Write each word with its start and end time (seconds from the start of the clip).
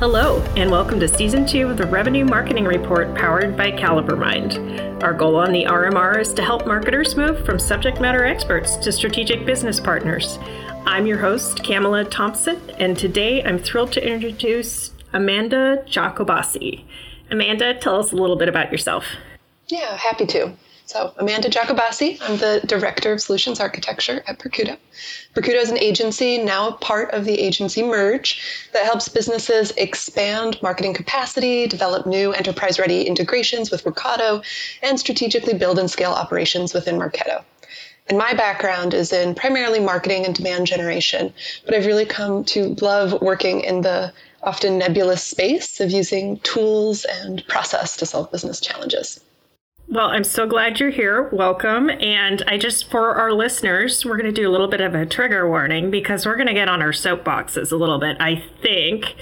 Hello, 0.00 0.40
and 0.56 0.70
welcome 0.70 1.00
to 1.00 1.08
Season 1.08 1.44
2 1.44 1.70
of 1.70 1.76
the 1.76 1.84
Revenue 1.84 2.24
Marketing 2.24 2.62
Report 2.62 3.12
powered 3.16 3.56
by 3.56 3.72
CaliberMind. 3.72 5.02
Our 5.02 5.12
goal 5.12 5.34
on 5.34 5.50
the 5.50 5.64
RMR 5.64 6.20
is 6.20 6.32
to 6.34 6.42
help 6.42 6.68
marketers 6.68 7.16
move 7.16 7.44
from 7.44 7.58
subject 7.58 8.00
matter 8.00 8.24
experts 8.24 8.76
to 8.76 8.92
strategic 8.92 9.44
business 9.44 9.80
partners. 9.80 10.38
I'm 10.86 11.04
your 11.04 11.18
host, 11.18 11.64
Camela 11.64 12.08
Thompson, 12.08 12.60
and 12.78 12.96
today 12.96 13.42
I'm 13.42 13.58
thrilled 13.58 13.90
to 13.94 14.08
introduce 14.08 14.92
Amanda 15.12 15.82
Giacobassi. 15.88 16.84
Amanda, 17.32 17.74
tell 17.74 17.98
us 17.98 18.12
a 18.12 18.16
little 18.16 18.36
bit 18.36 18.48
about 18.48 18.70
yourself. 18.70 19.04
Yeah, 19.66 19.96
happy 19.96 20.26
to. 20.26 20.52
So, 20.88 21.12
Amanda 21.18 21.50
Giacobassi, 21.50 22.16
I'm 22.22 22.38
the 22.38 22.62
Director 22.64 23.12
of 23.12 23.20
Solutions 23.20 23.60
Architecture 23.60 24.24
at 24.26 24.38
Perkuto. 24.38 24.78
Perkuto 25.34 25.56
is 25.56 25.70
an 25.70 25.76
agency, 25.76 26.38
now 26.38 26.68
a 26.68 26.72
part 26.72 27.10
of 27.10 27.26
the 27.26 27.38
agency 27.38 27.82
Merge, 27.82 28.40
that 28.72 28.86
helps 28.86 29.06
businesses 29.06 29.70
expand 29.72 30.56
marketing 30.62 30.94
capacity, 30.94 31.66
develop 31.66 32.06
new 32.06 32.32
enterprise 32.32 32.78
ready 32.78 33.02
integrations 33.02 33.70
with 33.70 33.84
Workato, 33.84 34.42
and 34.82 34.98
strategically 34.98 35.52
build 35.52 35.78
and 35.78 35.90
scale 35.90 36.12
operations 36.12 36.72
within 36.72 36.98
Marketo. 36.98 37.44
And 38.06 38.16
my 38.16 38.32
background 38.32 38.94
is 38.94 39.12
in 39.12 39.34
primarily 39.34 39.80
marketing 39.80 40.24
and 40.24 40.34
demand 40.34 40.68
generation, 40.68 41.34
but 41.66 41.74
I've 41.74 41.84
really 41.84 42.06
come 42.06 42.44
to 42.44 42.74
love 42.80 43.20
working 43.20 43.60
in 43.60 43.82
the 43.82 44.14
often 44.42 44.78
nebulous 44.78 45.22
space 45.22 45.80
of 45.80 45.90
using 45.90 46.38
tools 46.38 47.04
and 47.04 47.46
process 47.46 47.98
to 47.98 48.06
solve 48.06 48.32
business 48.32 48.58
challenges. 48.58 49.20
Well, 49.90 50.08
I'm 50.08 50.24
so 50.24 50.46
glad 50.46 50.80
you're 50.80 50.90
here. 50.90 51.30
Welcome. 51.30 51.88
And 51.88 52.42
I 52.46 52.58
just, 52.58 52.90
for 52.90 53.14
our 53.14 53.32
listeners, 53.32 54.04
we're 54.04 54.18
going 54.18 54.32
to 54.32 54.38
do 54.38 54.46
a 54.46 54.52
little 54.52 54.68
bit 54.68 54.82
of 54.82 54.94
a 54.94 55.06
trigger 55.06 55.48
warning 55.48 55.90
because 55.90 56.26
we're 56.26 56.36
going 56.36 56.48
to 56.48 56.52
get 56.52 56.68
on 56.68 56.82
our 56.82 56.92
soapboxes 56.92 57.72
a 57.72 57.76
little 57.76 57.98
bit, 57.98 58.18
I 58.20 58.44
think, 58.60 59.14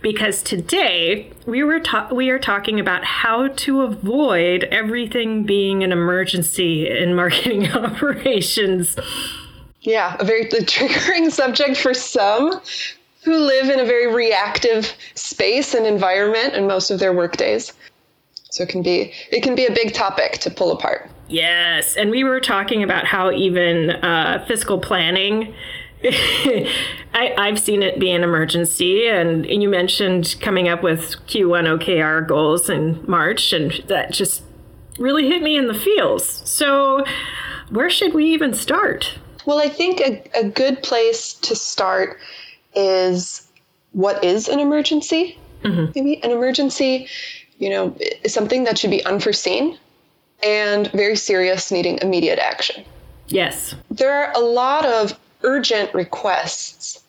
because 0.00 0.40
today 0.40 1.32
we 1.44 1.64
were 1.64 1.80
ta- 1.80 2.08
we 2.12 2.30
are 2.30 2.38
talking 2.38 2.78
about 2.78 3.04
how 3.04 3.48
to 3.48 3.80
avoid 3.80 4.62
everything 4.64 5.42
being 5.42 5.82
an 5.82 5.90
emergency 5.90 6.88
in 6.88 7.14
marketing 7.16 7.72
operations. 7.72 8.94
Yeah, 9.80 10.16
a 10.20 10.24
very 10.24 10.44
triggering 10.44 11.32
subject 11.32 11.76
for 11.76 11.94
some 11.94 12.60
who 13.24 13.38
live 13.38 13.70
in 13.70 13.80
a 13.80 13.84
very 13.84 14.12
reactive 14.14 14.94
space 15.14 15.74
and 15.74 15.84
environment 15.84 16.54
in 16.54 16.68
most 16.68 16.92
of 16.92 17.00
their 17.00 17.12
workdays. 17.12 17.72
So 18.52 18.62
it 18.62 18.68
can 18.68 18.82
be 18.82 19.14
it 19.30 19.42
can 19.42 19.54
be 19.54 19.64
a 19.64 19.72
big 19.72 19.94
topic 19.94 20.32
to 20.40 20.50
pull 20.50 20.72
apart. 20.72 21.10
Yes, 21.26 21.96
and 21.96 22.10
we 22.10 22.22
were 22.22 22.38
talking 22.38 22.82
about 22.82 23.06
how 23.06 23.32
even 23.32 23.90
uh, 23.90 24.44
fiscal 24.46 24.78
planning. 24.78 25.54
I, 26.04 27.32
I've 27.38 27.58
seen 27.58 27.82
it 27.82 27.98
be 27.98 28.10
an 28.10 28.22
emergency, 28.22 29.08
and 29.08 29.46
you 29.46 29.70
mentioned 29.70 30.36
coming 30.42 30.68
up 30.68 30.82
with 30.82 31.16
Q1 31.28 31.78
OKR 31.78 32.28
goals 32.28 32.68
in 32.68 33.02
March, 33.08 33.54
and 33.54 33.72
that 33.86 34.12
just 34.12 34.42
really 34.98 35.28
hit 35.28 35.42
me 35.42 35.56
in 35.56 35.68
the 35.68 35.74
feels. 35.74 36.26
So, 36.46 37.06
where 37.70 37.88
should 37.88 38.12
we 38.12 38.26
even 38.34 38.52
start? 38.52 39.18
Well, 39.46 39.60
I 39.60 39.70
think 39.70 40.00
a, 40.00 40.22
a 40.38 40.44
good 40.44 40.82
place 40.82 41.32
to 41.34 41.56
start 41.56 42.18
is 42.74 43.48
what 43.92 44.22
is 44.22 44.48
an 44.48 44.60
emergency? 44.60 45.38
Mm-hmm. 45.62 45.92
Maybe 45.94 46.22
an 46.22 46.32
emergency 46.32 47.08
you 47.62 47.70
know, 47.70 47.96
something 48.26 48.64
that 48.64 48.76
should 48.76 48.90
be 48.90 49.04
unforeseen 49.04 49.78
and 50.42 50.90
very 50.90 51.14
serious, 51.14 51.70
needing 51.70 51.96
immediate 52.02 52.40
action. 52.40 52.84
Yes. 53.28 53.76
There 53.88 54.12
are 54.12 54.32
a 54.34 54.40
lot 54.40 54.84
of 54.84 55.16
urgent 55.42 55.94
requests 55.94 57.04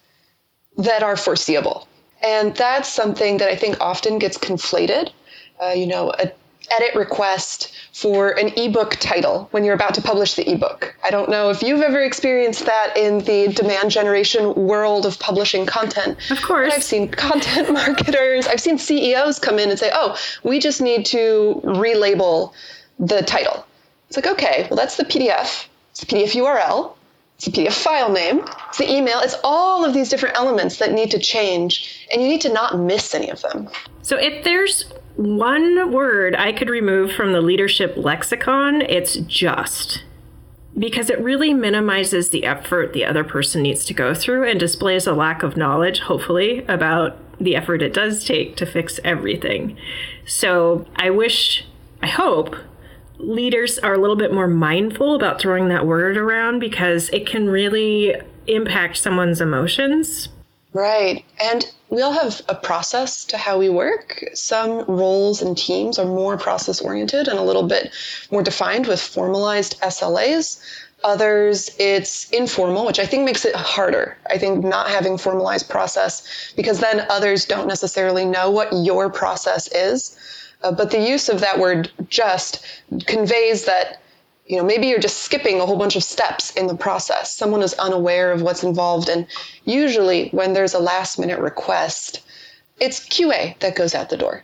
that 0.77 1.01
are 1.01 1.17
foreseeable. 1.17 1.87
And 2.21 2.55
that's 2.55 2.87
something 2.87 3.37
that 3.37 3.49
I 3.49 3.55
think 3.55 3.81
often 3.81 4.19
gets 4.19 4.37
conflated. 4.37 5.11
Uh, 5.59 5.69
you 5.69 5.87
know, 5.87 6.13
a 6.19 6.31
edit 6.75 6.95
request 6.95 7.73
for 7.93 8.31
an 8.31 8.51
ebook 8.57 8.97
title 8.99 9.47
when 9.51 9.63
you're 9.63 9.75
about 9.75 9.93
to 9.93 10.01
publish 10.01 10.33
the 10.33 10.49
ebook. 10.49 10.95
I 11.03 11.11
don't 11.11 11.29
know 11.29 11.49
if 11.49 11.61
you've 11.61 11.81
ever 11.81 12.01
experienced 12.01 12.65
that 12.65 12.97
in 12.97 13.19
the 13.19 13.53
demand 13.53 13.91
generation 13.91 14.53
world 14.55 15.05
of 15.05 15.19
publishing 15.19 15.65
content. 15.65 16.17
Of 16.31 16.41
course. 16.41 16.73
I've 16.73 16.83
seen 16.83 17.09
content 17.09 17.71
marketers, 17.73 18.47
I've 18.47 18.59
seen 18.59 18.77
CEOs 18.77 19.39
come 19.39 19.59
in 19.59 19.69
and 19.69 19.77
say, 19.77 19.91
oh, 19.93 20.17
we 20.43 20.59
just 20.59 20.81
need 20.81 21.05
to 21.07 21.61
relabel 21.63 22.53
the 22.99 23.21
title. 23.21 23.65
It's 24.07 24.17
like, 24.17 24.27
okay, 24.27 24.67
well, 24.69 24.77
that's 24.77 24.97
the 24.97 25.05
PDF, 25.05 25.67
it's 25.91 25.99
the 26.01 26.05
PDF 26.05 26.31
URL, 26.31 26.95
it's 27.35 27.45
the 27.45 27.51
PDF 27.51 27.73
file 27.73 28.11
name, 28.11 28.45
it's 28.69 28.77
the 28.77 28.91
email, 28.91 29.19
it's 29.19 29.35
all 29.43 29.85
of 29.85 29.93
these 29.93 30.09
different 30.09 30.35
elements 30.35 30.77
that 30.77 30.91
need 30.91 31.11
to 31.11 31.19
change, 31.19 32.07
and 32.11 32.21
you 32.21 32.27
need 32.27 32.41
to 32.41 32.53
not 32.53 32.77
miss 32.79 33.13
any 33.15 33.29
of 33.29 33.41
them. 33.41 33.69
So 34.01 34.17
if 34.17 34.43
there's 34.43 34.85
one 35.15 35.91
word 35.91 36.35
I 36.35 36.51
could 36.51 36.69
remove 36.69 37.11
from 37.11 37.33
the 37.33 37.41
leadership 37.41 37.95
lexicon, 37.95 38.81
it's 38.81 39.15
just. 39.15 40.03
Because 40.77 41.09
it 41.09 41.21
really 41.21 41.53
minimizes 41.53 42.29
the 42.29 42.45
effort 42.45 42.93
the 42.93 43.05
other 43.05 43.23
person 43.23 43.61
needs 43.61 43.85
to 43.85 43.93
go 43.93 44.15
through 44.15 44.49
and 44.49 44.59
displays 44.59 45.05
a 45.05 45.13
lack 45.13 45.43
of 45.43 45.55
knowledge, 45.55 45.99
hopefully, 45.99 46.65
about 46.67 47.17
the 47.39 47.55
effort 47.55 47.81
it 47.81 47.93
does 47.93 48.25
take 48.25 48.55
to 48.55 48.65
fix 48.65 48.99
everything. 49.03 49.77
So 50.25 50.87
I 50.95 51.09
wish, 51.11 51.65
I 52.01 52.07
hope, 52.07 52.55
leaders 53.17 53.77
are 53.79 53.93
a 53.93 53.99
little 53.99 54.15
bit 54.15 54.33
more 54.33 54.47
mindful 54.47 55.15
about 55.15 55.39
throwing 55.39 55.67
that 55.69 55.85
word 55.85 56.17
around 56.17 56.59
because 56.59 57.09
it 57.09 57.27
can 57.27 57.49
really 57.49 58.15
impact 58.47 58.97
someone's 58.97 59.41
emotions. 59.41 60.29
Right. 60.73 61.23
And 61.39 61.65
we 61.89 62.01
all 62.01 62.13
have 62.13 62.41
a 62.49 62.55
process 62.55 63.25
to 63.25 63.37
how 63.37 63.59
we 63.59 63.69
work. 63.69 64.23
Some 64.33 64.85
roles 64.85 65.43
and 65.43 65.55
teams 65.55 65.99
are 65.99 66.05
more 66.05 66.37
process 66.37 66.81
oriented 66.81 67.27
and 67.27 67.37
a 67.37 67.43
little 67.43 67.67
bit 67.67 67.93
more 68.31 68.41
defined 68.41 68.87
with 68.87 68.99
formalized 68.99 69.79
SLAs. 69.81 70.59
Others, 71.03 71.75
it's 71.79 72.29
informal, 72.31 72.85
which 72.85 72.97
I 72.97 73.05
think 73.05 73.25
makes 73.25 73.45
it 73.45 73.55
harder. 73.55 74.17
I 74.27 74.39
think 74.39 74.63
not 74.63 74.89
having 74.89 75.17
formalized 75.17 75.69
process, 75.69 76.53
because 76.55 76.79
then 76.79 77.05
others 77.09 77.45
don't 77.45 77.67
necessarily 77.67 78.25
know 78.25 78.49
what 78.49 78.69
your 78.73 79.09
process 79.09 79.67
is. 79.71 80.17
Uh, 80.63 80.71
but 80.71 80.91
the 80.91 81.01
use 81.01 81.29
of 81.29 81.41
that 81.41 81.59
word 81.59 81.91
just 82.07 82.65
conveys 83.05 83.65
that 83.65 84.01
you 84.45 84.57
know 84.57 84.63
maybe 84.63 84.87
you're 84.87 84.99
just 84.99 85.19
skipping 85.19 85.61
a 85.61 85.65
whole 85.65 85.77
bunch 85.77 85.95
of 85.95 86.03
steps 86.03 86.51
in 86.51 86.67
the 86.67 86.75
process. 86.75 87.33
Someone 87.33 87.61
is 87.61 87.73
unaware 87.75 88.31
of 88.31 88.41
what's 88.41 88.63
involved 88.63 89.07
and 89.07 89.25
usually 89.63 90.29
when 90.29 90.51
there's 90.53 90.73
a 90.73 90.79
last 90.79 91.17
minute 91.17 91.39
request 91.39 92.21
it's 92.79 92.99
qa 92.99 93.57
that 93.59 93.75
goes 93.75 93.95
out 93.95 94.09
the 94.09 94.17
door. 94.17 94.43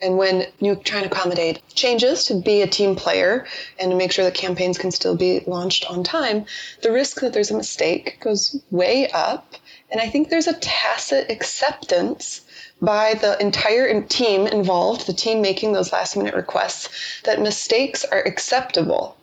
And 0.00 0.18
when 0.18 0.46
you 0.60 0.76
try 0.76 0.98
and 0.98 1.10
accommodate 1.10 1.62
changes 1.74 2.24
to 2.26 2.34
be 2.34 2.62
a 2.62 2.68
team 2.68 2.94
player 2.94 3.46
and 3.78 3.90
to 3.90 3.96
make 3.96 4.12
sure 4.12 4.24
that 4.24 4.34
campaigns 4.34 4.78
can 4.78 4.92
still 4.92 5.16
be 5.16 5.40
launched 5.46 5.90
on 5.90 6.04
time 6.04 6.46
the 6.82 6.92
risk 6.92 7.20
that 7.20 7.32
there's 7.32 7.50
a 7.50 7.56
mistake 7.56 8.18
goes 8.20 8.60
way 8.70 9.08
up. 9.10 9.54
And 9.90 10.00
i 10.00 10.08
think 10.08 10.28
there's 10.28 10.46
a 10.46 10.60
tacit 10.60 11.28
acceptance 11.30 12.42
by 12.80 13.14
the 13.14 13.40
entire 13.40 14.00
team 14.02 14.46
involved, 14.46 15.06
the 15.06 15.12
team 15.12 15.42
making 15.42 15.72
those 15.72 15.92
last 15.92 16.16
minute 16.16 16.34
requests, 16.34 16.88
that 17.24 17.40
mistakes 17.40 18.04
are 18.04 18.20
acceptable 18.20 19.16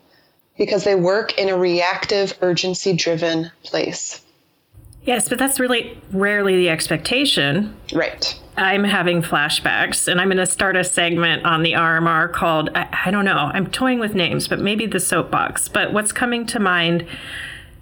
because 0.62 0.84
they 0.84 0.94
work 0.94 1.40
in 1.40 1.50
a 1.50 1.58
reactive, 1.58 2.38
urgency 2.42 2.94
driven 2.94 3.50
place. 3.64 4.22
Yes, 5.06 5.28
but 5.28 5.40
that's 5.40 5.60
really 5.60 6.00
rarely 6.12 6.56
the 6.56 6.70
expectation. 6.70 7.76
Right. 7.92 8.40
I'm 8.58 8.84
having 8.84 9.24
flashbacks, 9.24 10.08
and 10.08 10.22
I'm 10.22 10.28
going 10.28 10.38
to 10.38 10.46
start 10.46 10.76
a 10.76 10.84
segment 10.84 11.48
on 11.48 11.64
the 11.64 11.72
RMR 11.72 12.32
called, 12.32 12.70
I, 12.76 13.06
I, 13.06 13.10
don't 13.10 13.26
know, 13.26 13.50
I'm 13.52 13.72
toying 13.72 13.98
with 13.98 14.14
names, 14.14 14.48
but 14.48 14.60
maybe 14.60 14.86
the 14.86 15.00
soapbox. 15.00 15.68
But 15.68 15.94
what's 15.94 16.12
coming 16.12 16.46
to 16.46 16.60
mind, 16.60 17.08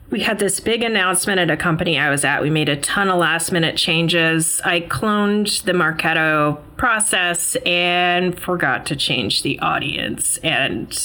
we 0.10 0.22
had 0.22 0.40
this 0.40 0.62
big 0.62 0.82
announcement 0.82 1.38
at 1.38 1.52
a 1.52 1.58
company 1.58 2.00
I 2.00 2.10
was 2.10 2.24
at. 2.24 2.42
We 2.42 2.50
made 2.50 2.70
a 2.70 2.78
ton 2.78 3.10
of 3.10 3.18
last 3.18 3.52
minute 3.52 3.76
changes. 3.76 4.62
I 4.64 4.80
cloned 4.80 5.64
the 5.64 5.74
Marketo 5.74 6.62
process 6.78 7.58
and 7.66 8.40
forgot 8.40 8.86
to 8.86 8.96
change 8.96 9.44
the 9.44 9.60
audience. 9.60 10.38
And 10.38 10.98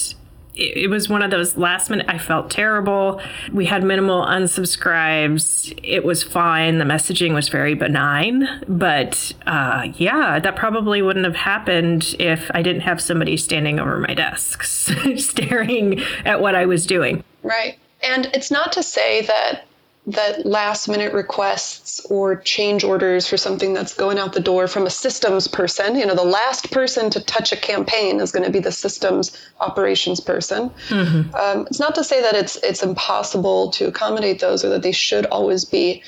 it, 0.55 0.89
was 0.89 1.09
one 1.09 1.21
of 1.21 1.31
those 1.31 1.57
last 1.57 1.89
minute 1.89 2.05
i 2.09 2.17
felt 2.17 2.49
terrible. 2.49 3.21
We 3.51 3.65
had 3.65 3.83
minimal 3.83 4.23
unsubscribes. 4.25 5.77
It 5.83 6.03
was 6.03 6.23
fine. 6.23 6.77
The 6.77 6.85
messaging 6.85 7.33
was 7.33 7.49
very 7.49 7.73
benign. 7.73 8.47
But 8.67 9.33
uh, 9.45 9.89
yeah 9.95 10.39
that 10.39 10.55
probably 10.55 11.01
wouldn't 11.01 11.25
have 11.25 11.35
happened 11.35 12.15
if 12.19 12.49
i 12.53 12.61
didn't 12.61 12.81
have 12.81 13.01
somebody 13.01 13.37
standing 13.37 13.79
over 13.79 13.99
my 13.99 14.13
desk 14.13 14.63
staring 15.17 16.01
at 16.25 16.41
what 16.41 16.55
i 16.55 16.65
was 16.65 16.85
doing. 16.85 17.23
Right. 17.43 17.77
And 18.03 18.27
it's 18.33 18.51
not 18.51 18.71
to 18.73 18.83
say 18.83 19.21
that 19.23 19.64
that 20.07 20.45
last 20.45 20.87
minute 20.87 21.13
requests 21.13 21.99
or 22.09 22.35
change 22.35 22.83
orders 22.83 23.27
for 23.27 23.37
something 23.37 23.73
that's 23.73 23.93
going 23.93 24.19
out 24.19 24.33
the 24.33 24.39
door 24.39 24.67
from 24.67 24.85
a 24.85 24.89
systems 24.89 25.47
person. 25.47 25.95
You 25.95 26.05
know, 26.05 26.13
the 26.13 26.23
last 26.23 26.71
person 26.71 27.09
to 27.11 27.19
touch 27.23 27.51
a 27.51 27.57
campaign 27.57 28.19
is 28.19 28.31
going 28.31 28.45
to 28.45 28.51
be 28.51 28.59
the 28.59 28.71
systems 28.71 29.35
operations 29.59 30.19
person. 30.19 30.69
Mm-hmm. 30.89 31.35
Um, 31.35 31.67
it's 31.67 31.79
not 31.79 31.95
to 31.95 32.03
say 32.03 32.21
that 32.21 32.35
it's 32.35 32.55
it's 32.57 32.83
impossible 32.83 33.71
to 33.71 33.87
accommodate 33.87 34.39
those 34.39 34.63
or 34.63 34.69
that 34.69 34.83
they 34.83 34.91
should 34.91 35.25
always 35.25 35.65
be 35.65 36.03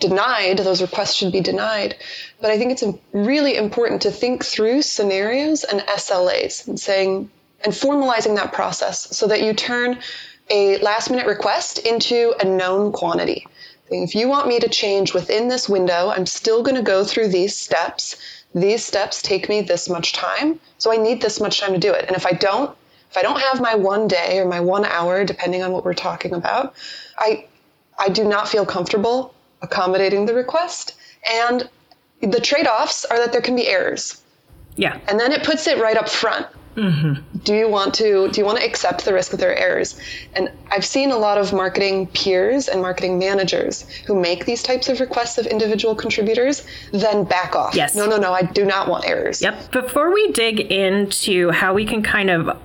denied, 0.00 0.58
those 0.58 0.80
requests 0.80 1.14
should 1.14 1.32
be 1.32 1.40
denied. 1.40 1.96
But 2.40 2.50
I 2.50 2.58
think 2.58 2.72
it's 2.72 2.84
really 3.12 3.56
important 3.56 4.02
to 4.02 4.10
think 4.10 4.44
through 4.44 4.82
scenarios 4.82 5.62
and 5.64 5.80
SLAs 5.80 6.66
and 6.66 6.80
saying, 6.80 7.30
and 7.62 7.72
formalizing 7.72 8.36
that 8.36 8.52
process 8.52 9.14
so 9.16 9.26
that 9.26 9.42
you 9.42 9.52
turn 9.52 9.98
a 10.50 10.78
last 10.78 11.10
minute 11.10 11.26
request 11.26 11.78
into 11.78 12.34
a 12.40 12.44
known 12.44 12.92
quantity. 12.92 13.46
If 13.90 14.14
you 14.14 14.28
want 14.28 14.46
me 14.46 14.60
to 14.60 14.68
change 14.68 15.14
within 15.14 15.48
this 15.48 15.68
window, 15.68 16.10
I'm 16.10 16.26
still 16.26 16.62
going 16.62 16.76
to 16.76 16.82
go 16.82 17.04
through 17.04 17.28
these 17.28 17.56
steps. 17.56 18.16
These 18.54 18.84
steps 18.84 19.22
take 19.22 19.48
me 19.48 19.62
this 19.62 19.88
much 19.88 20.12
time, 20.12 20.60
so 20.78 20.92
I 20.92 20.96
need 20.96 21.22
this 21.22 21.40
much 21.40 21.60
time 21.60 21.72
to 21.72 21.78
do 21.78 21.92
it. 21.92 22.04
And 22.06 22.16
if 22.16 22.26
I 22.26 22.32
don't, 22.32 22.76
if 23.10 23.16
I 23.16 23.22
don't 23.22 23.40
have 23.40 23.60
my 23.60 23.74
one 23.74 24.06
day 24.06 24.38
or 24.38 24.46
my 24.46 24.60
one 24.60 24.84
hour, 24.84 25.24
depending 25.24 25.62
on 25.62 25.72
what 25.72 25.84
we're 25.84 25.94
talking 25.94 26.34
about, 26.34 26.74
I 27.18 27.46
I 27.98 28.08
do 28.08 28.24
not 28.24 28.48
feel 28.48 28.64
comfortable 28.64 29.34
accommodating 29.62 30.26
the 30.26 30.34
request. 30.34 30.94
And 31.24 31.68
the 32.20 32.40
trade-offs 32.40 33.04
are 33.04 33.18
that 33.18 33.32
there 33.32 33.40
can 33.40 33.56
be 33.56 33.66
errors. 33.66 34.22
Yeah. 34.76 34.98
And 35.08 35.18
then 35.18 35.32
it 35.32 35.44
puts 35.44 35.66
it 35.66 35.78
right 35.78 35.96
up 35.96 36.08
front. 36.08 36.46
Mm-hmm. 36.76 37.38
Do 37.38 37.54
you 37.54 37.68
want 37.68 37.94
to 37.94 38.28
do 38.28 38.40
you 38.40 38.44
want 38.44 38.58
to 38.58 38.64
accept 38.64 39.04
the 39.04 39.12
risk 39.12 39.32
of 39.32 39.40
their 39.40 39.56
errors? 39.56 39.98
And 40.34 40.50
I've 40.70 40.84
seen 40.84 41.10
a 41.10 41.16
lot 41.16 41.36
of 41.36 41.52
marketing 41.52 42.06
peers 42.08 42.68
and 42.68 42.80
marketing 42.80 43.18
managers 43.18 43.88
who 44.06 44.20
make 44.20 44.46
these 44.46 44.62
types 44.62 44.88
of 44.88 45.00
requests 45.00 45.38
of 45.38 45.46
individual 45.46 45.94
contributors, 45.94 46.64
then 46.92 47.24
back 47.24 47.56
off. 47.56 47.74
Yes. 47.74 47.94
No, 47.94 48.06
no, 48.06 48.18
no, 48.18 48.32
I 48.32 48.42
do 48.42 48.64
not 48.64 48.88
want 48.88 49.04
errors. 49.04 49.42
Yep. 49.42 49.72
Before 49.72 50.12
we 50.12 50.30
dig 50.32 50.60
into 50.72 51.50
how 51.50 51.74
we 51.74 51.84
can 51.84 52.02
kind 52.02 52.30
of 52.30 52.56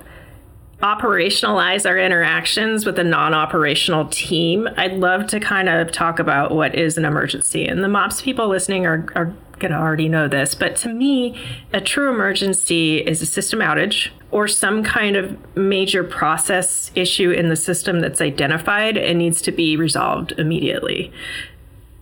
operationalize 0.82 1.88
our 1.88 1.98
interactions 1.98 2.84
with 2.84 2.98
a 2.98 3.04
non-operational 3.04 4.06
team, 4.08 4.68
I'd 4.76 4.94
love 4.94 5.26
to 5.28 5.40
kind 5.40 5.68
of 5.68 5.90
talk 5.90 6.18
about 6.18 6.52
what 6.52 6.74
is 6.74 6.98
an 6.98 7.04
emergency. 7.04 7.66
And 7.66 7.82
the 7.82 7.88
MOPS 7.88 8.20
people 8.22 8.48
listening 8.48 8.86
are, 8.86 9.06
are 9.14 9.32
going 9.58 9.72
to 9.72 9.78
already 9.78 10.08
know 10.08 10.28
this, 10.28 10.54
but 10.54 10.76
to 10.76 10.88
me, 10.88 11.40
a 11.72 11.80
true 11.80 12.12
emergency 12.12 12.98
is 12.98 13.22
a 13.22 13.26
system 13.26 13.60
outage 13.60 14.10
or 14.30 14.46
some 14.48 14.82
kind 14.82 15.16
of 15.16 15.56
major 15.56 16.04
process 16.04 16.90
issue 16.94 17.30
in 17.30 17.48
the 17.48 17.56
system 17.56 18.00
that's 18.00 18.20
identified 18.20 18.96
and 18.96 19.18
needs 19.18 19.40
to 19.42 19.52
be 19.52 19.76
resolved 19.76 20.32
immediately. 20.32 21.12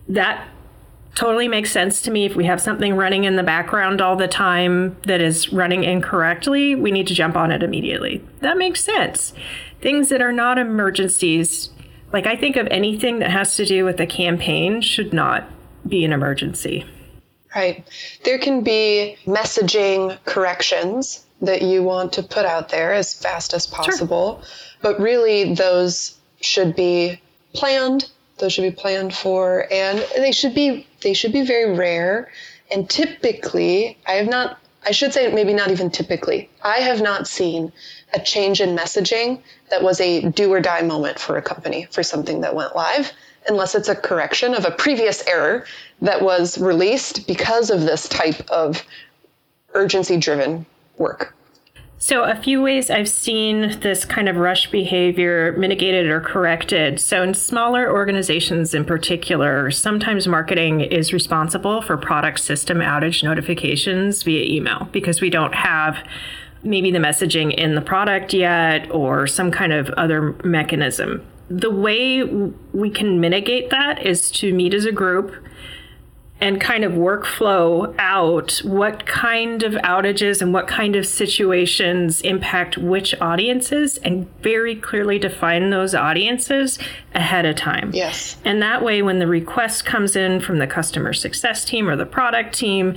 That 0.07 0.47
totally 1.15 1.47
makes 1.47 1.71
sense 1.71 2.01
to 2.01 2.11
me. 2.11 2.25
If 2.25 2.35
we 2.35 2.45
have 2.45 2.61
something 2.61 2.95
running 2.95 3.23
in 3.23 3.37
the 3.37 3.43
background 3.43 4.01
all 4.01 4.15
the 4.15 4.27
time 4.27 4.97
that 5.03 5.21
is 5.21 5.53
running 5.53 5.83
incorrectly, 5.83 6.75
we 6.75 6.91
need 6.91 7.07
to 7.07 7.13
jump 7.13 7.37
on 7.37 7.51
it 7.51 7.63
immediately. 7.63 8.21
That 8.41 8.57
makes 8.57 8.83
sense. 8.83 9.33
Things 9.81 10.09
that 10.09 10.21
are 10.21 10.33
not 10.33 10.57
emergencies, 10.57 11.69
like 12.11 12.27
I 12.27 12.35
think 12.35 12.57
of 12.57 12.67
anything 12.69 13.19
that 13.19 13.31
has 13.31 13.55
to 13.55 13.65
do 13.65 13.85
with 13.85 13.99
a 14.01 14.05
campaign, 14.05 14.81
should 14.81 15.13
not 15.13 15.49
be 15.87 16.03
an 16.03 16.11
emergency. 16.11 16.85
Right. 17.55 17.87
There 18.23 18.37
can 18.37 18.61
be 18.61 19.17
messaging 19.25 20.17
corrections 20.25 21.25
that 21.41 21.61
you 21.61 21.83
want 21.83 22.13
to 22.13 22.23
put 22.23 22.45
out 22.45 22.69
there 22.69 22.93
as 22.93 23.13
fast 23.13 23.53
as 23.53 23.65
possible, 23.65 24.41
sure. 24.41 24.51
but 24.81 24.99
really 24.99 25.53
those 25.53 26.17
should 26.41 26.75
be 26.75 27.19
planned 27.53 28.09
those 28.37 28.53
should 28.53 28.63
be 28.63 28.71
planned 28.71 29.13
for 29.13 29.67
and 29.71 30.05
they 30.15 30.31
should 30.31 30.53
be 30.53 30.85
they 31.01 31.13
should 31.13 31.31
be 31.31 31.41
very 31.41 31.75
rare 31.75 32.29
and 32.71 32.89
typically 32.89 33.97
i 34.05 34.13
have 34.13 34.27
not 34.27 34.59
i 34.85 34.91
should 34.91 35.13
say 35.13 35.31
maybe 35.33 35.53
not 35.53 35.71
even 35.71 35.89
typically 35.89 36.49
i 36.63 36.77
have 36.77 37.01
not 37.01 37.27
seen 37.27 37.71
a 38.13 38.19
change 38.19 38.61
in 38.61 38.75
messaging 38.75 39.41
that 39.69 39.81
was 39.81 39.99
a 40.01 40.29
do 40.29 40.51
or 40.51 40.59
die 40.59 40.81
moment 40.81 41.19
for 41.19 41.37
a 41.37 41.41
company 41.41 41.87
for 41.91 42.03
something 42.03 42.41
that 42.41 42.53
went 42.53 42.75
live 42.75 43.11
unless 43.47 43.75
it's 43.75 43.89
a 43.89 43.95
correction 43.95 44.53
of 44.53 44.65
a 44.65 44.71
previous 44.71 45.25
error 45.27 45.65
that 46.01 46.21
was 46.21 46.57
released 46.57 47.27
because 47.27 47.69
of 47.69 47.81
this 47.81 48.07
type 48.09 48.49
of 48.49 48.83
urgency 49.73 50.17
driven 50.17 50.65
work 50.97 51.35
so, 51.97 52.23
a 52.23 52.35
few 52.35 52.61
ways 52.61 52.89
I've 52.89 53.07
seen 53.09 53.79
this 53.79 54.03
kind 54.03 54.27
of 54.27 54.35
rush 54.35 54.69
behavior 54.69 55.53
mitigated 55.57 56.07
or 56.07 56.19
corrected. 56.19 56.99
So, 56.99 57.23
in 57.23 57.33
smaller 57.33 57.89
organizations 57.89 58.73
in 58.73 58.83
particular, 58.83 59.71
sometimes 59.71 60.27
marketing 60.27 60.81
is 60.81 61.13
responsible 61.13 61.81
for 61.81 61.95
product 61.95 62.41
system 62.41 62.79
outage 62.79 63.23
notifications 63.23 64.23
via 64.23 64.43
email 64.43 64.89
because 64.91 65.21
we 65.21 65.29
don't 65.29 65.55
have 65.55 65.97
maybe 66.63 66.91
the 66.91 66.99
messaging 66.99 67.53
in 67.53 67.75
the 67.75 67.81
product 67.81 68.33
yet 68.33 68.91
or 68.91 69.25
some 69.25 69.49
kind 69.49 69.71
of 69.71 69.87
other 69.91 70.33
mechanism. 70.43 71.25
The 71.49 71.69
way 71.69 72.23
we 72.23 72.89
can 72.89 73.19
mitigate 73.19 73.69
that 73.69 74.05
is 74.05 74.31
to 74.31 74.53
meet 74.53 74.73
as 74.73 74.85
a 74.85 74.91
group 74.91 75.35
and 76.41 76.59
kind 76.59 76.83
of 76.83 76.91
workflow 76.91 77.95
out 77.97 78.57
what 78.65 79.05
kind 79.05 79.63
of 79.63 79.73
outages 79.73 80.41
and 80.41 80.53
what 80.53 80.67
kind 80.67 80.95
of 80.95 81.07
situations 81.07 82.21
impact 82.21 82.77
which 82.77 83.19
audiences 83.21 83.97
and 83.99 84.27
very 84.41 84.75
clearly 84.75 85.17
define 85.17 85.69
those 85.69 85.95
audiences 85.95 86.77
ahead 87.13 87.45
of 87.45 87.55
time. 87.55 87.89
Yes. 87.93 88.35
And 88.43 88.61
that 88.61 88.83
way, 88.83 89.01
when 89.01 89.19
the 89.19 89.27
request 89.27 89.85
comes 89.85 90.15
in 90.15 90.41
from 90.41 90.59
the 90.59 90.67
customer 90.67 91.13
success 91.13 91.63
team 91.63 91.87
or 91.87 91.95
the 91.95 92.05
product 92.05 92.53
team, 92.53 92.95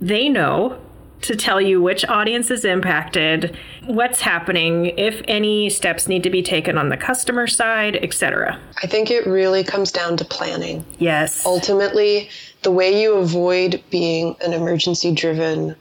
they 0.00 0.28
know 0.28 0.80
to 1.22 1.36
tell 1.36 1.60
you 1.60 1.80
which 1.82 2.04
audience 2.06 2.50
is 2.50 2.64
impacted, 2.64 3.56
what's 3.84 4.20
happening, 4.20 4.86
if 4.98 5.22
any 5.28 5.68
steps 5.70 6.08
need 6.08 6.22
to 6.22 6.30
be 6.30 6.42
taken 6.42 6.78
on 6.78 6.88
the 6.88 6.96
customer 6.96 7.46
side, 7.46 7.96
etc. 7.96 8.58
I 8.82 8.86
think 8.86 9.10
it 9.10 9.26
really 9.26 9.64
comes 9.64 9.92
down 9.92 10.16
to 10.18 10.24
planning. 10.24 10.84
Yes. 10.98 11.44
Ultimately, 11.44 12.30
the 12.62 12.70
way 12.70 13.00
you 13.00 13.16
avoid 13.16 13.82
being 13.90 14.36
an 14.44 14.52
emergency 14.52 15.12
driven 15.14 15.76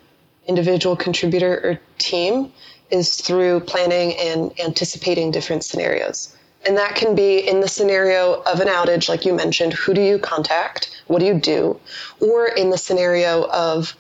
individual 0.47 0.95
contributor 0.95 1.53
or 1.63 1.79
team 1.99 2.51
is 2.89 3.15
through 3.15 3.59
planning 3.61 4.15
and 4.17 4.51
anticipating 4.59 5.31
different 5.31 5.63
scenarios. 5.63 6.35
And 6.67 6.75
that 6.77 6.95
can 6.95 7.15
be 7.15 7.39
in 7.47 7.61
the 7.61 7.67
scenario 7.67 8.41
of 8.41 8.59
an 8.59 8.67
outage, 8.67 9.07
like 9.07 9.25
you 9.25 9.33
mentioned, 9.33 9.73
who 9.73 9.93
do 9.93 10.01
you 10.01 10.19
contact? 10.19 11.03
What 11.07 11.19
do 11.19 11.25
you 11.25 11.35
do? 11.35 11.79
Or 12.19 12.47
in 12.47 12.69
the 12.69 12.77
scenario 12.77 13.45
of 13.49 13.95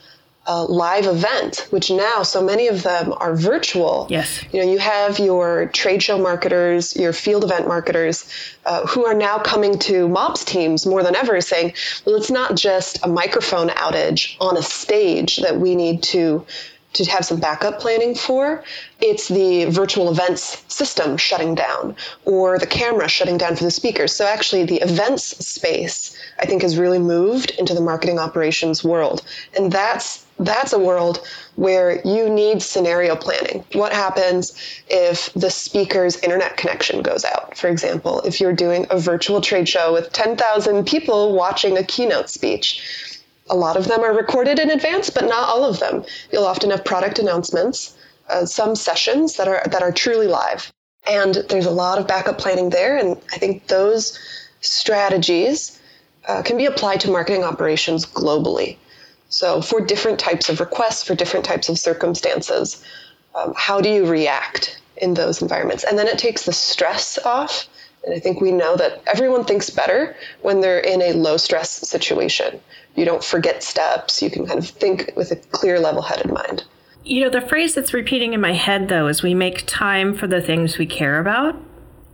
a 0.49 0.63
live 0.63 1.05
event, 1.05 1.67
which 1.69 1.91
now 1.91 2.23
so 2.23 2.43
many 2.43 2.67
of 2.67 2.81
them 2.81 3.13
are 3.15 3.35
virtual. 3.35 4.07
Yes. 4.09 4.43
You 4.51 4.59
know, 4.59 4.71
you 4.71 4.79
have 4.79 5.19
your 5.19 5.67
trade 5.67 6.01
show 6.01 6.17
marketers, 6.17 6.95
your 6.95 7.13
field 7.13 7.43
event 7.43 7.67
marketers, 7.67 8.27
uh, 8.65 8.83
who 8.87 9.05
are 9.05 9.13
now 9.13 9.37
coming 9.37 9.77
to 9.77 10.07
MOPS 10.07 10.43
teams 10.45 10.87
more 10.87 11.03
than 11.03 11.15
ever, 11.15 11.39
saying, 11.39 11.73
"Well, 12.03 12.15
it's 12.15 12.31
not 12.31 12.55
just 12.55 12.97
a 13.03 13.07
microphone 13.07 13.69
outage 13.69 14.37
on 14.41 14.57
a 14.57 14.63
stage 14.63 15.37
that 15.37 15.57
we 15.57 15.75
need 15.75 16.01
to." 16.13 16.45
to 16.91 17.05
have 17.05 17.23
some 17.23 17.39
backup 17.39 17.79
planning 17.79 18.15
for. 18.15 18.63
It's 18.99 19.27
the 19.27 19.65
virtual 19.65 20.09
events 20.09 20.63
system 20.69 21.17
shutting 21.17 21.53
down 21.53 21.95
or 22.25 22.57
the 22.57 22.65
camera 22.65 23.07
shutting 23.07 23.37
down 23.37 23.55
for 23.55 23.63
the 23.63 23.69
speakers. 23.69 24.11
So 24.11 24.25
actually 24.25 24.65
the 24.65 24.77
events 24.77 25.23
space 25.45 26.17
I 26.39 26.45
think 26.45 26.61
has 26.61 26.77
really 26.77 26.99
moved 26.99 27.51
into 27.51 27.73
the 27.73 27.81
marketing 27.81 28.17
operations 28.17 28.83
world. 28.83 29.23
And 29.55 29.71
that's 29.71 30.25
that's 30.39 30.73
a 30.73 30.79
world 30.79 31.27
where 31.55 32.01
you 32.07 32.29
need 32.29 32.61
scenario 32.61 33.15
planning. 33.15 33.63
What 33.73 33.91
happens 33.91 34.53
if 34.89 35.31
the 35.33 35.49
speaker's 35.49 36.17
internet 36.17 36.55
connection 36.55 37.01
goes 37.01 37.25
out? 37.25 37.57
For 37.57 37.67
example, 37.67 38.21
if 38.21 38.39
you're 38.39 38.53
doing 38.53 38.87
a 38.89 38.97
virtual 38.97 39.41
trade 39.41 39.67
show 39.67 39.93
with 39.93 40.13
10,000 40.13 40.85
people 40.85 41.33
watching 41.33 41.77
a 41.77 41.83
keynote 41.83 42.29
speech, 42.29 43.19
a 43.49 43.55
lot 43.55 43.75
of 43.75 43.87
them 43.87 44.01
are 44.01 44.13
recorded 44.13 44.59
in 44.59 44.69
advance, 44.69 45.09
but 45.09 45.25
not 45.25 45.49
all 45.49 45.65
of 45.65 45.79
them. 45.79 46.05
You'll 46.31 46.45
often 46.45 46.69
have 46.69 46.85
product 46.85 47.19
announcements, 47.19 47.97
uh, 48.29 48.45
some 48.45 48.75
sessions 48.75 49.37
that 49.37 49.47
are 49.47 49.63
that 49.71 49.81
are 49.81 49.91
truly 49.91 50.27
live, 50.27 50.71
and 51.09 51.35
there's 51.49 51.65
a 51.65 51.71
lot 51.71 51.97
of 51.97 52.07
backup 52.07 52.37
planning 52.37 52.69
there. 52.69 52.95
And 52.95 53.17
I 53.33 53.37
think 53.37 53.67
those 53.67 54.17
strategies 54.61 55.79
uh, 56.27 56.43
can 56.43 56.57
be 56.57 56.67
applied 56.67 56.99
to 57.01 57.09
marketing 57.09 57.43
operations 57.43 58.05
globally. 58.05 58.77
So, 59.29 59.61
for 59.61 59.79
different 59.79 60.19
types 60.19 60.49
of 60.49 60.59
requests, 60.59 61.03
for 61.03 61.15
different 61.15 61.45
types 61.45 61.69
of 61.69 61.77
circumstances, 61.77 62.83
um, 63.35 63.53
how 63.55 63.79
do 63.79 63.89
you 63.89 64.05
react 64.05 64.81
in 64.97 65.13
those 65.13 65.41
environments? 65.41 65.83
And 65.83 65.97
then 65.97 66.07
it 66.07 66.17
takes 66.17 66.43
the 66.43 66.53
stress 66.53 67.19
off. 67.19 67.67
And 68.03 68.15
I 68.15 68.19
think 68.19 68.41
we 68.41 68.51
know 68.51 68.75
that 68.77 69.03
everyone 69.05 69.45
thinks 69.45 69.69
better 69.69 70.15
when 70.41 70.61
they're 70.61 70.79
in 70.79 71.01
a 71.01 71.13
low 71.13 71.37
stress 71.37 71.69
situation. 71.69 72.59
You 72.95 73.05
don't 73.05 73.23
forget 73.23 73.61
steps, 73.61 74.21
you 74.21 74.31
can 74.31 74.47
kind 74.47 74.57
of 74.57 74.67
think 74.67 75.11
with 75.15 75.31
a 75.31 75.35
clear, 75.35 75.79
level 75.79 76.01
headed 76.01 76.31
mind. 76.31 76.63
You 77.03 77.23
know, 77.23 77.29
the 77.29 77.41
phrase 77.41 77.75
that's 77.75 77.93
repeating 77.93 78.33
in 78.33 78.41
my 78.41 78.53
head, 78.53 78.89
though, 78.89 79.07
is 79.07 79.21
we 79.21 79.33
make 79.33 79.63
time 79.67 80.15
for 80.15 80.27
the 80.27 80.41
things 80.41 80.77
we 80.77 80.85
care 80.85 81.19
about. 81.19 81.55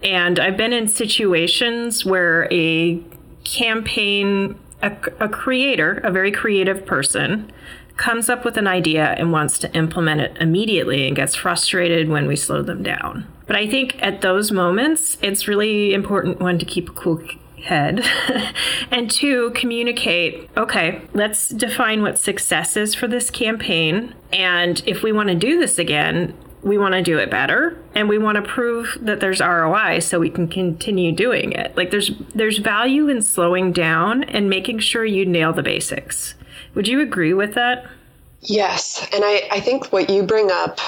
And 0.04 0.40
I've 0.40 0.58
been 0.58 0.74
in 0.74 0.88
situations 0.88 2.06
where 2.06 2.48
a 2.52 3.02
campaign 3.44 4.60
a, 4.82 4.91
a 5.20 5.29
creator, 5.29 6.01
a 6.03 6.12
very 6.12 6.32
creative 6.32 6.86
person, 6.86 7.51
comes 7.98 8.29
up 8.29 8.44
with 8.44 8.58
an 8.58 8.67
idea 8.67 9.15
and 9.17 9.32
wants 9.32 9.58
to 9.60 9.74
implement 9.74 10.22
it 10.22 10.38
immediately 10.39 11.08
and 11.08 11.15
gets 11.15 11.36
frustrated 11.36 12.10
when 12.10 12.27
we 12.27 12.36
slow 12.36 12.62
them 12.62 12.84
down. 12.84 13.25
But 13.48 13.55
I 13.55 13.67
think 13.67 14.01
at 14.01 14.22
those 14.22 14.51
moments, 14.51 15.17
it's 15.22 15.48
really 15.48 15.94
important 15.94 16.39
one 16.39 16.60
to 16.60 16.65
keep 16.65 16.89
a 16.89 16.94
cool 16.94 17.22
head. 17.63 18.05
and 18.91 19.10
two, 19.10 19.51
communicate 19.51 20.50
okay, 20.58 21.01
let's 21.13 21.50
define 21.50 22.01
what 22.01 22.17
success 22.17 22.77
is 22.77 22.96
for 22.96 23.08
this 23.08 23.29
campaign. 23.29 24.13
And 24.32 24.82
if 24.86 25.03
we 25.03 25.12
want 25.12 25.29
to 25.29 25.36
do 25.36 25.60
this 25.60 25.77
again, 25.77 26.34
we 26.66 26.80
want 26.80 26.96
to 26.96 27.02
do 27.04 27.20
it 27.20 27.30
better 27.30 27.78
and 27.94 28.10
we 28.10 28.18
want 28.18 28.38
to 28.38 28.42
prove 28.42 28.98
that 29.00 29.20
there's 29.20 29.40
ROI 29.40 30.00
so 30.00 30.20
we 30.20 30.32
can 30.32 30.48
continue 30.48 31.12
doing 31.12 31.52
it. 31.52 31.78
Like 31.78 31.92
there's 31.92 32.12
there's 32.34 32.58
value 32.58 33.08
in 33.08 33.22
slowing 33.22 33.72
down 33.72 34.24
and 34.24 34.50
making 34.50 34.80
sure 34.80 35.06
you 35.06 35.28
nail 35.28 35.54
the 35.54 35.62
basics. 35.62 36.34
Would 36.74 36.88
you 36.88 37.02
agree 37.02 37.34
with 37.34 37.54
that? 37.54 37.86
Yes. 38.42 39.08
And 39.14 39.24
I, 39.24 39.48
I 39.52 39.60
think 39.60 39.94
what 39.94 40.10
you 40.10 40.24
bring 40.24 40.50
up 40.52 40.80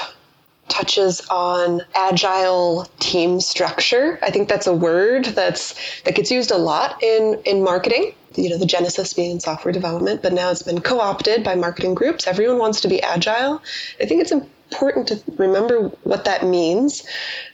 touches 0.68 1.24
on 1.30 1.80
agile 1.94 2.86
team 2.98 3.40
structure. 3.40 4.18
I 4.20 4.30
think 4.30 4.48
that's 4.48 4.66
a 4.66 4.74
word 4.74 5.26
that's 5.26 6.02
that 6.02 6.16
gets 6.16 6.32
used 6.32 6.50
a 6.50 6.58
lot 6.58 7.00
in 7.04 7.40
in 7.44 7.62
marketing. 7.62 8.14
You 8.34 8.50
know, 8.50 8.58
the 8.58 8.66
genesis 8.66 9.14
being 9.14 9.30
in 9.30 9.40
software 9.40 9.72
development, 9.72 10.22
but 10.22 10.32
now 10.32 10.50
it's 10.50 10.62
been 10.62 10.80
co-opted 10.80 11.44
by 11.44 11.54
marketing 11.54 11.94
groups. 11.94 12.26
Everyone 12.26 12.58
wants 12.58 12.80
to 12.80 12.88
be 12.88 13.00
agile. 13.00 13.62
I 14.00 14.06
think 14.06 14.22
it's 14.22 14.32
important 14.70 15.08
to 15.08 15.22
remember 15.36 15.88
what 16.04 16.26
that 16.26 16.44
means. 16.44 17.06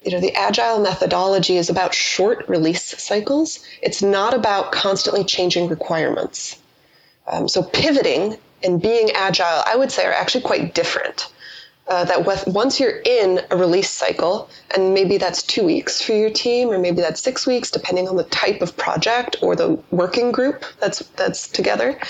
You 0.02 0.12
know, 0.12 0.21
the 0.21 0.35
agile 0.35 0.80
methodology 0.80 1.56
is 1.56 1.71
about 1.71 1.94
short 1.94 2.49
release 2.49 2.83
cycles. 2.83 3.64
It's 3.83 4.02
not 4.02 4.35
about 4.35 4.73
constantly 4.73 5.25
changing 5.25 5.68
requirements. 5.68 6.59
Um, 7.26 7.49
so 7.49 7.62
pivoting 7.62 8.37
and 8.62 8.83
being 8.83 9.11
agile, 9.12 9.62
I 9.64 9.76
would 9.76 9.92
say, 9.92 10.04
are 10.04 10.12
actually 10.12 10.42
quite 10.42 10.75
different. 10.75 11.30
Uh, 11.87 12.04
that 12.04 12.25
with, 12.26 12.47
once 12.47 12.80
you're 12.80 12.99
in 13.04 13.40
a 13.50 13.56
release 13.59 13.90
cycle, 13.90 14.49
and 14.75 14.94
maybe 14.94 15.18
that's 15.18 15.42
two 15.42 15.64
weeks 15.64 16.00
for 16.00 16.12
your 16.14 16.30
team, 16.30 16.71
or 16.71 16.78
maybe 16.78 17.02
that's 17.02 17.23
six 17.23 17.47
weeks, 17.47 17.71
depending 17.71 18.09
on 18.09 18.16
the 18.16 18.25
type 18.25 18.62
of 18.62 18.75
project 18.76 19.37
or 19.42 19.54
the 19.54 19.78
working 19.90 20.33
group 20.33 20.64
that's 20.80 21.00
that's 21.16 21.47
together. 21.47 22.00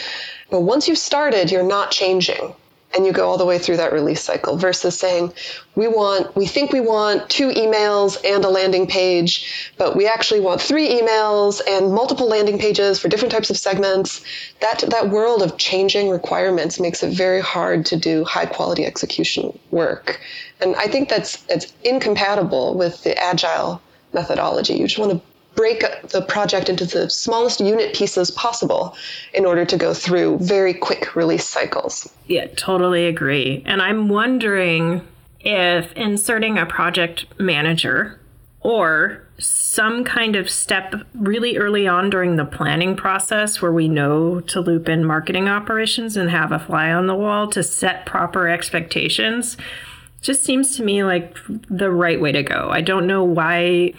But 0.49 0.61
once 0.61 0.87
you've 0.87 0.99
started, 0.99 1.51
you're 1.51 1.65
not 1.67 1.91
changing 1.91 2.55
and 2.95 3.05
you 3.05 3.13
go 3.13 3.29
all 3.29 3.39
the 3.39 3.47
way 3.47 3.59
through 3.59 3.77
that 3.77 3.93
release 3.93 4.23
cycle 4.23 4.57
versus 4.57 4.99
saying 4.99 5.33
we 5.75 5.89
want 5.89 6.35
we 6.37 6.47
think 6.47 6.73
we 6.73 6.81
want 6.81 7.29
two 7.29 7.49
emails 7.51 8.17
and 8.25 8.45
a 8.45 8.49
landing 8.49 8.87
page 8.87 9.73
but 9.77 9.97
we 9.97 10.07
actually 10.07 10.41
want 10.41 10.61
three 10.61 10.89
emails 10.89 11.61
and 11.69 11.93
multiple 11.93 12.29
landing 12.29 12.59
pages 12.59 12.99
for 12.99 13.09
different 13.09 13.33
types 13.33 13.51
of 13.51 13.57
segments. 13.57 14.25
That 14.61 14.85
that 14.89 15.11
world 15.11 15.43
of 15.43 15.57
changing 15.57 16.11
requirements 16.11 16.79
makes 16.81 17.03
it 17.03 17.13
very 17.13 17.41
hard 17.41 17.87
to 17.87 17.97
do 17.97 18.25
high 18.25 18.47
quality 18.47 18.85
execution 18.87 19.59
work. 19.71 20.21
And 20.61 20.77
i 20.77 20.87
think 20.87 21.09
that's 21.09 21.45
it's 21.49 21.73
incompatible 21.83 22.75
with 22.75 23.03
the 23.05 23.17
agile 23.19 23.81
methodology. 24.13 24.75
You 24.75 24.87
just 24.87 24.99
want 24.99 25.13
to 25.13 25.34
break 25.55 25.85
the 26.09 26.23
project 26.23 26.69
into 26.69 26.85
the 26.85 27.09
smallest 27.09 27.61
unit 27.61 27.95
pieces 27.95 28.31
possible 28.31 28.97
in 29.33 29.45
order 29.45 29.65
to 29.65 29.77
go 29.77 29.95
through 29.95 30.39
very 30.39 30.75
quick 30.75 31.15
release 31.15 31.47
cycles. 31.47 32.09
Yeah, 32.27 32.47
totally 32.57 33.07
agree. 33.07 33.63
And 33.67 33.81
I'm 33.81 34.09
wondering 34.09 35.07
if 35.41 35.93
inserting 35.93 36.59
a 36.59 36.67
project 36.67 37.27
manager 37.39 38.19
or 38.61 39.23
some 39.39 40.05
kind 40.05 40.37
of 40.37 40.49
step 40.49 40.95
really 41.15 41.57
early 41.57 41.87
on 41.87 42.09
during 42.09 42.37
the 42.37 42.45
planning 42.45 42.97
process 42.97 43.61
where 43.61 43.73
we 43.73 43.89
know 43.89 44.41
to 44.41 44.61
loop 44.61 44.89
in 44.89 45.05
marketing 45.05 45.49
operations 45.49 46.17
and 46.17 46.31
have 46.31 46.53
a 46.53 46.59
fly 46.59 46.93
on 46.93 47.07
the 47.07 47.15
wall 47.15 47.49
to 47.49 47.63
set 47.63 48.07
proper 48.07 48.49
expectations 48.49 49.57
just 50.23 50.43
seems 50.43 50.77
to 50.77 50.83
me 50.83 51.05
like 51.05 51.37
the 51.69 51.91
right 51.91 52.21
way 52.21 52.33
to 52.33 52.43
go. 52.43 52.71
I 52.71 52.81
don't 52.81 53.07
know 53.07 53.23
why 53.23 53.93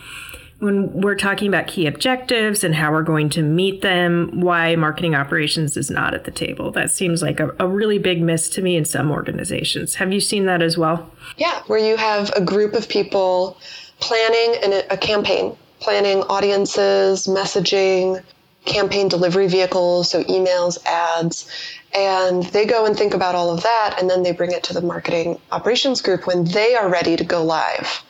when 0.59 1.01
we're 1.01 1.15
talking 1.15 1.47
about 1.47 1.67
key 1.67 1.85
objectives 1.85 2.63
and 2.63 2.73
how 2.73 2.91
we're 2.91 3.03
going 3.03 3.29
to 3.31 3.41
meet 3.41 3.81
them, 3.81 4.39
why 4.39 4.75
marketing 4.75 5.13
operations 5.13 5.75
is 5.75 5.89
not 5.91 6.13
at 6.13 6.23
the 6.23 6.31
table. 6.31 6.71
That 6.71 6.91
seems 6.91 7.21
like 7.21 7.39
a, 7.39 7.53
a, 7.59 7.67
really 7.67 7.97
big 7.97 8.21
miss 8.21 8.47
to 8.49 8.61
me 8.61 8.77
in 8.77 8.85
some 8.85 9.11
organizations. 9.11 9.95
Have 9.95 10.13
you 10.13 10.21
seen 10.21 10.45
that 10.45 10.61
as 10.61 10.77
well? 10.77 11.11
Yeah, 11.37 11.61
where 11.67 11.79
you 11.79 11.97
have 11.97 12.31
a 12.35 12.41
group 12.41 12.73
of 12.73 12.87
people 12.87 13.57
planning 13.99 14.63
an, 14.63 14.83
a 14.89 14.97
campaign, 14.97 15.57
planning 15.81 16.21
audiences, 16.23 17.27
messaging, 17.27 18.23
campaign 18.63 19.09
delivery 19.09 19.47
vehicles, 19.47 20.09
so 20.09 20.23
emails, 20.23 20.83
ads, 20.85 21.51
and 21.93 22.43
they 22.43 22.65
go 22.65 22.85
and 22.85 22.97
think 22.97 23.13
about 23.13 23.35
all 23.35 23.51
of 23.51 23.61
that, 23.63 23.97
and 23.99 24.09
then 24.09 24.23
they 24.23 24.31
bring 24.31 24.51
it 24.51 24.63
to 24.63 24.73
the 24.73 24.81
marketing 24.81 25.39
operations 25.51 26.01
group 26.01 26.25
when 26.25 26.45
they 26.45 26.75
are 26.75 26.89
ready 26.89 27.15
to 27.17 27.23
go 27.25 27.43
live 27.43 28.04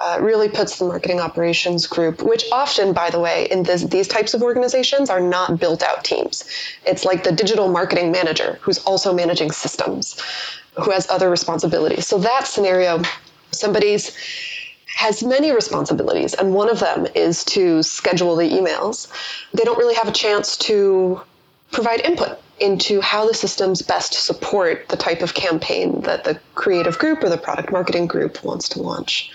uh, 0.00 0.18
really 0.20 0.48
puts 0.48 0.78
the 0.78 0.84
marketing 0.86 1.20
operations 1.20 1.86
group, 1.86 2.22
which 2.22 2.44
often, 2.52 2.92
by 2.94 3.10
the 3.10 3.20
way, 3.20 3.46
in 3.50 3.62
this, 3.62 3.84
these 3.84 4.08
types 4.08 4.32
of 4.32 4.42
organizations 4.42 5.10
are 5.10 5.20
not 5.20 5.60
built 5.60 5.82
out 5.82 6.04
teams. 6.04 6.44
It's 6.86 7.04
like 7.04 7.22
the 7.22 7.32
digital 7.32 7.68
marketing 7.68 8.10
manager 8.10 8.58
who's 8.62 8.78
also 8.78 9.12
managing 9.12 9.50
systems, 9.50 10.18
who 10.82 10.90
has 10.90 11.08
other 11.10 11.28
responsibilities. 11.28 12.06
So 12.06 12.18
that 12.18 12.46
scenario, 12.46 13.02
somebody's 13.50 14.16
has 14.96 15.22
many 15.22 15.52
responsibilities, 15.52 16.34
and 16.34 16.52
one 16.52 16.68
of 16.68 16.80
them 16.80 17.06
is 17.14 17.44
to 17.44 17.82
schedule 17.82 18.36
the 18.36 18.48
emails. 18.50 19.08
They 19.54 19.64
don't 19.64 19.78
really 19.78 19.94
have 19.94 20.08
a 20.08 20.12
chance 20.12 20.56
to 20.58 21.20
provide 21.72 22.00
input 22.00 22.38
into 22.58 23.00
how 23.00 23.26
the 23.26 23.34
systems 23.34 23.82
best 23.82 24.14
support 24.14 24.88
the 24.88 24.96
type 24.96 25.22
of 25.22 25.34
campaign 25.34 26.00
that 26.02 26.24
the 26.24 26.38
creative 26.54 26.98
group 26.98 27.22
or 27.22 27.28
the 27.28 27.38
product 27.38 27.70
marketing 27.70 28.06
group 28.06 28.42
wants 28.44 28.68
to 28.70 28.82
launch 28.82 29.30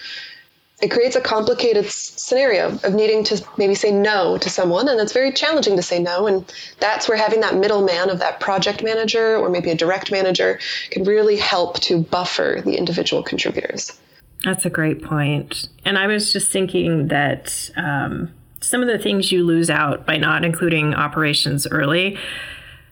it 0.86 0.92
creates 0.92 1.15
a 1.15 1.22
complicated 1.22 1.89
scenario 1.89 2.68
of 2.84 2.94
needing 2.94 3.24
to 3.24 3.44
maybe 3.58 3.74
say 3.74 3.89
no 3.89 4.38
to 4.38 4.51
someone 4.51 4.88
and 4.88 5.00
it's 5.00 5.13
very 5.13 5.32
challenging 5.32 5.75
to 5.75 5.82
say 5.82 5.98
no 5.98 6.27
and 6.27 6.54
that's 6.80 7.10
where 7.10 7.18
having 7.18 7.42
that 7.42 7.56
middleman 7.56 8.12
of 8.12 8.20
that 8.20 8.39
project 8.39 8.84
manager 8.84 9.36
or 9.36 9.50
maybe 9.50 9.72
a 9.72 9.75
direct 9.75 10.12
manager 10.12 10.60
can 10.92 11.04
really 11.04 11.38
help 11.38 11.80
to 11.80 12.04
buffer 12.04 12.62
the 12.63 12.75
individual 12.75 13.24
contributors 13.24 13.98
that's 14.44 14.63
a 14.63 14.70
great 14.70 15.01
point 15.01 15.70
and 15.86 15.98
i 15.98 16.06
was 16.06 16.32
just 16.32 16.51
thinking 16.51 17.08
that 17.08 17.72
um, 17.77 18.32
some 18.62 18.84
of 18.84 18.88
the 18.88 19.00
things 19.00 19.32
you 19.32 19.44
lose 19.44 19.72
out 19.72 20.06
by 20.06 20.18
not 20.18 20.46
including 20.46 20.94
operations 20.94 21.65
early 21.72 22.15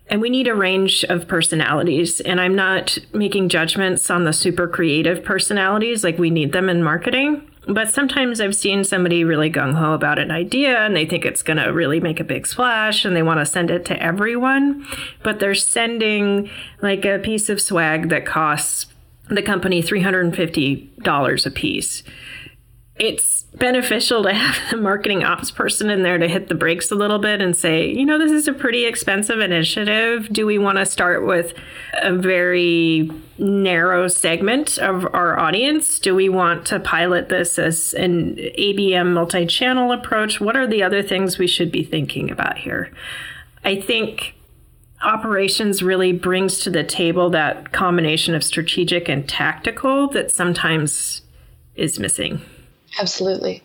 and 0.09 0.19
we 0.19 0.29
need 0.29 0.49
a 0.49 0.53
range 0.53 1.05
of 1.05 1.29
personalities. 1.29 2.19
And 2.19 2.41
I'm 2.41 2.53
not 2.53 2.97
making 3.13 3.47
judgments 3.47 4.11
on 4.11 4.25
the 4.25 4.33
super 4.33 4.67
creative 4.67 5.23
personalities, 5.23 6.03
like 6.03 6.19
we 6.19 6.29
need 6.29 6.51
them 6.51 6.69
in 6.69 6.83
marketing. 6.83 7.49
But 7.67 7.93
sometimes 7.93 8.41
I've 8.41 8.55
seen 8.55 8.83
somebody 8.83 9.23
really 9.23 9.49
gung 9.49 9.73
ho 9.73 9.93
about 9.93 10.19
an 10.19 10.31
idea 10.31 10.79
and 10.79 10.95
they 10.95 11.05
think 11.05 11.25
it's 11.25 11.43
going 11.43 11.57
to 11.57 11.71
really 11.71 11.99
make 11.99 12.19
a 12.19 12.25
big 12.25 12.45
splash 12.45 13.05
and 13.05 13.15
they 13.15 13.23
want 13.23 13.39
to 13.39 13.45
send 13.45 13.71
it 13.71 13.85
to 13.85 14.03
everyone. 14.03 14.85
But 15.23 15.39
they're 15.39 15.55
sending 15.55 16.49
like 16.81 17.05
a 17.05 17.19
piece 17.19 17.49
of 17.49 17.61
swag 17.61 18.09
that 18.09 18.25
costs 18.25 18.87
the 19.29 19.41
company 19.41 19.81
$350 19.81 21.45
a 21.45 21.51
piece. 21.51 22.03
It's 22.95 23.43
beneficial 23.55 24.21
to 24.23 24.33
have 24.33 24.69
the 24.69 24.77
marketing 24.77 25.23
ops 25.23 25.49
person 25.49 25.89
in 25.89 26.03
there 26.03 26.19
to 26.19 26.27
hit 26.27 26.47
the 26.47 26.55
brakes 26.55 26.91
a 26.91 26.95
little 26.95 27.17
bit 27.17 27.41
and 27.41 27.55
say, 27.55 27.89
you 27.89 28.05
know, 28.05 28.19
this 28.19 28.31
is 28.31 28.47
a 28.47 28.53
pretty 28.53 28.85
expensive 28.85 29.39
initiative. 29.39 30.29
Do 30.31 30.45
we 30.45 30.59
want 30.59 30.77
to 30.77 30.85
start 30.85 31.25
with 31.25 31.55
a 32.01 32.13
very 32.13 33.09
narrow 33.39 34.07
segment 34.07 34.77
of 34.77 35.05
our 35.13 35.39
audience? 35.39 35.97
Do 35.97 36.13
we 36.13 36.29
want 36.29 36.67
to 36.67 36.79
pilot 36.79 37.29
this 37.29 37.57
as 37.57 37.95
an 37.95 38.35
ABM 38.35 39.13
multi 39.13 39.47
channel 39.47 39.91
approach? 39.91 40.39
What 40.39 40.55
are 40.55 40.67
the 40.67 40.83
other 40.83 41.01
things 41.01 41.39
we 41.39 41.47
should 41.47 41.71
be 41.71 41.83
thinking 41.83 42.29
about 42.29 42.59
here? 42.59 42.91
I 43.63 43.81
think 43.81 44.35
operations 45.01 45.81
really 45.81 46.13
brings 46.13 46.59
to 46.59 46.69
the 46.69 46.83
table 46.83 47.31
that 47.31 47.71
combination 47.71 48.35
of 48.35 48.43
strategic 48.43 49.09
and 49.09 49.27
tactical 49.27 50.07
that 50.09 50.31
sometimes 50.31 51.21
is 51.75 51.99
missing. 51.99 52.41
Absolutely. 52.99 53.63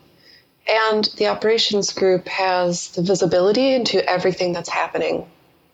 And 0.66 1.04
the 1.16 1.28
operations 1.28 1.92
group 1.92 2.28
has 2.28 2.88
the 2.90 3.02
visibility 3.02 3.74
into 3.74 4.06
everything 4.08 4.52
that's 4.52 4.68
happening 4.68 5.26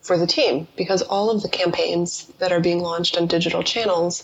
for 0.02 0.16
the 0.18 0.26
team 0.26 0.68
because 0.76 1.02
all 1.02 1.30
of 1.30 1.42
the 1.42 1.48
campaigns 1.48 2.26
that 2.38 2.52
are 2.52 2.60
being 2.60 2.80
launched 2.80 3.16
on 3.16 3.26
digital 3.26 3.62
channels 3.62 4.22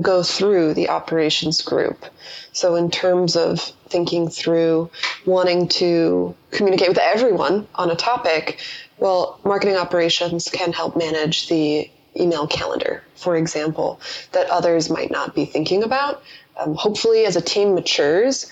go 0.00 0.22
through 0.22 0.74
the 0.74 0.88
operations 0.88 1.60
group. 1.60 2.04
So, 2.52 2.76
in 2.76 2.90
terms 2.90 3.36
of 3.36 3.60
thinking 3.88 4.28
through 4.28 4.90
wanting 5.26 5.68
to 5.68 6.34
communicate 6.50 6.88
with 6.88 6.98
everyone 6.98 7.66
on 7.74 7.90
a 7.90 7.96
topic, 7.96 8.60
well, 8.98 9.38
marketing 9.44 9.76
operations 9.76 10.48
can 10.48 10.72
help 10.72 10.96
manage 10.96 11.48
the 11.48 11.90
email 12.18 12.46
calendar, 12.46 13.02
for 13.16 13.36
example, 13.36 14.00
that 14.32 14.48
others 14.50 14.88
might 14.88 15.10
not 15.10 15.34
be 15.34 15.44
thinking 15.44 15.82
about 15.82 16.22
um, 16.62 16.74
hopefully, 16.74 17.24
as 17.24 17.36
a 17.36 17.40
team 17.40 17.74
matures, 17.74 18.50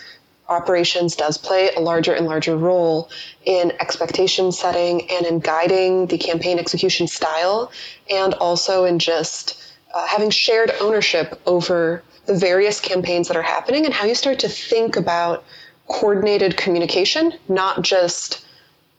operations 0.49 1.17
does 1.17 1.39
play 1.39 1.71
a 1.77 1.81
larger 1.81 2.13
and 2.13 2.27
larger 2.27 2.57
role 2.57 3.09
in 3.45 3.73
expectation 3.81 4.51
setting 4.53 5.09
and 5.11 5.27
in 5.27 5.39
guiding 5.39 6.07
the 6.07 6.19
campaign 6.19 6.59
execution 6.59 7.07
style, 7.07 7.71
and 8.11 8.35
also 8.35 8.85
in 8.85 8.99
just 8.99 9.75
uh, 9.95 10.07
having 10.07 10.31
shared 10.31 10.73
ownership 10.81 11.41
over 11.47 12.03
the 12.27 12.35
various 12.35 12.81
campaigns 12.81 13.29
that 13.29 13.37
are 13.37 13.43
happening 13.43 13.85
and 13.85 13.95
how 13.95 14.07
you 14.07 14.15
start 14.15 14.41
to 14.41 14.49
think 14.49 14.97
about 14.97 15.45
coordinated 15.89 16.57
communication, 16.57 17.33
not 17.49 17.83
just 17.83 18.45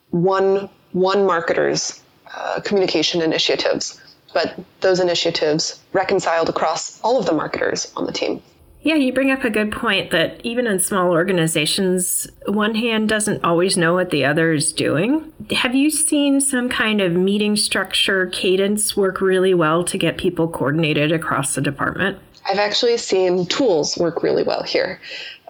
one 0.09 0.69
one 0.91 1.19
marketer's 1.19 2.01
uh, 2.35 2.59
communication 2.61 3.21
initiatives, 3.21 3.99
but 4.33 4.57
those 4.81 4.99
initiatives 4.99 5.79
reconciled 5.93 6.49
across 6.49 6.99
all 7.01 7.17
of 7.17 7.25
the 7.25 7.31
marketers 7.33 7.91
on 7.95 8.05
the 8.05 8.11
team. 8.11 8.41
Yeah, 8.83 8.95
you 8.95 9.13
bring 9.13 9.29
up 9.29 9.43
a 9.43 9.51
good 9.51 9.71
point 9.71 10.09
that 10.09 10.43
even 10.43 10.65
in 10.65 10.79
small 10.79 11.11
organizations, 11.11 12.27
one 12.47 12.73
hand 12.73 13.09
doesn't 13.09 13.43
always 13.43 13.77
know 13.77 13.93
what 13.93 14.09
the 14.09 14.25
other 14.25 14.53
is 14.53 14.73
doing. 14.73 15.31
Have 15.51 15.75
you 15.75 15.91
seen 15.91 16.41
some 16.41 16.67
kind 16.67 16.99
of 16.99 17.13
meeting 17.13 17.55
structure 17.55 18.25
cadence 18.27 18.97
work 18.97 19.21
really 19.21 19.53
well 19.53 19.83
to 19.83 19.97
get 19.99 20.17
people 20.17 20.47
coordinated 20.47 21.11
across 21.11 21.53
the 21.53 21.61
department? 21.61 22.17
I've 22.49 22.57
actually 22.57 22.97
seen 22.97 23.45
tools 23.45 23.97
work 23.97 24.23
really 24.23 24.41
well 24.41 24.63
here, 24.63 24.99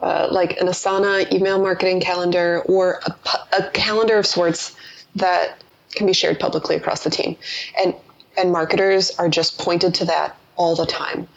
uh, 0.01 0.27
like 0.29 0.59
an 0.59 0.67
Asana 0.67 1.31
email 1.31 1.57
marketing 1.57 2.01
calendar 2.01 2.61
or 2.65 2.99
a, 3.05 3.15
a 3.59 3.69
calendar 3.69 4.17
of 4.17 4.25
sorts 4.25 4.75
that 5.15 5.63
can 5.93 6.05
be 6.05 6.13
shared 6.13 6.37
publicly 6.37 6.75
across 6.75 7.05
the 7.05 7.09
team. 7.09 7.37
And 7.81 7.95
and 8.37 8.51
marketers 8.51 9.11
are 9.19 9.29
just 9.29 9.57
pointed 9.57 9.93
to 9.95 10.05
that 10.05 10.37
all 10.55 10.75
the 10.75 10.85
time. 10.85 11.27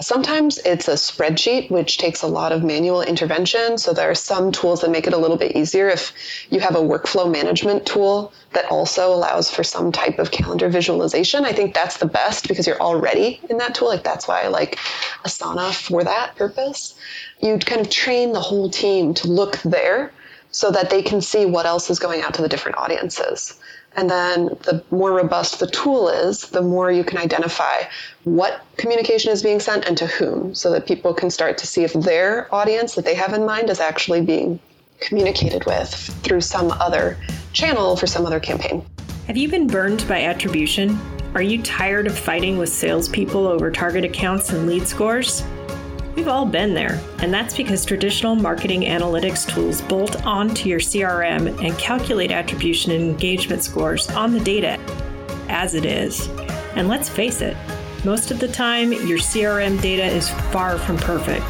Sometimes 0.00 0.58
it's 0.58 0.88
a 0.88 0.92
spreadsheet, 0.92 1.70
which 1.70 1.98
takes 1.98 2.22
a 2.22 2.26
lot 2.26 2.52
of 2.52 2.64
manual 2.64 3.02
intervention. 3.02 3.76
So 3.76 3.92
there 3.92 4.10
are 4.10 4.14
some 4.14 4.50
tools 4.50 4.80
that 4.80 4.90
make 4.90 5.06
it 5.06 5.12
a 5.12 5.18
little 5.18 5.36
bit 5.36 5.56
easier. 5.56 5.88
If 5.88 6.12
you 6.48 6.60
have 6.60 6.74
a 6.74 6.80
workflow 6.80 7.30
management 7.30 7.84
tool 7.84 8.32
that 8.52 8.64
also 8.70 9.12
allows 9.12 9.50
for 9.50 9.62
some 9.62 9.92
type 9.92 10.18
of 10.18 10.30
calendar 10.30 10.68
visualization, 10.70 11.44
I 11.44 11.52
think 11.52 11.74
that's 11.74 11.98
the 11.98 12.06
best 12.06 12.48
because 12.48 12.66
you're 12.66 12.80
already 12.80 13.40
in 13.50 13.58
that 13.58 13.74
tool. 13.74 13.88
Like 13.88 14.02
that's 14.02 14.26
why 14.26 14.42
I 14.42 14.48
like 14.48 14.76
Asana 15.24 15.74
for 15.74 16.02
that 16.02 16.34
purpose. 16.36 16.98
You'd 17.42 17.66
kind 17.66 17.82
of 17.82 17.90
train 17.90 18.32
the 18.32 18.40
whole 18.40 18.70
team 18.70 19.12
to 19.14 19.28
look 19.28 19.58
there 19.58 20.12
so 20.50 20.70
that 20.70 20.90
they 20.90 21.02
can 21.02 21.20
see 21.20 21.44
what 21.46 21.66
else 21.66 21.90
is 21.90 21.98
going 21.98 22.22
out 22.22 22.34
to 22.34 22.42
the 22.42 22.48
different 22.48 22.78
audiences. 22.78 23.59
And 23.96 24.08
then 24.08 24.46
the 24.62 24.84
more 24.90 25.12
robust 25.12 25.58
the 25.58 25.66
tool 25.66 26.08
is, 26.08 26.42
the 26.42 26.62
more 26.62 26.92
you 26.92 27.02
can 27.02 27.18
identify 27.18 27.82
what 28.24 28.64
communication 28.76 29.32
is 29.32 29.42
being 29.42 29.60
sent 29.60 29.84
and 29.84 29.98
to 29.98 30.06
whom, 30.06 30.54
so 30.54 30.70
that 30.70 30.86
people 30.86 31.12
can 31.12 31.28
start 31.30 31.58
to 31.58 31.66
see 31.66 31.82
if 31.82 31.92
their 31.92 32.52
audience 32.54 32.94
that 32.94 33.04
they 33.04 33.14
have 33.14 33.32
in 33.34 33.44
mind 33.44 33.68
is 33.68 33.80
actually 33.80 34.20
being 34.20 34.60
communicated 35.00 35.64
with 35.66 35.92
through 36.22 36.40
some 36.40 36.70
other 36.72 37.16
channel 37.52 37.96
for 37.96 38.06
some 38.06 38.26
other 38.26 38.38
campaign. 38.38 38.84
Have 39.26 39.36
you 39.36 39.48
been 39.48 39.66
burned 39.66 40.06
by 40.06 40.22
attribution? 40.22 40.98
Are 41.34 41.42
you 41.42 41.62
tired 41.62 42.06
of 42.06 42.18
fighting 42.18 42.58
with 42.58 42.68
salespeople 42.68 43.46
over 43.46 43.70
target 43.70 44.04
accounts 44.04 44.50
and 44.50 44.66
lead 44.66 44.86
scores? 44.86 45.42
We've 46.16 46.28
all 46.28 46.44
been 46.44 46.74
there, 46.74 47.00
and 47.20 47.32
that's 47.32 47.56
because 47.56 47.84
traditional 47.84 48.34
marketing 48.34 48.82
analytics 48.82 49.48
tools 49.48 49.80
bolt 49.80 50.26
onto 50.26 50.68
your 50.68 50.80
CRM 50.80 51.64
and 51.64 51.78
calculate 51.78 52.32
attribution 52.32 52.92
and 52.92 53.02
engagement 53.02 53.62
scores 53.62 54.10
on 54.10 54.32
the 54.32 54.40
data 54.40 54.78
as 55.48 55.74
it 55.74 55.84
is. 55.84 56.28
And 56.74 56.88
let's 56.88 57.08
face 57.08 57.40
it, 57.40 57.56
most 58.04 58.30
of 58.30 58.40
the 58.40 58.48
time, 58.48 58.92
your 58.92 59.18
CRM 59.18 59.80
data 59.80 60.04
is 60.04 60.30
far 60.52 60.78
from 60.78 60.96
perfect. 60.96 61.46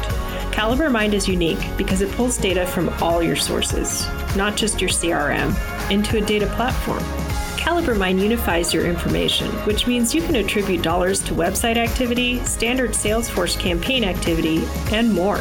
CaliberMind 0.51 1.13
is 1.13 1.27
unique 1.27 1.65
because 1.77 2.01
it 2.01 2.11
pulls 2.11 2.37
data 2.37 2.65
from 2.65 2.89
all 3.01 3.23
your 3.23 3.37
sources, 3.37 4.05
not 4.35 4.57
just 4.57 4.79
your 4.79 4.89
CRM, 4.89 5.55
into 5.89 6.17
a 6.17 6.21
data 6.21 6.47
platform. 6.47 7.03
CaliberMind 7.71 8.21
unifies 8.21 8.73
your 8.73 8.85
information, 8.85 9.49
which 9.65 9.87
means 9.87 10.13
you 10.13 10.21
can 10.21 10.35
attribute 10.35 10.81
dollars 10.81 11.23
to 11.23 11.33
website 11.33 11.77
activity, 11.77 12.43
standard 12.43 12.91
Salesforce 12.91 13.57
campaign 13.57 14.03
activity, 14.03 14.65
and 14.91 15.13
more 15.13 15.39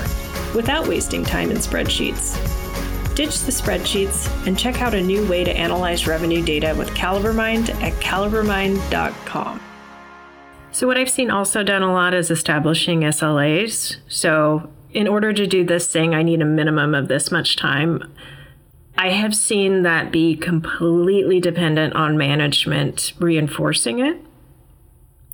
without 0.54 0.86
wasting 0.86 1.24
time 1.24 1.50
in 1.50 1.56
spreadsheets. 1.56 2.36
Ditch 3.16 3.40
the 3.40 3.50
spreadsheets 3.50 4.46
and 4.46 4.56
check 4.56 4.80
out 4.80 4.94
a 4.94 5.02
new 5.02 5.28
way 5.28 5.42
to 5.42 5.50
analyze 5.50 6.06
revenue 6.06 6.40
data 6.40 6.72
with 6.78 6.88
CaliberMind 6.90 7.74
at 7.82 7.94
calibermind.com. 7.94 9.60
So, 10.70 10.86
what 10.86 10.96
I've 10.96 11.10
seen 11.10 11.32
also 11.32 11.64
done 11.64 11.82
a 11.82 11.92
lot 11.92 12.14
is 12.14 12.30
establishing 12.30 13.00
SLAs. 13.00 13.96
So, 14.06 14.70
in 14.92 15.08
order 15.08 15.32
to 15.32 15.48
do 15.48 15.64
this 15.64 15.88
thing, 15.88 16.14
I 16.14 16.22
need 16.22 16.40
a 16.42 16.46
minimum 16.46 16.94
of 16.94 17.08
this 17.08 17.32
much 17.32 17.56
time. 17.56 18.04
I 19.00 19.08
have 19.08 19.34
seen 19.34 19.84
that 19.84 20.12
be 20.12 20.36
completely 20.36 21.40
dependent 21.40 21.94
on 21.94 22.18
management 22.18 23.14
reinforcing 23.18 24.00
it. 24.00 24.20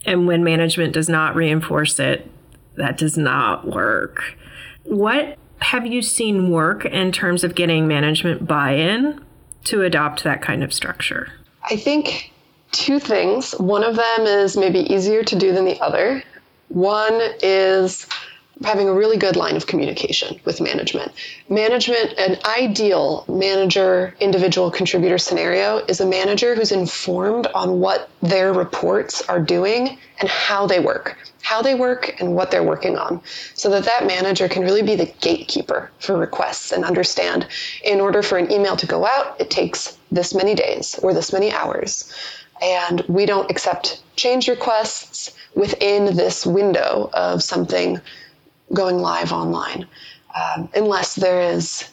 And 0.05 0.29
when 0.29 0.45
management 0.45 0.93
does 0.93 1.09
not 1.09 1.35
reinforce 1.35 1.99
it, 1.99 2.31
that 2.77 2.97
does 2.97 3.17
not 3.17 3.67
work. 3.67 4.37
What 4.85 5.37
have 5.59 5.85
you 5.85 6.01
seen 6.01 6.53
work 6.53 6.85
in 6.85 7.11
terms 7.11 7.43
of 7.43 7.57
getting 7.57 7.89
management 7.89 8.47
buy 8.47 8.75
in 8.75 9.21
to 9.65 9.83
adopt 9.83 10.23
that 10.23 10.43
kind 10.43 10.63
of 10.63 10.73
structure? 10.73 11.33
I 11.69 11.75
think 11.75 12.33
two 12.71 13.01
things. 13.01 13.51
One 13.59 13.83
of 13.83 13.97
them 13.97 14.27
is 14.27 14.57
maybe 14.57 14.79
easier 14.79 15.25
to 15.25 15.37
do 15.37 15.53
than 15.53 15.65
the 15.65 15.81
other. 15.81 16.23
One 16.69 17.21
is 17.43 18.07
having 18.65 18.89
a 18.89 18.95
really 18.95 19.19
good 19.19 19.37
line 19.37 19.57
of 19.57 19.67
communication 19.67 20.41
with 20.45 20.61
management. 20.61 21.13
Management, 21.49 22.15
an 22.19 22.39
ideal 22.45 23.25
manager 23.29 24.15
individual 24.19 24.71
contributor 24.71 25.19
scenario 25.19 25.79
is 25.87 26.01
a 26.01 26.07
manager 26.07 26.55
who's 26.55 26.73
informed 26.73 27.47
on 27.49 27.81
what 27.81 28.09
their 28.23 28.53
reports 28.53 29.21
are 29.29 29.41
doing 29.41 29.99
and 30.21 30.29
how 30.29 30.67
they 30.67 30.81
work, 30.81 31.19
how 31.43 31.61
they 31.61 31.75
work 31.75 32.19
and 32.19 32.35
what 32.35 32.51
they're 32.51 32.63
working 32.63 32.97
on, 32.97 33.21
so 33.55 33.69
that 33.69 33.85
that 33.85 34.07
manager 34.07 34.49
can 34.49 34.63
really 34.63 34.83
be 34.83 34.97
the 34.97 35.13
gatekeeper 35.21 35.91
for 35.99 36.17
requests 36.17 36.73
and 36.73 36.85
understand 36.85 37.47
in 37.85 38.01
order 38.01 38.23
for 38.23 38.39
an 38.39 38.51
email 38.51 38.77
to 38.77 38.87
go 38.87 39.07
out, 39.07 39.39
it 39.39 39.51
takes 39.51 39.99
this 40.11 40.35
many 40.35 40.55
days 40.55 40.99
or 41.03 41.13
this 41.13 41.33
many 41.33 41.53
hours. 41.53 42.13
And 42.63 43.03
we 43.07 43.27
don't 43.27 43.51
accept 43.51 44.03
change 44.17 44.49
requests 44.49 45.37
within 45.55 46.17
this 46.17 46.47
window 46.47 47.11
of 47.13 47.43
something 47.43 48.01
going 48.73 48.99
live 48.99 49.33
online, 49.33 49.87
um, 50.35 50.69
unless 50.75 51.15
there 51.15 51.41
is 51.41 51.89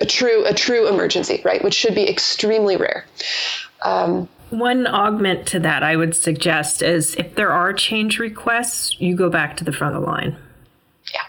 a 0.00 0.06
true 0.06 0.44
a 0.44 0.54
true 0.54 0.88
emergency, 0.88 1.40
right? 1.44 1.62
Which 1.62 1.74
should 1.74 1.94
be 1.94 2.08
extremely 2.08 2.76
rare. 2.76 3.06
Um, 3.82 4.28
One 4.50 4.86
augment 4.86 5.46
to 5.48 5.60
that 5.60 5.82
I 5.82 5.96
would 5.96 6.14
suggest 6.14 6.82
is 6.82 7.14
if 7.16 7.34
there 7.34 7.50
are 7.50 7.72
change 7.72 8.18
requests, 8.18 9.00
you 9.00 9.16
go 9.16 9.30
back 9.30 9.56
to 9.58 9.64
the 9.64 9.72
front 9.72 9.96
of 9.96 10.02
the 10.02 10.06
line. 10.06 10.36
Yeah. 11.12 11.22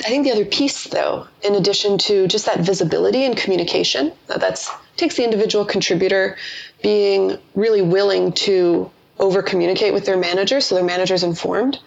I 0.00 0.08
think 0.08 0.24
the 0.24 0.32
other 0.32 0.44
piece, 0.44 0.84
though, 0.84 1.26
in 1.42 1.54
addition 1.54 1.98
to 1.98 2.26
just 2.28 2.46
that 2.46 2.60
visibility 2.60 3.24
and 3.24 3.36
communication, 3.36 4.12
that's 4.26 4.70
takes 4.96 5.16
the 5.16 5.24
individual 5.24 5.64
contributor 5.64 6.36
being 6.82 7.38
really 7.54 7.82
willing 7.82 8.32
to 8.32 8.90
over 9.18 9.42
communicate 9.42 9.92
with 9.92 10.04
their 10.06 10.16
manager 10.16 10.60
so 10.60 10.74
their 10.74 10.84
manager's 10.84 11.22
informed. 11.22 11.78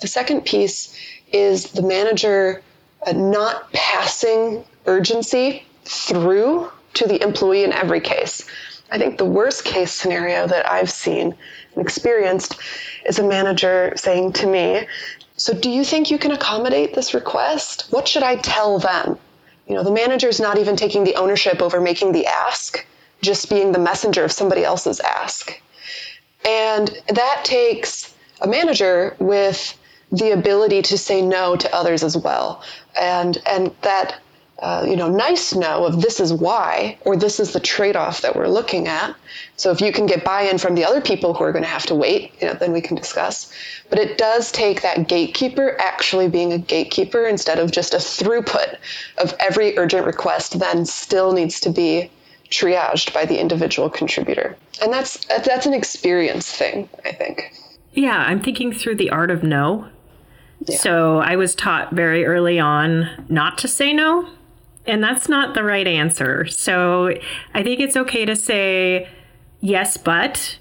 The 0.00 0.08
second 0.08 0.42
piece 0.44 0.94
is 1.36 1.72
the 1.72 1.82
manager 1.82 2.62
uh, 3.06 3.12
not 3.12 3.72
passing 3.72 4.64
urgency 4.86 5.64
through 5.84 6.70
to 6.94 7.06
the 7.06 7.22
employee 7.22 7.64
in 7.64 7.72
every 7.72 8.00
case. 8.00 8.46
I 8.90 8.98
think 8.98 9.18
the 9.18 9.24
worst 9.24 9.64
case 9.64 9.92
scenario 9.92 10.46
that 10.46 10.70
I've 10.70 10.90
seen 10.90 11.34
and 11.74 11.84
experienced 11.84 12.56
is 13.04 13.18
a 13.18 13.28
manager 13.28 13.92
saying 13.96 14.32
to 14.34 14.46
me, 14.46 14.86
So, 15.36 15.52
do 15.52 15.68
you 15.68 15.84
think 15.84 16.10
you 16.10 16.18
can 16.18 16.30
accommodate 16.30 16.94
this 16.94 17.12
request? 17.12 17.86
What 17.90 18.08
should 18.08 18.22
I 18.22 18.36
tell 18.36 18.78
them? 18.78 19.18
You 19.66 19.74
know, 19.74 19.82
the 19.82 19.90
manager 19.90 20.28
is 20.28 20.40
not 20.40 20.58
even 20.58 20.76
taking 20.76 21.04
the 21.04 21.16
ownership 21.16 21.60
over 21.60 21.80
making 21.80 22.12
the 22.12 22.26
ask, 22.26 22.86
just 23.20 23.50
being 23.50 23.72
the 23.72 23.78
messenger 23.78 24.24
of 24.24 24.32
somebody 24.32 24.64
else's 24.64 25.00
ask. 25.00 25.60
And 26.44 26.88
that 27.08 27.40
takes 27.44 28.14
a 28.40 28.46
manager 28.46 29.16
with 29.18 29.76
the 30.16 30.32
ability 30.32 30.82
to 30.82 30.98
say 30.98 31.22
no 31.22 31.56
to 31.56 31.74
others 31.74 32.02
as 32.02 32.16
well. 32.16 32.62
And, 32.98 33.38
and 33.46 33.74
that, 33.82 34.20
uh, 34.58 34.86
you 34.88 34.96
know, 34.96 35.08
nice 35.08 35.54
no 35.54 35.84
of 35.84 36.00
this 36.00 36.18
is 36.18 36.32
why, 36.32 36.98
or 37.02 37.16
this 37.16 37.38
is 37.40 37.52
the 37.52 37.60
trade 37.60 37.96
off 37.96 38.22
that 38.22 38.34
we're 38.34 38.48
looking 38.48 38.88
at. 38.88 39.14
So 39.56 39.70
if 39.70 39.80
you 39.80 39.92
can 39.92 40.06
get 40.06 40.24
buy 40.24 40.42
in 40.42 40.58
from 40.58 40.74
the 40.74 40.84
other 40.84 41.00
people 41.00 41.34
who 41.34 41.44
are 41.44 41.52
going 41.52 41.64
to 41.64 41.68
have 41.70 41.86
to 41.86 41.94
wait, 41.94 42.32
you 42.40 42.46
know, 42.46 42.54
then 42.54 42.72
we 42.72 42.80
can 42.80 42.96
discuss. 42.96 43.52
But 43.90 43.98
it 43.98 44.16
does 44.16 44.50
take 44.50 44.80
that 44.82 45.08
gatekeeper 45.08 45.76
actually 45.78 46.28
being 46.28 46.52
a 46.52 46.58
gatekeeper 46.58 47.26
instead 47.26 47.58
of 47.58 47.70
just 47.70 47.92
a 47.92 47.98
throughput 47.98 48.78
of 49.18 49.34
every 49.40 49.76
urgent 49.76 50.06
request, 50.06 50.58
then 50.58 50.86
still 50.86 51.32
needs 51.32 51.60
to 51.60 51.70
be 51.70 52.10
triaged 52.50 53.12
by 53.12 53.26
the 53.26 53.38
individual 53.38 53.90
contributor. 53.90 54.56
And 54.80 54.92
that's 54.92 55.24
that's 55.26 55.66
an 55.66 55.74
experience 55.74 56.50
thing, 56.50 56.88
I 57.04 57.12
think. 57.12 57.52
Yeah, 57.92 58.18
I'm 58.18 58.42
thinking 58.42 58.72
through 58.72 58.96
the 58.96 59.10
art 59.10 59.30
of 59.30 59.42
no 59.42 59.88
so 60.64 61.18
I 61.18 61.36
was 61.36 61.54
taught 61.54 61.92
very 61.92 62.24
early 62.24 62.58
on 62.58 63.08
not 63.28 63.58
to 63.58 63.68
say 63.68 63.92
no. 63.92 64.28
And 64.86 65.02
that's 65.02 65.28
not 65.28 65.54
the 65.54 65.64
right 65.64 65.86
answer. 65.86 66.46
So 66.46 67.10
I 67.54 67.62
think 67.64 67.80
it's 67.80 67.96
okay 67.96 68.24
to 68.24 68.36
say 68.36 69.08
yes, 69.60 69.96
but 69.96 70.58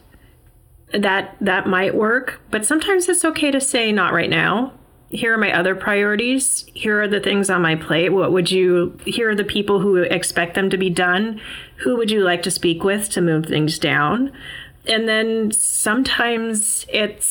that 0.94 1.36
that 1.42 1.68
might 1.68 1.94
work. 1.94 2.42
But 2.50 2.66
sometimes 2.66 3.08
it's 3.08 3.24
okay 3.24 3.52
to 3.52 3.62
say 3.62 3.92
not 3.92 4.14
right 4.14 4.30
now. 4.30 4.74
here 5.16 5.34
are 5.34 5.38
my 5.38 5.58
other 5.58 5.76
priorities. 5.76 6.66
Here 6.74 7.02
are 7.02 7.08
the 7.08 7.20
things 7.20 7.50
on 7.50 7.62
my 7.62 7.76
plate. 7.76 8.10
What 8.10 8.32
would 8.32 8.52
you, 8.52 8.98
here 9.06 9.30
are 9.30 9.36
the 9.36 9.44
people 9.44 9.80
who 9.80 9.98
expect 9.98 10.56
them 10.56 10.70
to 10.70 10.78
be 10.78 10.90
done. 10.90 11.42
Who 11.78 11.96
would 11.98 12.12
you 12.12 12.24
like 12.24 12.44
to 12.44 12.52
speak 12.52 12.84
with 12.84 13.10
to 13.12 13.22
move 13.22 13.46
things 13.46 13.80
down? 13.80 14.32
And 14.88 15.08
then 15.08 15.52
sometimes 15.52 16.86
it's, 16.90 17.26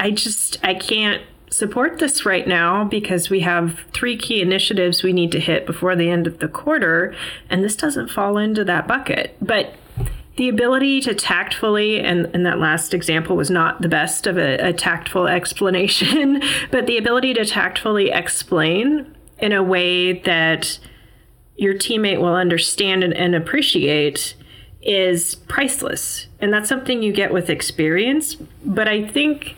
I 0.00 0.10
just, 0.10 0.58
I 0.64 0.74
can't 0.74 1.22
support 1.50 1.98
this 1.98 2.24
right 2.24 2.48
now 2.48 2.84
because 2.84 3.28
we 3.28 3.40
have 3.40 3.80
three 3.92 4.16
key 4.16 4.40
initiatives 4.40 5.02
we 5.02 5.12
need 5.12 5.30
to 5.32 5.40
hit 5.40 5.66
before 5.66 5.94
the 5.94 6.08
end 6.08 6.26
of 6.26 6.38
the 6.38 6.48
quarter. 6.48 7.14
And 7.50 7.62
this 7.62 7.76
doesn't 7.76 8.08
fall 8.08 8.38
into 8.38 8.64
that 8.64 8.88
bucket. 8.88 9.36
But 9.42 9.74
the 10.36 10.48
ability 10.48 11.02
to 11.02 11.14
tactfully, 11.14 12.00
and, 12.00 12.26
and 12.32 12.46
that 12.46 12.58
last 12.58 12.94
example 12.94 13.36
was 13.36 13.50
not 13.50 13.82
the 13.82 13.90
best 13.90 14.26
of 14.26 14.38
a, 14.38 14.68
a 14.68 14.72
tactful 14.72 15.28
explanation, 15.28 16.42
but 16.70 16.86
the 16.86 16.96
ability 16.96 17.34
to 17.34 17.44
tactfully 17.44 18.10
explain 18.10 19.14
in 19.38 19.52
a 19.52 19.62
way 19.62 20.14
that 20.20 20.78
your 21.56 21.74
teammate 21.74 22.20
will 22.20 22.34
understand 22.34 23.04
and, 23.04 23.12
and 23.12 23.34
appreciate 23.34 24.34
is 24.80 25.34
priceless. 25.34 26.26
And 26.40 26.54
that's 26.54 26.70
something 26.70 27.02
you 27.02 27.12
get 27.12 27.34
with 27.34 27.50
experience. 27.50 28.36
But 28.64 28.88
I 28.88 29.06
think 29.06 29.56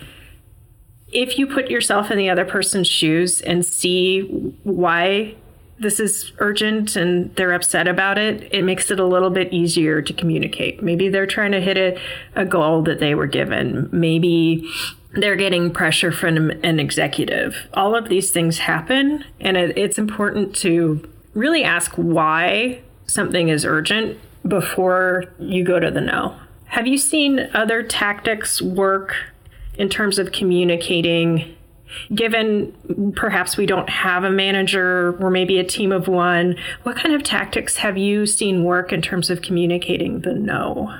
if 1.13 1.39
you 1.39 1.47
put 1.47 1.71
yourself 1.71 2.11
in 2.11 2.19
the 2.19 2.31
other 2.31 2.45
person's 2.45 2.89
shoes 2.89 3.41
and 3.43 3.65
see 3.65 4.23
why 4.65 5.35
this 5.79 6.01
is 6.01 6.33
urgent 6.39 6.97
and 6.97 7.35
they're 7.37 7.53
upset 7.53 7.89
about 7.89 8.17
it, 8.17 8.49
it 8.53 8.63
makes 8.63 8.91
it 8.91 9.01
a 9.01 9.05
little 9.05 9.31
bit 9.31 9.53
easier 9.53 10.01
to 10.01 10.13
communicate. 10.13 10.83
Maybe 10.83 11.09
they're 11.09 11.27
trying 11.27 11.53
to 11.53 11.61
hit 11.61 11.77
a, 11.77 12.01
a 12.35 12.45
goal 12.45 12.83
that 12.83 13.01
they 13.01 13.15
were 13.15 13.27
given. 13.27 13.89
Maybe 13.93 14.69
they're 15.15 15.37
getting 15.37 15.71
pressure 15.71 16.13
from 16.13 16.51
an 16.63 16.81
executive. 16.81 17.57
All 17.75 17.95
of 17.95 18.09
these 18.09 18.31
things 18.31 18.59
happen, 18.59 19.25
and 19.41 19.57
it, 19.57 19.77
it's 19.77 19.99
important 19.99 20.55
to 20.57 21.07
really 21.35 21.65
ask 21.65 21.93
why 21.97 22.81
something 23.07 23.49
is 23.49 23.65
urgent 23.65 24.19
before 24.47 25.25
you 25.39 25.65
go 25.65 25.79
to 25.79 25.91
the 25.91 26.01
no. 26.01 26.37
Have 26.67 26.87
you 26.87 26.97
seen 26.97 27.51
other 27.53 27.83
tactics 27.83 28.63
work 28.63 29.32
in 29.75 29.89
terms 29.89 30.19
of 30.19 30.33
communicating 30.33 31.57
given 32.15 33.13
perhaps 33.17 33.57
we 33.57 33.67
don't 33.67 33.89
have 33.89 34.25
a 34.25 34.31
manager 34.31 35.17
or 35.21 35.31
maybe 35.31 35.59
a 35.59 35.65
team 35.65 35.93
of 35.93 36.09
one, 36.09 36.57
what 36.83 36.97
kind 36.97 37.15
of 37.15 37.23
tactics 37.23 37.77
have 37.77 37.99
you 37.99 38.27
seen 38.27 38.65
work 38.65 38.93
in 38.93 39.03
terms 39.03 39.31
of 39.31 39.43
communicating 39.43 40.21
the 40.21 40.33
no? 40.33 40.95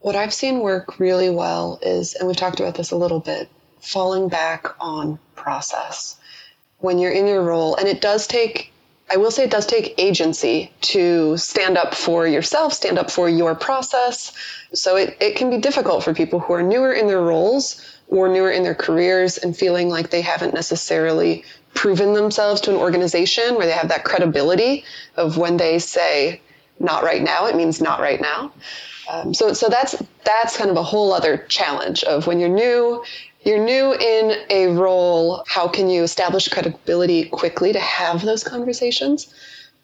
What 0.00 0.16
I've 0.16 0.34
seen 0.34 0.60
work 0.60 0.98
really 0.98 1.30
well 1.30 1.78
is, 1.82 2.14
and 2.14 2.26
we've 2.26 2.36
talked 2.36 2.60
about 2.60 2.74
this 2.74 2.90
a 2.90 2.96
little 2.96 3.20
bit, 3.20 3.48
falling 3.80 4.28
back 4.28 4.66
on 4.80 5.18
process. 5.34 6.16
When 6.78 6.98
you're 6.98 7.12
in 7.12 7.26
your 7.26 7.42
role, 7.42 7.74
and 7.76 7.88
it 7.88 8.00
does 8.00 8.26
take 8.26 8.72
I 9.08 9.18
will 9.18 9.30
say 9.30 9.44
it 9.44 9.52
does 9.52 9.66
take 9.66 9.94
agency 9.98 10.72
to 10.80 11.36
stand 11.36 11.78
up 11.78 11.94
for 11.94 12.26
yourself, 12.26 12.72
stand 12.72 12.98
up 12.98 13.08
for 13.08 13.28
your 13.28 13.54
process. 13.54 14.32
So 14.74 14.96
it, 14.96 15.16
it 15.20 15.36
can 15.36 15.48
be 15.48 15.58
difficult 15.58 16.02
for 16.02 16.12
people 16.12 16.40
who 16.40 16.52
are 16.54 16.62
newer 16.62 16.92
in 16.92 17.06
their 17.06 17.20
roles 17.20 17.95
or 18.08 18.28
newer 18.28 18.50
in 18.50 18.62
their 18.62 18.74
careers 18.74 19.38
and 19.38 19.56
feeling 19.56 19.88
like 19.88 20.10
they 20.10 20.20
haven't 20.20 20.54
necessarily 20.54 21.44
proven 21.74 22.14
themselves 22.14 22.60
to 22.62 22.70
an 22.70 22.76
organization 22.76 23.54
where 23.56 23.66
they 23.66 23.72
have 23.72 23.88
that 23.88 24.04
credibility 24.04 24.84
of 25.16 25.36
when 25.36 25.56
they 25.56 25.78
say 25.78 26.40
not 26.78 27.02
right 27.02 27.22
now, 27.22 27.46
it 27.46 27.56
means 27.56 27.80
not 27.80 28.00
right 28.00 28.20
now. 28.20 28.52
Um, 29.10 29.34
so, 29.34 29.52
so 29.52 29.68
that's 29.68 29.94
that's 30.24 30.56
kind 30.56 30.70
of 30.70 30.76
a 30.76 30.82
whole 30.82 31.12
other 31.12 31.38
challenge 31.48 32.02
of 32.04 32.26
when 32.26 32.40
you're 32.40 32.48
new, 32.48 33.04
you're 33.44 33.64
new 33.64 33.94
in 33.94 34.36
a 34.50 34.66
role. 34.68 35.44
How 35.46 35.68
can 35.68 35.88
you 35.88 36.02
establish 36.02 36.48
credibility 36.48 37.26
quickly 37.26 37.72
to 37.72 37.80
have 37.80 38.22
those 38.22 38.42
conversations? 38.42 39.32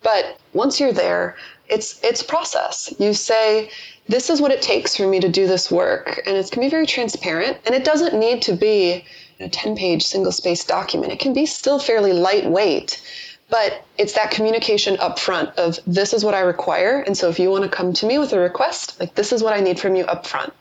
But 0.03 0.39
once 0.53 0.81
you're 0.81 0.93
there, 0.93 1.37
it's 1.69 2.03
it's 2.03 2.23
process. 2.23 2.93
You 2.99 3.15
say, 3.15 3.71
this 4.12 4.31
is 4.31 4.40
what 4.40 4.53
it 4.53 4.62
takes 4.62 4.96
for 4.96 5.07
me 5.07 5.20
to 5.20 5.29
do 5.29 5.46
this 5.46 5.70
work. 5.70 6.22
And 6.27 6.37
it 6.37 6.51
can 6.51 6.61
be 6.61 6.68
very 6.68 6.87
transparent. 6.87 7.59
And 7.64 7.75
it 7.75 7.85
doesn't 7.85 8.18
need 8.18 8.42
to 8.42 8.55
be 8.55 9.05
a 9.40 9.48
10 9.48 9.77
page 9.77 10.05
single 10.05 10.33
space 10.33 10.64
document, 10.64 11.12
it 11.12 11.18
can 11.18 11.33
be 11.33 11.46
still 11.46 11.79
fairly 11.79 12.12
lightweight. 12.12 13.03
But 13.48 13.85
it's 13.98 14.14
that 14.14 14.31
communication 14.31 14.96
up 14.98 15.18
front 15.18 15.51
of 15.59 15.79
this 15.87 16.14
is 16.14 16.25
what 16.25 16.35
I 16.35 16.40
require. 16.40 17.01
And 17.01 17.16
so 17.16 17.29
if 17.29 17.38
you 17.38 17.51
want 17.51 17.64
to 17.64 17.70
come 17.70 17.92
to 17.94 18.07
me 18.07 18.18
with 18.18 18.33
a 18.33 18.38
request, 18.38 18.98
like 18.98 19.14
this 19.14 19.33
is 19.33 19.42
what 19.42 19.53
I 19.53 19.61
need 19.61 19.79
from 19.79 19.94
you 19.94 20.05
up 20.05 20.27
front. 20.27 20.55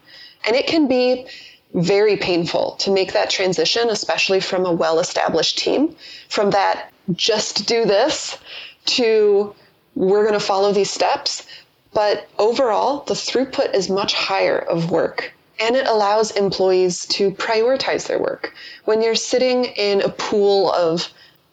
And 0.45 0.55
it 0.55 0.67
can 0.67 0.87
be 0.87 1.27
very 1.73 2.17
painful 2.17 2.75
to 2.79 2.91
make 2.91 3.13
that 3.13 3.29
transition, 3.29 3.89
especially 3.89 4.41
from 4.41 4.65
a 4.65 4.73
well 4.73 4.99
established 4.99 5.57
team, 5.57 5.95
from 6.27 6.49
that 6.49 6.91
just 7.13 7.65
do 7.65 7.85
this 7.85 8.37
to 8.85 9.55
we're 9.95 10.23
going 10.23 10.39
to 10.39 10.45
follow 10.45 10.71
these 10.71 10.89
steps 10.89 11.45
but 11.93 12.30
overall, 12.38 13.04
the 13.06 13.13
throughput 13.13 13.73
is 13.73 13.89
much 13.89 14.13
higher 14.13 14.58
of 14.58 14.91
work 14.91 15.34
and 15.60 15.75
it 15.75 15.88
allows 15.88 16.32
employees 16.32 17.06
to 17.06 17.32
prioritize 17.32 18.08
their 18.08 18.19
work. 18.19 18.54
When 18.86 19.01
you're 19.01 19.15
sitting 19.15 19.65
in 19.65 20.01
a 20.01 20.10
pool 20.10 20.71
of 20.71 21.08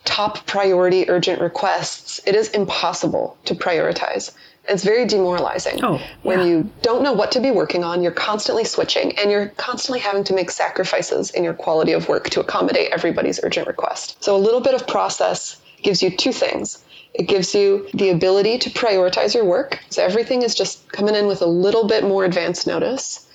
top 0.04 0.46
priority 0.46 1.10
urgent 1.10 1.40
requests, 1.42 2.20
it 2.26 2.34
is 2.34 2.48
impossible 2.50 3.36
to 3.44 3.54
prioritize. 3.54 4.32
It's 4.66 4.84
very 4.84 5.06
demoralizing. 5.06 5.82
Oh, 5.82 5.96
yeah. 5.96 6.06
When 6.22 6.46
you 6.46 6.70
don't 6.82 7.02
know 7.02 7.12
what 7.12 7.32
to 7.32 7.40
be 7.40 7.50
working 7.50 7.84
on, 7.84 8.02
you're 8.02 8.12
constantly 8.12 8.64
switching 8.64 9.18
and 9.18 9.30
you're 9.30 9.48
constantly 9.56 10.00
having 10.00 10.24
to 10.24 10.34
make 10.34 10.50
sacrifices 10.50 11.30
in 11.30 11.42
your 11.44 11.54
quality 11.54 11.92
of 11.92 12.08
work 12.08 12.30
to 12.30 12.40
accommodate 12.40 12.90
everybody's 12.92 13.40
urgent 13.42 13.66
request. 13.66 14.22
So 14.22 14.36
a 14.36 14.38
little 14.38 14.60
bit 14.60 14.74
of 14.74 14.86
process 14.86 15.60
gives 15.82 16.02
you 16.02 16.10
two 16.10 16.32
things. 16.32 16.84
It 17.18 17.26
gives 17.26 17.52
you 17.52 17.88
the 17.92 18.10
ability 18.10 18.58
to 18.58 18.70
prioritize 18.70 19.34
your 19.34 19.44
work. 19.44 19.80
So 19.90 20.04
everything 20.04 20.42
is 20.42 20.54
just 20.54 20.90
coming 20.92 21.16
in 21.16 21.26
with 21.26 21.42
a 21.42 21.46
little 21.46 21.88
bit 21.88 22.04
more 22.04 22.24
advance 22.24 22.64
notice. 22.64 23.28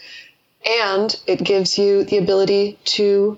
And 0.66 1.14
it 1.28 1.44
gives 1.44 1.78
you 1.78 2.06
the 2.06 2.18
ability 2.18 2.80
to 2.86 3.38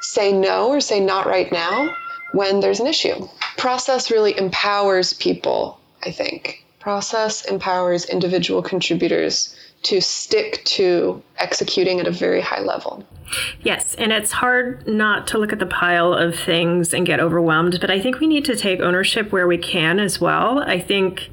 say 0.00 0.32
no 0.32 0.68
or 0.68 0.80
say 0.80 0.98
not 0.98 1.26
right 1.26 1.50
now 1.52 1.94
when 2.32 2.58
there's 2.58 2.80
an 2.80 2.88
issue. 2.88 3.28
Process 3.56 4.10
really 4.10 4.36
empowers 4.36 5.12
people, 5.12 5.78
I 6.02 6.10
think. 6.10 6.64
Process 6.80 7.44
empowers 7.44 8.04
individual 8.04 8.62
contributors 8.62 9.54
to 9.84 10.00
stick 10.00 10.64
to 10.64 11.22
executing 11.38 12.00
at 12.00 12.06
a 12.06 12.10
very 12.10 12.40
high 12.40 12.60
level. 12.60 13.04
Yes, 13.62 13.94
and 13.94 14.12
it's 14.12 14.32
hard 14.32 14.86
not 14.86 15.26
to 15.28 15.38
look 15.38 15.52
at 15.52 15.58
the 15.58 15.66
pile 15.66 16.12
of 16.12 16.38
things 16.38 16.92
and 16.92 17.06
get 17.06 17.20
overwhelmed, 17.20 17.78
but 17.80 17.90
I 17.90 18.00
think 18.00 18.20
we 18.20 18.26
need 18.26 18.44
to 18.46 18.56
take 18.56 18.80
ownership 18.80 19.32
where 19.32 19.46
we 19.46 19.58
can 19.58 19.98
as 19.98 20.20
well. 20.20 20.58
I 20.58 20.80
think 20.80 21.30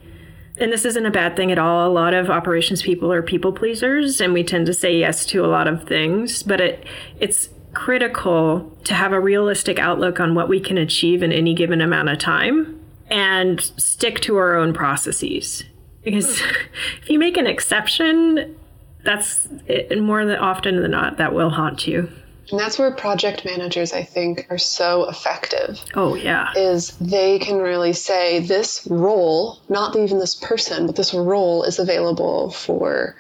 and 0.58 0.72
this 0.72 0.86
isn't 0.86 1.06
a 1.06 1.12
bad 1.12 1.36
thing 1.36 1.52
at 1.52 1.58
all. 1.58 1.88
A 1.88 1.92
lot 1.92 2.14
of 2.14 2.30
operations 2.30 2.84
people 2.84 3.12
are 3.12 3.24
people 3.24 3.52
pleasers 3.52 4.22
and 4.22 4.32
we 4.32 4.44
tend 4.44 4.68
to 4.68 4.74
say 4.74 4.96
yes 4.96 5.26
to 5.28 5.44
a 5.44 5.48
lot 5.48 5.68
of 5.68 5.88
things, 5.88 6.44
but 6.44 6.62
it 6.62 6.86
it's 7.20 7.50
critical 7.74 8.70
to 8.84 8.94
have 8.94 9.14
a 9.14 9.20
realistic 9.20 9.80
outlook 9.80 10.20
on 10.20 10.36
what 10.36 10.50
we 10.50 10.60
can 10.60 10.78
achieve 10.78 11.24
in 11.24 11.32
any 11.32 11.54
given 11.54 11.82
amount 11.82 12.10
of 12.10 12.20
time 12.20 12.80
and 13.10 13.62
stick 13.78 14.20
to 14.22 14.38
our 14.38 14.56
own 14.56 14.74
processes. 14.74 15.64
Because 16.04 16.42
if 17.02 17.10
you 17.10 17.20
make 17.20 17.38
an 17.38 17.48
exception, 17.48 18.56
that's 19.04 19.48
it, 19.68 20.02
more 20.02 20.26
than 20.26 20.38
often 20.38 20.82
than 20.82 20.92
not 20.92 21.18
that 21.18 21.34
will 21.34 21.50
haunt 21.50 21.88
you. 21.88 22.10
And 22.52 22.60
that's 22.60 22.78
where 22.78 22.92
project 22.92 23.46
managers, 23.46 23.94
I 23.94 24.04
think, 24.04 24.48
are 24.50 24.58
so 24.58 25.08
effective. 25.08 25.80
Oh, 25.96 26.16
yeah. 26.16 26.52
Is 26.56 26.92
they 26.98 27.40
can 27.40 27.58
really 27.60 27.94
say 27.94 28.40
this 28.40 28.86
role, 28.90 29.60
not 29.70 29.96
even 29.96 30.20
this 30.20 30.36
person, 30.36 30.86
but 30.86 30.96
this 30.98 31.14
role 31.14 31.64
is 31.64 31.80
available 31.80 32.52
for, 32.52 33.16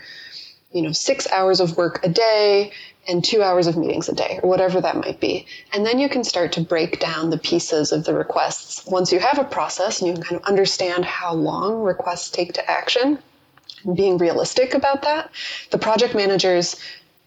you 0.73 0.81
know, 0.81 0.91
six 0.91 1.31
hours 1.31 1.61
of 1.61 1.77
work 1.77 2.01
a 2.03 2.09
day 2.09 2.73
and 3.07 3.23
two 3.23 3.41
hours 3.41 3.67
of 3.67 3.77
meetings 3.77 4.09
a 4.09 4.15
day, 4.15 4.39
or 4.43 4.49
whatever 4.49 4.79
that 4.81 4.95
might 4.95 5.19
be. 5.19 5.47
And 5.73 5.85
then 5.85 5.99
you 5.99 6.07
can 6.07 6.23
start 6.23 6.53
to 6.53 6.61
break 6.61 6.99
down 6.99 7.29
the 7.29 7.37
pieces 7.37 7.91
of 7.91 8.03
the 8.03 8.13
requests. 8.13 8.85
Once 8.85 9.11
you 9.11 9.19
have 9.19 9.39
a 9.39 9.43
process 9.43 9.99
and 9.99 10.07
you 10.07 10.13
can 10.13 10.23
kind 10.23 10.41
of 10.41 10.47
understand 10.47 11.05
how 11.05 11.33
long 11.33 11.81
requests 11.81 12.29
take 12.29 12.53
to 12.53 12.69
action, 12.69 13.19
being 13.95 14.17
realistic 14.17 14.73
about 14.73 15.01
that, 15.03 15.31
the 15.71 15.79
project 15.79 16.13
managers 16.13 16.75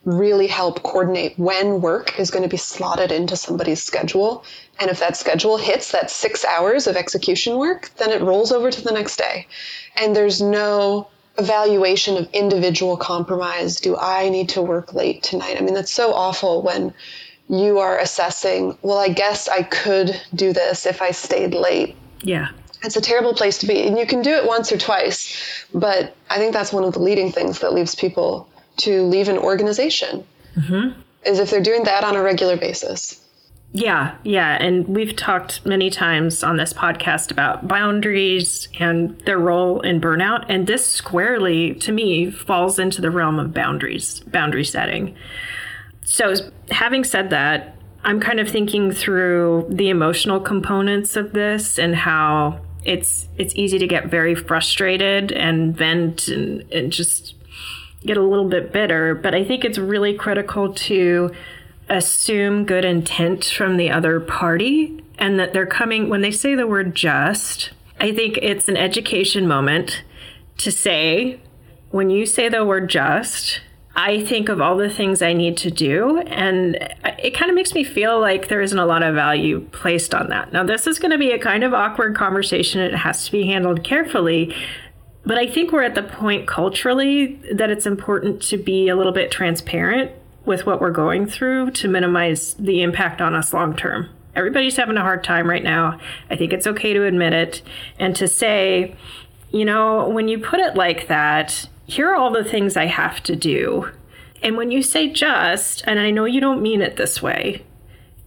really 0.05 0.47
help 0.47 0.83
coordinate 0.83 1.39
when 1.39 1.81
work 1.81 2.19
is 2.19 2.31
going 2.31 2.43
to 2.43 2.49
be 2.49 2.59
slotted 2.59 3.11
into 3.11 3.37
somebody's 3.37 3.83
schedule. 3.83 4.45
And 4.79 4.91
if 4.91 5.01
that 5.01 5.17
schedule 5.17 5.57
hits 5.57 5.93
that 5.93 6.11
six 6.11 6.45
hours 6.45 6.87
of 6.87 6.97
execution 6.97 7.57
work, 7.57 7.91
then 7.97 8.11
it 8.11 8.21
rolls 8.21 8.53
over 8.53 8.71
to 8.71 8.81
the 8.83 8.93
next 8.93 9.17
day. 9.17 9.47
And 9.97 10.15
there's 10.15 10.43
no 10.43 11.09
evaluation 11.39 12.17
of 12.17 12.29
individual 12.33 12.97
compromise. 12.97 13.77
Do 13.77 13.97
I 13.97 14.29
need 14.29 14.51
to 14.51 14.63
work 14.63 14.95
late 14.95 15.23
tonight? 15.23 15.57
I 15.59 15.61
mean, 15.63 15.75
that's 15.75 15.93
so 15.93 16.13
awful 16.13 16.63
when 16.63 16.95
you 17.49 17.79
are 17.79 17.99
assessing, 17.99 18.79
well, 18.83 18.99
I 18.99 19.09
guess 19.09 19.49
I 19.49 19.63
could 19.63 20.21
do 20.35 20.53
this 20.53 20.87
if 20.87 21.03
I 21.03 21.11
stayed 21.11 21.55
late. 21.55 21.97
Yeah. 22.21 22.49
It's 22.83 22.97
a 22.97 23.01
terrible 23.01 23.35
place 23.35 23.59
to 23.59 23.67
be. 23.67 23.87
And 23.87 23.99
you 23.99 24.07
can 24.07 24.23
do 24.23 24.31
it 24.31 24.47
once 24.47 24.71
or 24.71 24.79
twice, 24.79 25.67
but 25.73 26.15
I 26.31 26.37
think 26.37 26.53
that's 26.53 26.73
one 26.73 26.85
of 26.85 26.93
the 26.93 27.01
leading 27.01 27.33
things 27.33 27.61
that 27.61 27.73
leaves 27.73 27.95
people 27.95 28.49
to 28.79 29.03
leave 29.03 29.29
an 29.29 29.39
organization, 29.39 30.27
mm-hmm. 30.57 31.01
is 31.25 31.39
if 31.39 31.51
they're 31.51 31.63
doing 31.63 31.85
that 31.85 32.05
on 32.05 32.17
a 32.17 32.23
regular 32.23 32.57
basis. 32.57 33.24
Yeah, 33.77 34.15
yeah. 34.23 34.57
And 34.61 34.87
we've 34.87 35.17
talked 35.17 35.67
many 35.67 35.91
times 35.91 36.45
on 36.45 36.57
this 36.57 36.73
podcast 36.73 37.33
about 37.33 37.67
boundaries 37.67 38.69
and 38.79 39.19
their 39.23 39.41
role 39.41 39.81
in 39.81 40.01
burnout. 40.01 40.47
And 40.49 40.69
this 40.69 40.87
squarely, 40.87 41.75
to 41.75 41.91
me, 41.91 42.31
falls 42.31 42.79
into 42.79 43.01
the 43.01 43.11
realm 43.11 43.41
of 43.41 43.53
boundaries, 43.53 44.21
boundary 44.21 44.63
setting. 44.63 45.17
So, 46.05 46.35
having 46.71 47.03
said 47.03 47.31
that, 47.31 47.77
I'm 48.05 48.21
kind 48.21 48.39
of 48.39 48.49
thinking 48.49 48.93
through 48.93 49.67
the 49.69 49.89
emotional 49.89 50.39
components 50.39 51.17
of 51.17 51.33
this 51.33 51.77
and 51.77 51.97
how 51.97 52.61
it's 52.85 53.27
it's 53.39 53.57
easy 53.57 53.81
to 53.81 53.89
get 53.89 54.07
very 54.07 54.37
frustrated 54.37 55.33
and 55.33 55.77
vent 55.77 56.29
and, 56.29 56.71
and 56.71 56.93
just 56.93 57.35
get 58.07 58.19
a 58.19 58.23
little 58.23 58.49
bit 58.49 58.73
bitter. 58.73 59.17
But 59.17 59.35
I 59.35 59.43
think 59.43 59.65
it's 59.65 59.79
really 59.79 60.15
critical 60.15 60.73
to 60.75 61.33
assume 61.89 62.65
good 62.65 62.85
intent 62.85 63.45
from 63.45 63.77
the 63.77 63.91
other 63.91 64.21
party 64.21 65.03
and 65.19 65.39
that 65.39 65.53
they're 65.53 65.67
coming 65.67 66.09
when 66.09 66.23
they 66.23 66.31
say 66.31 66.55
the 66.55 66.67
word 66.67 66.95
just 66.95 67.73
i 68.01 68.13
think 68.13 68.39
it's 68.39 68.69
an 68.69 68.77
education 68.77 69.47
moment 69.47 70.03
to 70.57 70.71
say 70.71 71.39
when 71.91 72.11
you 72.11 72.25
say 72.25 72.49
the 72.49 72.65
word 72.65 72.89
just 72.89 73.61
i 73.97 74.25
think 74.25 74.49
of 74.49 74.61
all 74.61 74.77
the 74.77 74.89
things 74.89 75.23
i 75.23 75.33
need 75.33 75.57
to 75.57 75.71
do. 75.71 76.19
And 76.21 76.77
it 77.19 77.35
kind 77.35 77.51
of 77.51 77.55
makes 77.55 77.75
me 77.75 77.85
feel 77.85 78.19
like 78.21 78.49
there 78.49 78.61
isn't 78.61 78.79
a 78.79 78.87
lot 78.87 79.03
of 79.03 79.15
value 79.15 79.61
placed 79.73 80.15
on 80.15 80.29
that. 80.31 80.53
Now 80.53 80.65
this 80.65 80.87
is 80.87 80.99
going 80.99 81.13
to 81.13 81.19
be 81.19 81.31
a 81.31 81.39
kind 81.39 81.63
of 81.63 81.73
awkward 81.73 82.17
conversation. 82.17 82.81
It 82.81 82.95
has 82.95 83.27
to 83.27 83.33
be 83.33 83.47
handled 83.47 83.85
carefully. 83.85 84.55
But 85.27 85.39
i 85.39 85.47
think 85.47 85.71
we're 85.71 85.85
at 85.85 85.95
the 85.95 86.03
point 86.03 86.47
culturally 86.47 87.41
that 87.53 87.71
it's 87.71 87.87
important 87.87 88.43
to 88.43 88.57
be 88.57 88.89
a 88.89 88.97
little 88.97 89.13
bit 89.13 89.31
transparent 89.31 90.11
with 90.45 90.67
what 90.67 90.81
we're 90.81 90.91
going 90.91 91.27
through 91.27 91.71
to 91.73 91.89
minimize 91.89 92.55
the 92.55 92.83
impact 92.83 93.21
on 93.21 93.35
us 93.35 93.53
long 93.53 93.75
term. 93.75 94.09
Everybody's 94.37 94.77
having 94.77 94.97
a 94.97 95.03
hard 95.03 95.23
time 95.23 95.49
right 95.49 95.63
now. 95.63 95.99
I 96.31 96.37
think 96.37 96.53
it's 96.53 96.67
okay 96.67 96.93
to 96.93 97.05
admit 97.05 97.33
it 97.33 97.63
and 97.99 98.17
to 98.17 98.27
say, 98.27 98.97
you 99.51 99.65
know, 99.65 100.09
when 100.09 100.29
you 100.29 100.39
put 100.39 100.61
it 100.61 100.75
like 100.75 101.07
that, 101.07 101.69
here 101.87 102.11
are 102.11 102.17
all 102.17 102.33
the 102.33 102.45
things 102.45 102.77
I 102.77 102.87
have 102.87 103.23
to 103.25 103.37
do. 103.37 103.91
And 104.43 104.57
when 104.57 104.71
you 104.71 104.83
say 104.83 105.11
just, 105.11 105.85
and 105.87 105.99
I 106.01 106.11
know 106.11 106.25
you 106.25 106.41
don't 106.41 106.63
mean 106.63 106.83
it 106.83 106.97
this 106.97 107.23
way, 107.23 107.65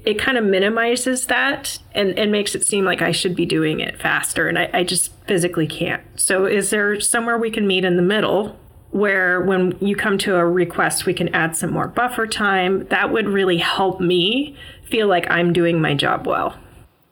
it 0.06 0.18
kind 0.18 0.38
of 0.38 0.46
minimizes 0.46 1.26
that 1.26 1.80
and, 1.94 2.18
and 2.18 2.32
makes 2.32 2.56
it 2.56 2.66
seem 2.66 2.86
like 2.86 3.02
I 3.02 3.12
should 3.12 3.36
be 3.36 3.46
doing 3.46 3.82
it 3.82 4.00
faster. 4.00 4.48
And 4.48 4.58
I, 4.58 4.70
I 4.74 4.84
just 4.86 5.12
physically 5.26 5.68
can't. 5.68 6.02
So, 6.16 6.46
is 6.46 6.70
there 6.70 7.02
somewhere 7.02 7.38
we 7.38 7.52
can 7.52 7.68
meet 7.68 7.84
in 7.84 7.98
the 7.98 8.02
middle 8.02 8.58
where 8.92 9.42
when 9.42 9.78
you 9.80 9.96
come 9.96 10.18
to 10.20 10.36
a 10.36 10.46
request, 10.46 11.06
we 11.06 11.14
can 11.14 11.34
add 11.36 11.56
some 11.56 11.72
more 11.72 11.88
buffer 11.88 12.26
time. 12.26 12.88
That 12.88 13.12
would 13.12 13.28
really 13.28 13.58
help 13.58 14.00
me 14.00 14.56
feel 14.90 15.08
like 15.08 15.30
I'm 15.30 15.54
doing 15.54 15.82
my 15.82 15.94
job 15.94 16.26
well. 16.26 16.58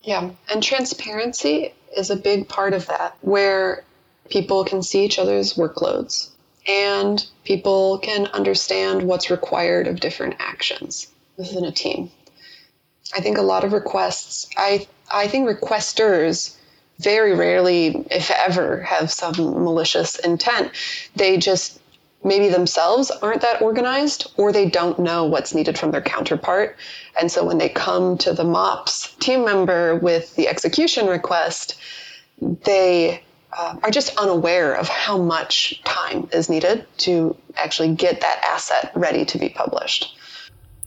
Yeah, 0.03 0.31
and 0.49 0.63
transparency 0.63 1.73
is 1.97 2.09
a 2.09 2.15
big 2.15 2.47
part 2.47 2.73
of 2.73 2.87
that, 2.87 3.17
where 3.21 3.83
people 4.29 4.63
can 4.65 4.81
see 4.81 5.03
each 5.05 5.19
other's 5.19 5.53
workloads 5.55 6.29
and 6.67 7.25
people 7.43 7.99
can 7.99 8.27
understand 8.27 9.03
what's 9.03 9.29
required 9.29 9.87
of 9.87 9.99
different 9.99 10.35
actions 10.39 11.07
within 11.37 11.63
a 11.65 11.71
team. 11.71 12.11
I 13.15 13.21
think 13.21 13.37
a 13.37 13.43
lot 13.43 13.63
of 13.63 13.73
requests, 13.73 14.49
I, 14.57 14.87
I 15.13 15.27
think 15.27 15.47
requesters 15.47 16.55
very 16.99 17.35
rarely, 17.35 18.05
if 18.09 18.31
ever, 18.31 18.81
have 18.81 19.11
some 19.11 19.35
malicious 19.37 20.17
intent. 20.17 20.71
They 21.15 21.37
just 21.37 21.79
maybe 22.23 22.49
themselves 22.49 23.11
aren't 23.11 23.41
that 23.41 23.61
organized 23.61 24.33
or 24.35 24.51
they 24.51 24.67
don't 24.67 24.97
know 24.97 25.25
what's 25.25 25.53
needed 25.53 25.77
from 25.77 25.91
their 25.91 26.01
counterpart. 26.01 26.75
And 27.19 27.31
so 27.31 27.45
when 27.45 27.59
they 27.59 27.69
come 27.69 28.17
to 28.19 28.33
the 28.33 28.43
MOPS 28.43 29.15
team 29.19 29.45
member 29.45 29.95
with 29.95 30.35
the 30.35 30.47
execution 30.47 31.05
request, 31.05 31.79
they 32.41 33.21
uh, 33.53 33.77
are 33.83 33.91
just 33.91 34.17
unaware 34.17 34.73
of 34.73 34.89
how 34.89 35.17
much 35.17 35.81
time 35.83 36.27
is 36.33 36.49
needed 36.49 36.85
to 36.97 37.37
actually 37.55 37.93
get 37.95 38.21
that 38.21 38.43
asset 38.43 38.91
ready 38.95 39.23
to 39.25 39.37
be 39.37 39.49
published. 39.49 40.17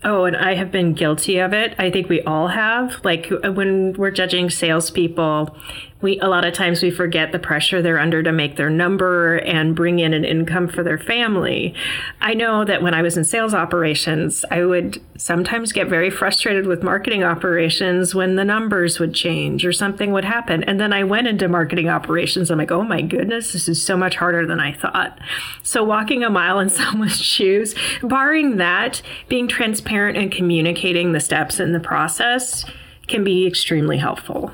Oh, 0.04 0.24
and 0.24 0.36
I 0.36 0.54
have 0.54 0.70
been 0.70 0.94
guilty 0.94 1.38
of 1.38 1.52
it. 1.52 1.74
I 1.78 1.90
think 1.90 2.08
we 2.08 2.20
all 2.22 2.46
have. 2.46 3.04
Like 3.04 3.30
when 3.42 3.94
we're 3.94 4.12
judging 4.12 4.48
salespeople, 4.48 5.56
we 6.00 6.18
a 6.20 6.28
lot 6.28 6.44
of 6.44 6.54
times 6.54 6.82
we 6.82 6.90
forget 6.90 7.32
the 7.32 7.38
pressure 7.38 7.82
they're 7.82 7.98
under 7.98 8.22
to 8.22 8.30
make 8.30 8.56
their 8.56 8.70
number 8.70 9.38
and 9.38 9.74
bring 9.74 9.98
in 9.98 10.14
an 10.14 10.24
income 10.24 10.68
for 10.68 10.82
their 10.84 10.98
family. 10.98 11.74
I 12.20 12.34
know 12.34 12.64
that 12.64 12.82
when 12.82 12.94
I 12.94 13.02
was 13.02 13.16
in 13.16 13.24
sales 13.24 13.52
operations, 13.52 14.44
I 14.50 14.64
would 14.64 15.02
sometimes 15.16 15.72
get 15.72 15.88
very 15.88 16.10
frustrated 16.10 16.66
with 16.66 16.84
marketing 16.84 17.24
operations 17.24 18.14
when 18.14 18.36
the 18.36 18.44
numbers 18.44 19.00
would 19.00 19.12
change 19.12 19.66
or 19.66 19.72
something 19.72 20.12
would 20.12 20.24
happen. 20.24 20.62
And 20.64 20.80
then 20.80 20.92
I 20.92 21.02
went 21.02 21.26
into 21.26 21.48
marketing 21.48 21.88
operations. 21.88 22.50
I'm 22.50 22.58
like, 22.58 22.70
oh 22.70 22.84
my 22.84 23.02
goodness, 23.02 23.52
this 23.52 23.68
is 23.68 23.84
so 23.84 23.96
much 23.96 24.14
harder 24.14 24.46
than 24.46 24.60
I 24.60 24.72
thought. 24.72 25.18
So 25.64 25.82
walking 25.82 26.22
a 26.22 26.30
mile 26.30 26.60
in 26.60 26.68
someone's 26.70 27.20
shoes, 27.20 27.74
barring 28.02 28.56
that, 28.58 29.02
being 29.28 29.48
transparent 29.48 30.16
and 30.16 30.30
communicating 30.30 31.12
the 31.12 31.20
steps 31.20 31.58
in 31.58 31.72
the 31.72 31.80
process 31.80 32.64
can 33.08 33.24
be 33.24 33.46
extremely 33.46 33.98
helpful. 33.98 34.52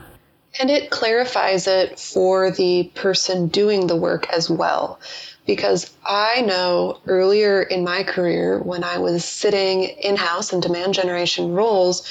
And 0.61 0.71
it 0.71 0.90
clarifies 0.90 1.67
it 1.67 1.99
for 1.99 2.51
the 2.51 2.85
person 2.95 3.49
doing 3.49 3.87
the 3.87 3.97
work 3.97 4.29
as 4.31 4.49
well. 4.49 5.01
Because 5.47 5.90
I 6.07 6.40
know 6.40 7.01
earlier 7.07 7.62
in 7.62 7.85
my 7.85 8.03
career 8.03 8.61
when 8.61 8.83
I 8.83 8.99
was 8.99 9.25
sitting 9.25 9.83
in 9.83 10.17
house 10.17 10.53
in 10.53 10.61
demand 10.61 10.95
generation 10.95 11.53
roles, 11.53 12.09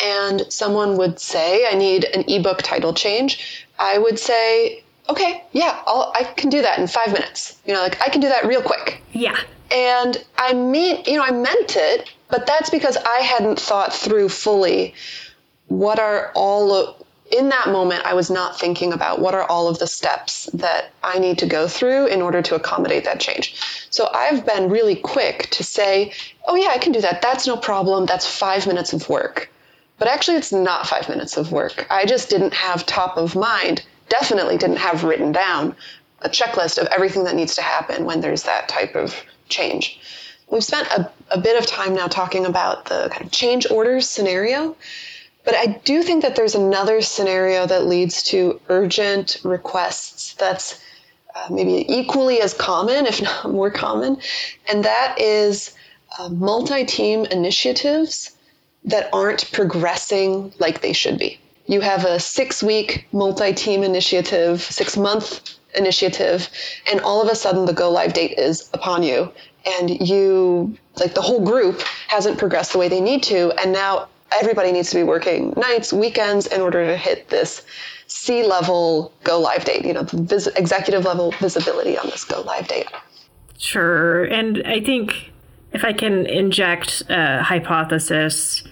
and 0.00 0.44
someone 0.50 0.96
would 0.98 1.18
say, 1.18 1.66
I 1.66 1.74
need 1.74 2.04
an 2.04 2.24
ebook 2.28 2.62
title 2.62 2.94
change, 2.94 3.66
I 3.78 3.98
would 3.98 4.18
say, 4.18 4.84
okay, 5.08 5.42
yeah, 5.52 5.82
I'll, 5.86 6.12
I 6.14 6.24
can 6.24 6.50
do 6.50 6.62
that 6.62 6.78
in 6.78 6.86
five 6.86 7.12
minutes. 7.12 7.58
You 7.66 7.74
know, 7.74 7.80
like 7.80 8.00
I 8.00 8.08
can 8.08 8.20
do 8.20 8.28
that 8.28 8.46
real 8.46 8.62
quick. 8.62 9.02
Yeah. 9.12 9.36
And 9.70 10.24
I 10.38 10.52
mean, 10.52 11.02
you 11.06 11.14
know, 11.14 11.24
I 11.24 11.32
meant 11.32 11.76
it, 11.76 12.12
but 12.30 12.46
that's 12.46 12.70
because 12.70 12.96
I 12.96 13.18
hadn't 13.18 13.58
thought 13.58 13.92
through 13.92 14.28
fully 14.28 14.94
what 15.68 15.98
are 15.98 16.30
all 16.34 16.72
of 16.72 17.05
in 17.30 17.48
that 17.48 17.68
moment, 17.68 18.04
I 18.04 18.14
was 18.14 18.30
not 18.30 18.58
thinking 18.58 18.92
about 18.92 19.20
what 19.20 19.34
are 19.34 19.44
all 19.44 19.68
of 19.68 19.78
the 19.78 19.86
steps 19.86 20.48
that 20.54 20.90
I 21.02 21.18
need 21.18 21.38
to 21.38 21.46
go 21.46 21.66
through 21.66 22.06
in 22.06 22.22
order 22.22 22.40
to 22.42 22.54
accommodate 22.54 23.04
that 23.04 23.20
change. 23.20 23.60
So 23.90 24.08
I've 24.12 24.46
been 24.46 24.70
really 24.70 24.96
quick 24.96 25.48
to 25.52 25.64
say, 25.64 26.12
oh, 26.46 26.54
yeah, 26.54 26.68
I 26.70 26.78
can 26.78 26.92
do 26.92 27.00
that. 27.00 27.22
That's 27.22 27.46
no 27.46 27.56
problem. 27.56 28.06
That's 28.06 28.26
five 28.26 28.66
minutes 28.66 28.92
of 28.92 29.08
work. 29.08 29.50
But 29.98 30.08
actually, 30.08 30.36
it's 30.36 30.52
not 30.52 30.86
five 30.86 31.08
minutes 31.08 31.36
of 31.36 31.52
work. 31.52 31.86
I 31.90 32.04
just 32.04 32.28
didn't 32.28 32.54
have 32.54 32.86
top 32.86 33.16
of 33.16 33.34
mind, 33.34 33.84
definitely 34.08 34.58
didn't 34.58 34.76
have 34.76 35.04
written 35.04 35.32
down 35.32 35.74
a 36.20 36.28
checklist 36.28 36.78
of 36.78 36.86
everything 36.88 37.24
that 37.24 37.34
needs 37.34 37.56
to 37.56 37.62
happen 37.62 38.04
when 38.04 38.20
there's 38.20 38.44
that 38.44 38.68
type 38.68 38.94
of 38.94 39.14
change. 39.48 40.00
We've 40.48 40.62
spent 40.62 40.88
a, 40.88 41.10
a 41.30 41.38
bit 41.38 41.58
of 41.58 41.66
time 41.66 41.94
now 41.94 42.06
talking 42.06 42.46
about 42.46 42.86
the 42.86 43.08
kind 43.10 43.24
of 43.24 43.32
change 43.32 43.68
orders 43.70 44.08
scenario. 44.08 44.76
But 45.46 45.54
I 45.54 45.66
do 45.84 46.02
think 46.02 46.22
that 46.22 46.34
there's 46.34 46.56
another 46.56 47.00
scenario 47.00 47.66
that 47.66 47.86
leads 47.86 48.24
to 48.24 48.60
urgent 48.68 49.38
requests 49.44 50.34
that's 50.34 50.80
uh, 51.36 51.46
maybe 51.50 51.86
equally 51.88 52.40
as 52.40 52.52
common, 52.52 53.06
if 53.06 53.22
not 53.22 53.52
more 53.52 53.70
common, 53.70 54.18
and 54.68 54.84
that 54.84 55.20
is 55.20 55.72
uh, 56.18 56.28
multi 56.28 56.84
team 56.84 57.24
initiatives 57.26 58.32
that 58.86 59.08
aren't 59.12 59.50
progressing 59.52 60.52
like 60.58 60.80
they 60.80 60.92
should 60.92 61.16
be. 61.16 61.38
You 61.66 61.80
have 61.80 62.04
a 62.04 62.18
six 62.18 62.60
week 62.60 63.06
multi 63.12 63.52
team 63.52 63.84
initiative, 63.84 64.60
six 64.62 64.96
month 64.96 65.54
initiative, 65.76 66.48
and 66.90 67.00
all 67.02 67.22
of 67.22 67.28
a 67.28 67.36
sudden 67.36 67.66
the 67.66 67.72
go 67.72 67.90
live 67.92 68.14
date 68.14 68.36
is 68.36 68.68
upon 68.72 69.04
you. 69.04 69.30
And 69.78 70.08
you, 70.08 70.76
like 70.96 71.14
the 71.14 71.22
whole 71.22 71.44
group, 71.44 71.82
hasn't 72.08 72.38
progressed 72.38 72.72
the 72.72 72.78
way 72.78 72.88
they 72.88 73.00
need 73.00 73.22
to. 73.24 73.52
And 73.60 73.72
now 73.72 74.08
everybody 74.32 74.72
needs 74.72 74.90
to 74.90 74.96
be 74.96 75.02
working 75.02 75.54
nights, 75.56 75.92
weekends 75.92 76.46
in 76.46 76.60
order 76.60 76.84
to 76.86 76.96
hit 76.96 77.28
this 77.28 77.64
C 78.06 78.44
level 78.44 79.12
go 79.24 79.40
live 79.40 79.64
date, 79.64 79.84
you 79.84 79.92
know, 79.92 80.02
the 80.02 80.22
vis- 80.22 80.46
executive 80.48 81.04
level 81.04 81.32
visibility 81.40 81.98
on 81.98 82.06
this 82.06 82.24
go 82.24 82.40
live 82.42 82.68
date. 82.68 82.88
Sure. 83.58 84.24
And 84.24 84.62
I 84.66 84.80
think 84.80 85.32
if 85.72 85.84
I 85.84 85.92
can 85.92 86.26
inject 86.26 87.02
a 87.08 87.42
hypothesis, 87.42 88.62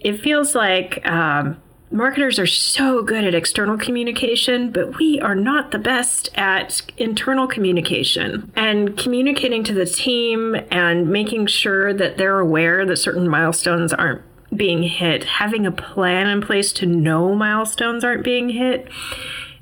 it 0.00 0.20
feels 0.20 0.54
like 0.54 1.04
um, 1.06 1.60
marketers 1.90 2.38
are 2.38 2.46
so 2.46 3.02
good 3.02 3.24
at 3.24 3.34
external 3.34 3.76
communication, 3.76 4.70
but 4.70 4.98
we 4.98 5.20
are 5.20 5.34
not 5.34 5.70
the 5.70 5.78
best 5.78 6.28
at 6.34 6.82
internal 6.96 7.46
communication 7.46 8.52
and 8.56 8.96
communicating 8.96 9.64
to 9.64 9.74
the 9.74 9.86
team 9.86 10.56
and 10.70 11.08
making 11.08 11.46
sure 11.46 11.92
that 11.92 12.16
they're 12.16 12.38
aware 12.38 12.84
that 12.86 12.96
certain 12.96 13.28
milestones 13.28 13.92
aren't 13.92 14.22
being 14.56 14.82
hit, 14.82 15.24
having 15.24 15.66
a 15.66 15.72
plan 15.72 16.26
in 16.26 16.40
place 16.40 16.72
to 16.74 16.86
know 16.86 17.34
milestones 17.34 18.04
aren't 18.04 18.24
being 18.24 18.48
hit, 18.50 18.88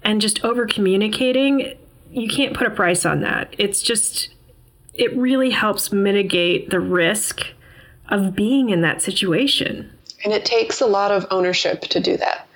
and 0.02 0.20
just 0.20 0.44
over 0.44 0.66
communicating, 0.66 1.76
you 2.11 2.28
can't 2.28 2.54
put 2.54 2.66
a 2.66 2.70
price 2.70 3.04
on 3.04 3.20
that. 3.20 3.54
It's 3.59 3.83
just, 3.83 4.28
it 4.94 5.16
really 5.16 5.50
helps 5.50 5.92
mitigate 5.92 6.70
the 6.70 6.80
risk 6.80 7.42
of 8.09 8.35
being 8.35 8.70
in 8.70 8.83
that 8.83 9.02
situation. 9.02 9.90
And 10.24 10.33
it 10.33 10.44
takes 10.44 10.80
a 10.80 10.87
lot 10.87 11.11
of 11.11 11.26
ownership 11.30 11.83
to 11.83 12.00
do 12.00 12.16
that. 12.16 12.46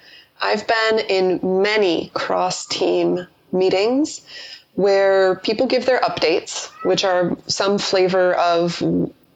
I've 0.41 0.67
been 0.67 0.99
in 1.09 1.63
many 1.63 2.11
cross 2.15 2.67
team 2.67 3.27
meetings 3.51 4.21
where 4.75 5.37
people 5.37 5.67
give 5.67 5.87
their 5.87 6.01
updates, 6.01 6.69
which 6.85 7.05
are 7.05 7.37
some 7.49 7.79
flavor 7.79 8.35
of 8.35 8.81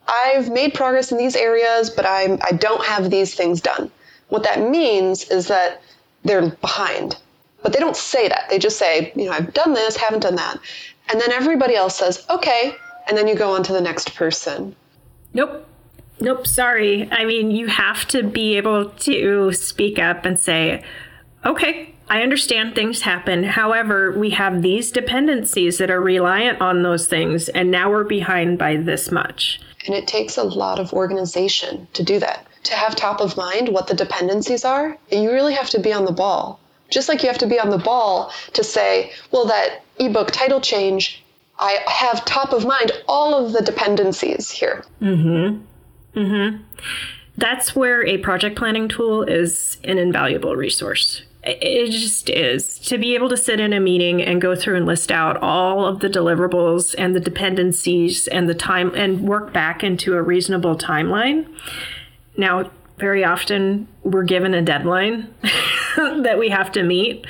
I've 0.06 0.50
made 0.50 0.74
progress 0.74 1.12
in 1.12 1.18
these 1.18 1.36
areas, 1.36 1.90
but 1.90 2.06
I'm 2.06 2.38
I 2.42 2.52
don't 2.52 2.84
have 2.84 3.10
these 3.10 3.34
things 3.34 3.60
done. 3.60 3.90
What 4.28 4.44
that 4.44 4.60
means 4.60 5.24
is 5.30 5.48
that 5.48 5.82
they're 6.24 6.50
behind. 6.50 7.16
But 7.62 7.72
they 7.72 7.78
don't 7.78 7.96
say 7.96 8.28
that. 8.28 8.48
They 8.50 8.58
just 8.58 8.78
say, 8.78 9.12
you 9.14 9.26
know, 9.26 9.32
I've 9.32 9.52
done 9.54 9.72
this, 9.72 9.96
haven't 9.96 10.20
done 10.20 10.36
that. 10.36 10.58
And 11.08 11.20
then 11.20 11.30
everybody 11.30 11.74
else 11.74 11.98
says, 11.98 12.24
okay. 12.28 12.74
And 13.06 13.16
then 13.16 13.28
you 13.28 13.34
go 13.34 13.54
on 13.54 13.62
to 13.64 13.72
the 13.72 13.80
next 13.80 14.14
person. 14.14 14.74
Nope. 15.34 15.66
Nope, 16.20 16.46
sorry. 16.46 17.10
I 17.10 17.24
mean, 17.24 17.50
you 17.50 17.66
have 17.66 18.06
to 18.08 18.22
be 18.22 18.56
able 18.56 18.90
to 18.90 19.52
speak 19.52 19.98
up 19.98 20.24
and 20.24 20.38
say, 20.38 20.84
okay, 21.44 21.94
I 22.08 22.22
understand 22.22 22.74
things 22.74 23.02
happen. 23.02 23.44
However, 23.44 24.12
we 24.12 24.30
have 24.30 24.62
these 24.62 24.90
dependencies 24.90 25.78
that 25.78 25.90
are 25.90 26.00
reliant 26.00 26.60
on 26.60 26.82
those 26.82 27.06
things, 27.06 27.48
and 27.48 27.70
now 27.70 27.90
we're 27.90 28.04
behind 28.04 28.58
by 28.58 28.76
this 28.76 29.10
much. 29.10 29.60
And 29.86 29.94
it 29.94 30.06
takes 30.06 30.36
a 30.36 30.42
lot 30.42 30.78
of 30.78 30.92
organization 30.92 31.88
to 31.94 32.02
do 32.02 32.18
that. 32.20 32.46
To 32.64 32.74
have 32.74 32.94
top 32.94 33.20
of 33.20 33.36
mind 33.36 33.68
what 33.68 33.86
the 33.88 33.94
dependencies 33.94 34.64
are, 34.64 34.96
you 35.10 35.32
really 35.32 35.54
have 35.54 35.70
to 35.70 35.80
be 35.80 35.92
on 35.92 36.04
the 36.04 36.12
ball. 36.12 36.60
Just 36.90 37.08
like 37.08 37.22
you 37.22 37.28
have 37.28 37.38
to 37.38 37.46
be 37.46 37.58
on 37.58 37.70
the 37.70 37.78
ball 37.78 38.32
to 38.52 38.62
say, 38.62 39.12
well, 39.30 39.46
that 39.46 39.80
ebook 39.98 40.30
title 40.30 40.60
change, 40.60 41.24
I 41.58 41.78
have 41.86 42.24
top 42.24 42.52
of 42.52 42.64
mind 42.64 42.92
all 43.08 43.34
of 43.34 43.52
the 43.52 43.62
dependencies 43.62 44.50
here. 44.50 44.84
Mm 45.00 45.22
hmm. 46.14 46.20
Mm 46.20 46.50
hmm. 46.50 46.62
That's 47.36 47.74
where 47.74 48.06
a 48.06 48.18
project 48.18 48.56
planning 48.56 48.88
tool 48.88 49.22
is 49.22 49.78
an 49.84 49.98
invaluable 49.98 50.54
resource. 50.54 51.22
It 51.44 51.90
just 51.90 52.30
is. 52.30 52.78
To 52.80 52.98
be 52.98 53.14
able 53.14 53.28
to 53.28 53.36
sit 53.36 53.58
in 53.58 53.72
a 53.72 53.80
meeting 53.80 54.22
and 54.22 54.40
go 54.40 54.54
through 54.54 54.76
and 54.76 54.86
list 54.86 55.10
out 55.10 55.36
all 55.38 55.84
of 55.84 55.98
the 55.98 56.08
deliverables 56.08 56.94
and 56.96 57.16
the 57.16 57.20
dependencies 57.20 58.28
and 58.28 58.48
the 58.48 58.54
time 58.54 58.94
and 58.94 59.22
work 59.22 59.52
back 59.52 59.82
into 59.82 60.14
a 60.14 60.22
reasonable 60.22 60.76
timeline. 60.76 61.48
Now, 62.36 62.70
very 62.98 63.24
often 63.24 63.88
we're 64.04 64.22
given 64.22 64.54
a 64.54 64.62
deadline 64.62 65.34
that 65.96 66.38
we 66.38 66.50
have 66.50 66.70
to 66.72 66.84
meet, 66.84 67.26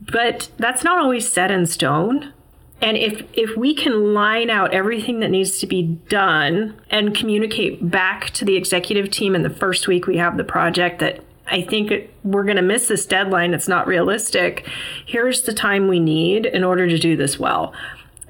but 0.00 0.50
that's 0.58 0.84
not 0.84 0.98
always 0.98 1.30
set 1.30 1.50
in 1.50 1.64
stone. 1.64 2.34
And 2.82 2.98
if, 2.98 3.26
if 3.32 3.56
we 3.56 3.74
can 3.74 4.12
line 4.12 4.50
out 4.50 4.74
everything 4.74 5.20
that 5.20 5.30
needs 5.30 5.58
to 5.60 5.66
be 5.66 5.82
done 5.82 6.78
and 6.90 7.16
communicate 7.16 7.90
back 7.90 8.30
to 8.30 8.44
the 8.44 8.56
executive 8.56 9.10
team 9.10 9.34
in 9.34 9.42
the 9.42 9.50
first 9.50 9.88
week 9.88 10.06
we 10.06 10.18
have 10.18 10.36
the 10.36 10.44
project 10.44 10.98
that 10.98 11.24
I 11.48 11.62
think 11.62 12.10
we're 12.24 12.44
going 12.44 12.56
to 12.56 12.62
miss 12.62 12.88
this 12.88 13.06
deadline, 13.06 13.54
it's 13.54 13.68
not 13.68 13.86
realistic. 13.86 14.68
Here's 15.06 15.42
the 15.42 15.52
time 15.52 15.88
we 15.88 16.00
need 16.00 16.46
in 16.46 16.64
order 16.64 16.88
to 16.88 16.98
do 16.98 17.16
this 17.16 17.38
well. 17.38 17.72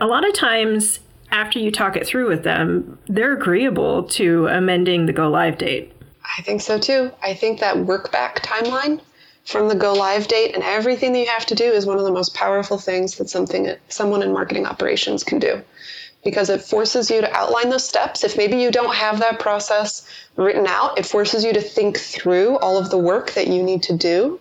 A 0.00 0.07
lot 0.07 0.26
of 0.26 0.35
times, 0.35 1.00
after 1.31 1.59
you 1.59 1.70
talk 1.70 1.96
it 1.96 2.07
through 2.07 2.29
with 2.29 2.44
them, 2.44 2.98
they're 3.07 3.33
agreeable 3.33 4.05
to 4.05 4.46
amending 4.48 5.07
the 5.07 5.12
go 5.12 5.29
live 5.29 5.59
date. 5.59 5.92
I 6.38 6.42
think 6.42 6.61
so 6.61 6.79
too. 6.79 7.11
I 7.22 7.35
think 7.35 7.61
that 7.61 7.79
work 7.79 8.12
back 8.12 8.42
timeline 8.42 9.00
from 9.44 9.68
the 9.68 9.74
go 9.74 9.94
live 9.94 10.29
date 10.29 10.55
and 10.55 10.62
everything 10.64 11.12
that 11.12 11.20
you 11.20 11.26
have 11.26 11.46
to 11.46 11.55
do 11.55 11.64
is 11.64 11.87
one 11.87 11.98
of 11.98 12.05
the 12.05 12.12
most 12.12 12.35
powerful 12.35 12.79
things 12.79 13.16
that 13.16 13.31
something 13.31 13.72
someone 13.88 14.22
in 14.22 14.33
marketing 14.33 14.66
operations 14.66 15.22
can 15.22 15.38
do 15.38 15.62
because 16.26 16.50
it 16.50 16.60
forces 16.60 17.08
you 17.08 17.20
to 17.20 17.32
outline 17.32 17.70
those 17.70 17.88
steps. 17.88 18.24
If 18.24 18.36
maybe 18.36 18.56
you 18.60 18.72
don't 18.72 18.94
have 18.94 19.20
that 19.20 19.38
process 19.38 20.04
written 20.34 20.66
out, 20.66 20.98
it 20.98 21.06
forces 21.06 21.44
you 21.44 21.52
to 21.52 21.60
think 21.60 21.96
through 21.98 22.58
all 22.58 22.76
of 22.76 22.90
the 22.90 22.98
work 22.98 23.32
that 23.34 23.46
you 23.46 23.62
need 23.62 23.84
to 23.84 23.96
do. 23.96 24.40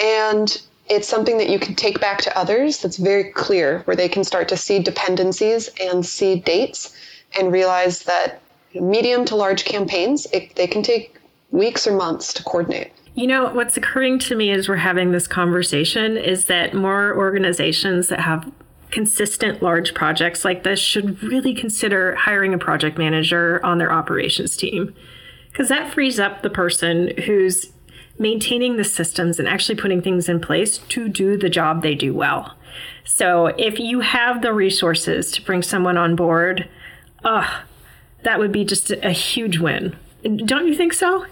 And 0.00 0.60
it's 0.88 1.06
something 1.06 1.36
that 1.38 1.50
you 1.50 1.58
can 1.58 1.74
take 1.74 2.00
back 2.00 2.22
to 2.22 2.36
others 2.36 2.78
that's 2.78 2.96
very 2.96 3.24
clear, 3.24 3.80
where 3.84 3.94
they 3.94 4.08
can 4.08 4.24
start 4.24 4.48
to 4.48 4.56
see 4.56 4.78
dependencies 4.78 5.68
and 5.78 6.04
see 6.04 6.40
dates 6.40 6.96
and 7.38 7.52
realize 7.52 8.04
that 8.04 8.40
medium 8.74 9.26
to 9.26 9.36
large 9.36 9.66
campaigns, 9.66 10.26
it, 10.32 10.56
they 10.56 10.66
can 10.66 10.82
take 10.82 11.20
weeks 11.50 11.86
or 11.86 11.94
months 11.94 12.32
to 12.32 12.42
coordinate. 12.42 12.92
You 13.14 13.26
know, 13.26 13.52
what's 13.52 13.76
occurring 13.76 14.18
to 14.20 14.34
me 14.34 14.50
as 14.50 14.68
we're 14.68 14.76
having 14.76 15.12
this 15.12 15.28
conversation 15.28 16.16
is 16.16 16.46
that 16.46 16.74
more 16.74 17.14
organizations 17.14 18.08
that 18.08 18.20
have 18.20 18.50
consistent 18.94 19.60
large 19.60 19.92
projects 19.92 20.44
like 20.44 20.62
this 20.62 20.78
should 20.78 21.20
really 21.20 21.52
consider 21.52 22.14
hiring 22.14 22.54
a 22.54 22.58
project 22.58 22.96
manager 22.96 23.60
on 23.66 23.78
their 23.78 23.92
operations 23.92 24.56
team 24.56 24.94
because 25.50 25.68
that 25.68 25.92
frees 25.92 26.20
up 26.20 26.42
the 26.42 26.48
person 26.48 27.10
who's 27.24 27.72
maintaining 28.20 28.76
the 28.76 28.84
systems 28.84 29.40
and 29.40 29.48
actually 29.48 29.74
putting 29.74 30.00
things 30.00 30.28
in 30.28 30.40
place 30.40 30.78
to 30.78 31.08
do 31.08 31.36
the 31.36 31.50
job 31.50 31.82
they 31.82 31.96
do 31.96 32.14
well. 32.14 32.56
So 33.04 33.46
if 33.58 33.80
you 33.80 33.98
have 33.98 34.42
the 34.42 34.52
resources 34.52 35.32
to 35.32 35.42
bring 35.42 35.62
someone 35.62 35.96
on 35.96 36.14
board, 36.14 36.68
uh, 37.24 37.62
that 38.22 38.38
would 38.38 38.52
be 38.52 38.64
just 38.64 38.92
a 38.92 39.10
huge 39.10 39.58
win. 39.58 39.96
Don't 40.22 40.68
you 40.68 40.74
think 40.76 40.92
so? 40.92 41.26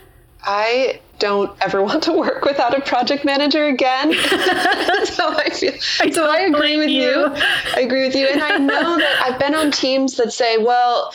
I 0.44 1.00
don't 1.18 1.56
ever 1.60 1.82
want 1.88 2.04
to 2.04 2.12
work 2.12 2.44
without 2.44 2.76
a 2.76 2.80
project 2.80 3.24
manager 3.24 3.66
again. 3.66 4.12
so 5.04 5.28
I 5.28 5.50
feel 5.50 5.74
I 6.00 6.10
so 6.10 6.30
I 6.30 6.40
agree 6.40 6.76
with 6.78 6.90
you. 6.90 7.10
you. 7.10 7.26
I 7.76 7.80
agree 7.80 8.06
with 8.06 8.14
you. 8.16 8.26
And 8.26 8.42
I 8.42 8.58
know 8.58 8.98
that 8.98 9.22
I've 9.22 9.38
been 9.38 9.54
on 9.54 9.70
teams 9.70 10.16
that 10.16 10.32
say, 10.32 10.58
well, 10.58 11.12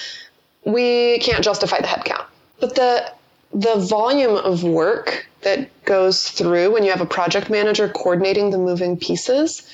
we 0.65 1.19
can't 1.19 1.43
justify 1.43 1.81
the 1.81 1.87
headcount. 1.87 2.25
But 2.59 2.75
the 2.75 3.11
the 3.53 3.75
volume 3.75 4.35
of 4.35 4.63
work 4.63 5.27
that 5.41 5.69
goes 5.85 6.23
through 6.23 6.71
when 6.73 6.83
you 6.83 6.91
have 6.91 7.01
a 7.01 7.05
project 7.05 7.49
manager 7.49 7.87
coordinating 7.87 8.49
the 8.49 8.57
moving 8.57 8.97
pieces 8.97 9.67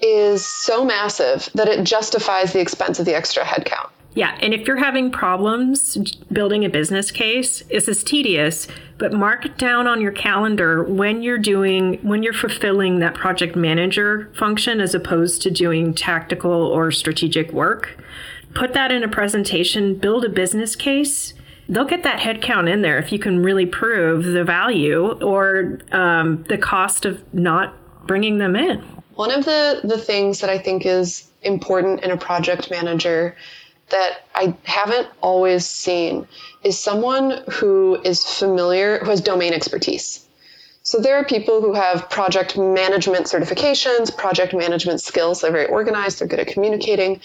is 0.00 0.44
so 0.44 0.84
massive 0.84 1.48
that 1.54 1.68
it 1.68 1.82
justifies 1.84 2.52
the 2.52 2.60
expense 2.60 2.98
of 2.98 3.06
the 3.06 3.14
extra 3.14 3.42
headcount. 3.42 3.88
Yeah, 4.16 4.34
and 4.40 4.54
if 4.54 4.66
you're 4.66 4.78
having 4.78 5.10
problems 5.10 5.98
building 6.32 6.64
a 6.64 6.70
business 6.70 7.10
case, 7.10 7.62
this 7.70 7.86
is 7.86 8.02
tedious, 8.02 8.66
but 8.96 9.12
mark 9.12 9.58
down 9.58 9.86
on 9.86 10.00
your 10.00 10.10
calendar 10.10 10.84
when 10.84 11.22
you're 11.22 11.36
doing 11.36 11.98
when 12.00 12.22
you're 12.22 12.32
fulfilling 12.32 13.00
that 13.00 13.12
project 13.12 13.56
manager 13.56 14.32
function 14.34 14.80
as 14.80 14.94
opposed 14.94 15.42
to 15.42 15.50
doing 15.50 15.92
tactical 15.92 16.50
or 16.50 16.90
strategic 16.90 17.52
work. 17.52 18.02
Put 18.54 18.72
that 18.72 18.90
in 18.90 19.02
a 19.02 19.08
presentation, 19.08 19.96
build 19.96 20.24
a 20.24 20.30
business 20.30 20.74
case. 20.74 21.34
They'll 21.68 21.84
get 21.84 22.02
that 22.04 22.18
headcount 22.18 22.72
in 22.72 22.80
there 22.80 22.96
if 22.96 23.12
you 23.12 23.18
can 23.18 23.42
really 23.42 23.66
prove 23.66 24.24
the 24.24 24.44
value 24.44 25.12
or 25.22 25.78
um, 25.92 26.42
the 26.44 26.56
cost 26.56 27.04
of 27.04 27.22
not 27.34 27.74
bringing 28.06 28.38
them 28.38 28.56
in. 28.56 28.78
One 29.16 29.30
of 29.30 29.44
the, 29.44 29.80
the 29.84 29.98
things 29.98 30.40
that 30.40 30.48
I 30.48 30.58
think 30.58 30.86
is 30.86 31.28
important 31.42 32.02
in 32.02 32.12
a 32.12 32.16
project 32.16 32.70
manager 32.70 33.36
that 33.90 34.24
I 34.34 34.54
haven't 34.64 35.08
always 35.20 35.66
seen 35.66 36.26
is 36.64 36.78
someone 36.78 37.42
who 37.50 38.00
is 38.04 38.24
familiar, 38.24 38.98
who 38.98 39.10
has 39.10 39.20
domain 39.20 39.52
expertise. 39.52 40.26
So 40.86 41.00
there 41.00 41.16
are 41.16 41.24
people 41.24 41.60
who 41.60 41.72
have 41.72 42.08
project 42.10 42.56
management 42.56 43.26
certifications, 43.26 44.16
project 44.16 44.54
management 44.54 45.00
skills. 45.00 45.40
They're 45.40 45.50
very 45.50 45.66
organized, 45.66 46.20
they're 46.20 46.28
good 46.28 46.38
at 46.38 46.46
communicating. 46.46 47.20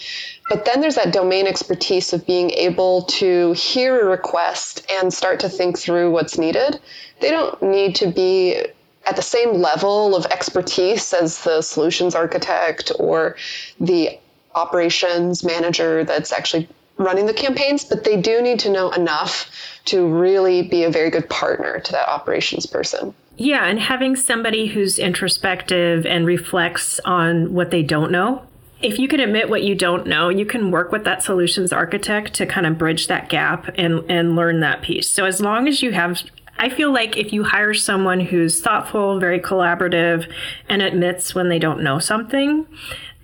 But 0.48 0.64
then 0.64 0.80
there's 0.80 0.96
that 0.96 1.12
domain 1.12 1.46
expertise 1.46 2.12
of 2.12 2.26
being 2.26 2.50
able 2.50 3.02
to 3.02 3.52
hear 3.52 4.00
a 4.00 4.04
request 4.10 4.84
and 4.90 5.14
start 5.14 5.38
to 5.40 5.48
think 5.48 5.78
through 5.78 6.10
what's 6.10 6.38
needed. 6.38 6.80
They 7.20 7.30
don't 7.30 7.62
need 7.62 7.94
to 7.96 8.10
be 8.10 8.66
at 9.06 9.14
the 9.14 9.22
same 9.22 9.54
level 9.54 10.16
of 10.16 10.26
expertise 10.26 11.12
as 11.12 11.44
the 11.44 11.62
solutions 11.62 12.16
architect 12.16 12.90
or 12.98 13.36
the 13.78 14.18
operations 14.54 15.44
manager 15.44 16.04
that's 16.04 16.32
actually 16.32 16.68
running 16.98 17.26
the 17.26 17.34
campaigns, 17.34 17.84
but 17.84 18.04
they 18.04 18.20
do 18.20 18.42
need 18.42 18.60
to 18.60 18.70
know 18.70 18.90
enough 18.92 19.50
to 19.86 20.06
really 20.06 20.62
be 20.62 20.84
a 20.84 20.90
very 20.90 21.10
good 21.10 21.28
partner 21.28 21.80
to 21.80 21.92
that 21.92 22.08
operations 22.08 22.66
person. 22.66 23.14
Yeah, 23.36 23.64
and 23.64 23.80
having 23.80 24.14
somebody 24.14 24.66
who's 24.66 24.98
introspective 24.98 26.06
and 26.06 26.26
reflects 26.26 27.00
on 27.00 27.52
what 27.52 27.70
they 27.70 27.82
don't 27.82 28.12
know. 28.12 28.46
If 28.82 28.98
you 28.98 29.08
can 29.08 29.20
admit 29.20 29.48
what 29.48 29.62
you 29.62 29.74
don't 29.74 30.06
know, 30.06 30.28
you 30.28 30.44
can 30.44 30.70
work 30.70 30.92
with 30.92 31.04
that 31.04 31.22
solutions 31.22 31.72
architect 31.72 32.34
to 32.34 32.46
kind 32.46 32.66
of 32.66 32.78
bridge 32.78 33.06
that 33.06 33.28
gap 33.28 33.72
and, 33.76 34.04
and 34.10 34.36
learn 34.36 34.60
that 34.60 34.82
piece. 34.82 35.10
So 35.10 35.24
as 35.24 35.40
long 35.40 35.68
as 35.68 35.82
you 35.82 35.92
have 35.92 36.22
I 36.58 36.68
feel 36.68 36.92
like 36.92 37.16
if 37.16 37.32
you 37.32 37.42
hire 37.42 37.74
someone 37.74 38.20
who's 38.20 38.60
thoughtful, 38.60 39.18
very 39.18 39.40
collaborative, 39.40 40.30
and 40.68 40.80
admits 40.80 41.34
when 41.34 41.48
they 41.48 41.58
don't 41.58 41.82
know 41.82 41.98
something, 41.98 42.66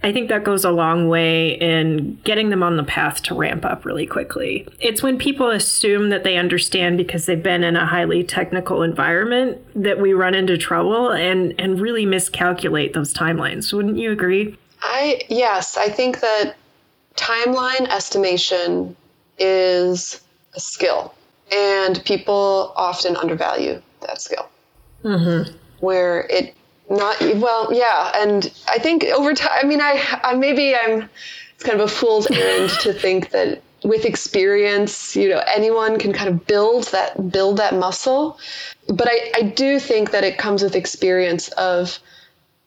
I 0.03 0.13
think 0.13 0.29
that 0.29 0.45
goes 0.45 0.65
a 0.65 0.71
long 0.71 1.09
way 1.09 1.55
in 1.55 2.21
getting 2.23 2.51
them 2.51 2.63
on 2.63 2.77
the 2.77 2.85
path 2.85 3.23
to 3.25 3.35
ramp 3.35 3.65
up 3.65 3.85
really 3.85 4.07
quickly. 4.07 4.67
It's 4.81 5.03
when 5.03 5.19
people 5.19 5.51
assume 5.51 6.11
that 6.11 6.23
they 6.23 6.37
understand 6.37 6.97
because 6.97 7.27
they've 7.27 7.43
been 7.43 7.65
in 7.65 7.75
a 7.75 7.85
highly 7.85 8.23
technical 8.23 8.83
environment 8.83 9.59
that 9.75 10.01
we 10.01 10.13
run 10.13 10.35
into 10.35 10.57
trouble 10.57 11.11
and, 11.11 11.53
and 11.59 11.81
really 11.81 12.07
miscalculate 12.07 12.93
those 12.93 13.13
timelines. 13.13 13.73
Wouldn't 13.73 13.99
you 13.99 14.13
agree? 14.13 14.57
I 14.81 15.23
yes, 15.29 15.77
I 15.77 15.89
think 15.89 16.21
that 16.21 16.55
timeline 17.17 17.89
estimation 17.89 18.97
is 19.39 20.21
a 20.55 20.61
skill 20.61 21.15
And 21.53 22.05
people 22.05 22.73
often 22.77 23.17
undervalue 23.17 23.83
that 24.03 24.21
skill. 24.21 24.49
Mm-hmm. 25.03 25.57
Where 25.81 26.27
it 26.31 26.55
not 26.91 27.21
well, 27.21 27.73
yeah, 27.73 28.13
and 28.15 28.51
I 28.69 28.79
think 28.79 29.05
over 29.05 29.35
time. 29.35 29.51
I 29.63 29.67
mean, 29.67 29.81
I, 29.81 30.21
I 30.23 30.35
maybe 30.35 30.75
I'm. 30.75 31.09
It's 31.55 31.65
kind 31.65 31.81
of 31.81 31.91
a 31.91 31.93
fool's 31.93 32.31
errand 32.31 32.71
to 32.81 32.93
think 32.93 33.31
that 33.31 33.61
with 33.83 34.05
experience, 34.05 35.17
you 35.17 35.29
know, 35.29 35.43
anyone 35.55 35.99
can 35.99 36.13
kind 36.13 36.29
of 36.29 36.47
build 36.47 36.85
that 36.93 37.31
build 37.31 37.59
that 37.59 37.75
muscle. 37.75 38.39
But 38.87 39.09
I, 39.11 39.33
I 39.35 39.43
do 39.43 39.79
think 39.81 40.13
that 40.13 40.25
it 40.25 40.39
comes 40.39 40.63
with 40.63 40.77
experience 40.77 41.49
of 41.49 41.99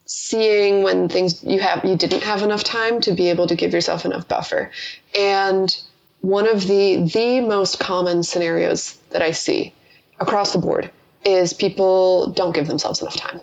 seeing 0.05 0.83
when 0.83 1.07
things 1.07 1.43
you 1.43 1.59
have 1.61 1.85
you 1.85 1.95
didn't 1.95 2.23
have 2.23 2.43
enough 2.43 2.63
time 2.63 3.01
to 3.01 3.13
be 3.13 3.29
able 3.29 3.47
to 3.47 3.55
give 3.55 3.73
yourself 3.73 4.05
enough 4.05 4.27
buffer. 4.27 4.71
And 5.17 5.75
one 6.19 6.47
of 6.47 6.67
the 6.67 7.09
the 7.11 7.41
most 7.41 7.79
common 7.79 8.23
scenarios 8.23 8.97
that 9.11 9.21
I 9.21 9.31
see 9.31 9.73
across 10.19 10.53
the 10.53 10.59
board 10.59 10.91
is 11.25 11.53
people 11.53 12.27
don't 12.27 12.53
give 12.53 12.67
themselves 12.67 13.01
enough 13.01 13.15
time 13.15 13.41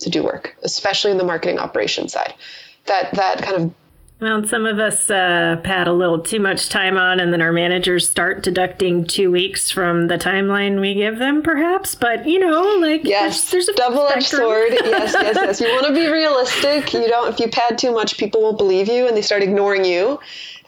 to 0.00 0.10
do 0.10 0.22
work, 0.22 0.56
especially 0.62 1.10
in 1.10 1.18
the 1.18 1.24
marketing 1.24 1.58
operations 1.58 2.12
side. 2.12 2.34
That 2.86 3.12
that 3.14 3.42
kind 3.42 3.56
of 3.56 3.74
well, 4.20 4.46
some 4.46 4.64
of 4.64 4.78
us 4.78 5.10
uh, 5.10 5.60
pad 5.64 5.88
a 5.88 5.92
little 5.92 6.20
too 6.20 6.38
much 6.38 6.68
time 6.68 6.96
on, 6.96 7.18
and 7.18 7.32
then 7.32 7.42
our 7.42 7.52
managers 7.52 8.08
start 8.08 8.42
deducting 8.42 9.04
two 9.04 9.30
weeks 9.30 9.70
from 9.70 10.06
the 10.06 10.16
timeline 10.16 10.80
we 10.80 10.94
give 10.94 11.18
them, 11.18 11.42
perhaps. 11.42 11.94
But 11.94 12.26
you 12.26 12.38
know, 12.38 12.62
like 12.80 13.04
yes, 13.04 13.50
there's, 13.50 13.66
there's 13.66 13.76
a 13.76 13.80
double-edged 13.80 14.26
sword. 14.26 14.72
yes, 14.84 15.14
yes, 15.14 15.36
yes. 15.36 15.60
You 15.60 15.68
want 15.72 15.88
to 15.88 15.92
be 15.92 16.06
realistic. 16.06 16.94
You 16.94 17.08
don't. 17.08 17.32
If 17.32 17.40
you 17.40 17.48
pad 17.48 17.76
too 17.76 17.92
much, 17.92 18.16
people 18.16 18.40
won't 18.40 18.56
believe 18.56 18.88
you, 18.88 19.08
and 19.08 19.16
they 19.16 19.22
start 19.22 19.42
ignoring 19.42 19.84
you, 19.84 20.20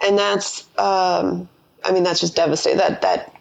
and 0.05 0.19
that's. 0.19 0.67
Um, 0.77 1.49
I 1.85 1.93
mean, 1.93 2.03
that's 2.03 2.21
just 2.21 2.35
devastating. 2.35 2.79
That 2.79 3.03
that 3.03 3.33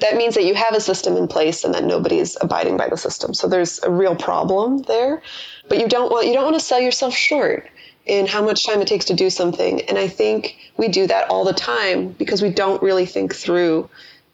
that 0.00 0.16
means 0.16 0.34
that 0.34 0.44
you 0.44 0.54
have 0.54 0.74
a 0.74 0.80
system 0.80 1.16
in 1.16 1.26
place 1.26 1.64
and 1.64 1.74
that 1.74 1.84
nobody's 1.84 2.36
abiding 2.40 2.76
by 2.76 2.88
the 2.88 2.96
system. 2.96 3.34
So 3.34 3.48
there's 3.48 3.82
a 3.82 3.90
real 3.90 4.14
problem 4.14 4.82
there. 4.82 5.22
But 5.68 5.78
you 5.78 5.88
don't 5.88 6.10
want 6.10 6.26
you 6.26 6.32
don't 6.32 6.44
want 6.44 6.56
to 6.56 6.64
sell 6.64 6.80
yourself 6.80 7.14
short 7.14 7.68
in 8.06 8.26
how 8.26 8.42
much 8.42 8.64
time 8.64 8.80
it 8.80 8.88
takes 8.88 9.04
to 9.06 9.14
do 9.14 9.28
something. 9.28 9.82
And 9.82 9.98
I 9.98 10.08
think 10.08 10.56
we 10.76 10.88
do 10.88 11.06
that 11.06 11.28
all 11.28 11.44
the 11.44 11.52
time 11.52 12.12
because 12.12 12.42
we 12.42 12.50
don't 12.50 12.82
really 12.82 13.06
think 13.06 13.34
through 13.34 13.88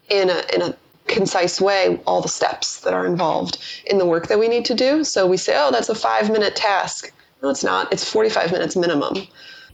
in 0.09 0.31
a 0.31 0.43
in 0.55 0.63
a 0.63 0.77
concise 1.07 1.61
way 1.61 2.01
all 2.07 2.21
the 2.21 2.29
steps 2.29 2.81
that 2.81 2.95
are 2.95 3.07
involved 3.07 3.59
in 3.87 3.99
the 3.99 4.07
work 4.07 4.29
that 4.29 4.39
we 4.39 4.49
need 4.49 4.65
to 4.67 4.75
do. 4.75 5.05
So 5.05 5.27
we 5.27 5.37
say, 5.37 5.55
"Oh, 5.57 5.71
that's 5.71 5.89
a 5.89 5.95
5-minute 5.95 6.57
task." 6.57 7.13
No, 7.43 7.51
it's 7.51 7.65
not. 7.65 7.93
It's 7.93 8.11
45 8.11 8.53
minutes 8.53 8.75
minimum. 8.75 9.27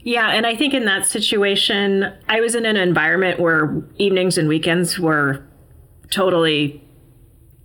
Yeah, 0.02 0.30
and 0.30 0.46
I 0.46 0.56
think 0.56 0.72
in 0.74 0.86
that 0.86 1.06
situation, 1.06 2.12
I 2.28 2.40
was 2.40 2.54
in 2.54 2.64
an 2.64 2.76
environment 2.76 3.38
where 3.38 3.82
evenings 3.98 4.38
and 4.38 4.48
weekends 4.48 4.98
were 4.98 5.44
totally 6.10 6.82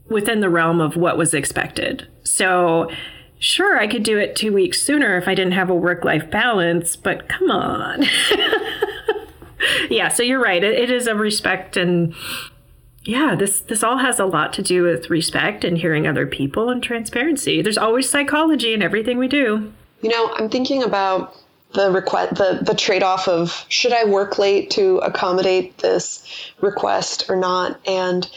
within 0.10 0.40
the 0.40 0.50
realm 0.50 0.80
of 0.80 0.96
what 0.96 1.18
was 1.18 1.34
expected. 1.34 2.08
So, 2.24 2.92
sure, 3.40 3.80
I 3.80 3.88
could 3.88 4.04
do 4.04 4.18
it 4.18 4.36
two 4.36 4.54
weeks 4.54 4.82
sooner 4.82 5.18
if 5.18 5.28
I 5.28 5.36
didn't 5.36 5.54
have 5.54 5.70
a 5.70 5.76
work 5.76 6.06
life 6.06 6.30
balance, 6.30 6.96
but 6.96 7.28
come 7.28 7.50
on. 7.50 8.04
yeah, 9.90 10.10
so 10.10 10.24
you're 10.24 10.42
right. 10.42 10.64
It, 10.64 10.80
it 10.80 10.92
is 10.92 11.08
a 11.08 11.16
respect 11.16 11.78
and 11.78 12.14
yeah, 13.06 13.36
this 13.36 13.60
this 13.62 13.84
all 13.84 14.00
has 14.00 14.20
a 14.20 14.26
lot 14.26 14.52
to 14.54 14.64
do 14.64 14.82
with 14.82 15.12
respect 15.12 15.64
and 15.64 15.78
hearing 15.78 16.08
other 16.08 16.26
people 16.26 16.70
and 16.70 16.82
transparency. 16.82 17.62
There's 17.62 17.78
always 17.78 18.10
psychology 18.10 18.74
in 18.74 18.82
everything 18.82 19.20
we 19.20 19.28
do. 19.28 19.72
You 20.02 20.10
know, 20.10 20.34
I'm 20.36 20.50
thinking 20.50 20.84
about 20.84 21.36
the 21.76 21.92
request 21.92 22.36
the, 22.36 22.60
the 22.62 22.74
trade-off 22.74 23.28
of 23.28 23.66
should 23.70 23.94
i 23.94 24.06
work 24.06 24.40
late 24.40 24.72
to 24.72 24.98
accommodate 25.00 25.78
this 25.80 26.52
request 26.62 27.26
or 27.30 27.36
not? 27.36 27.80
And 27.88 28.30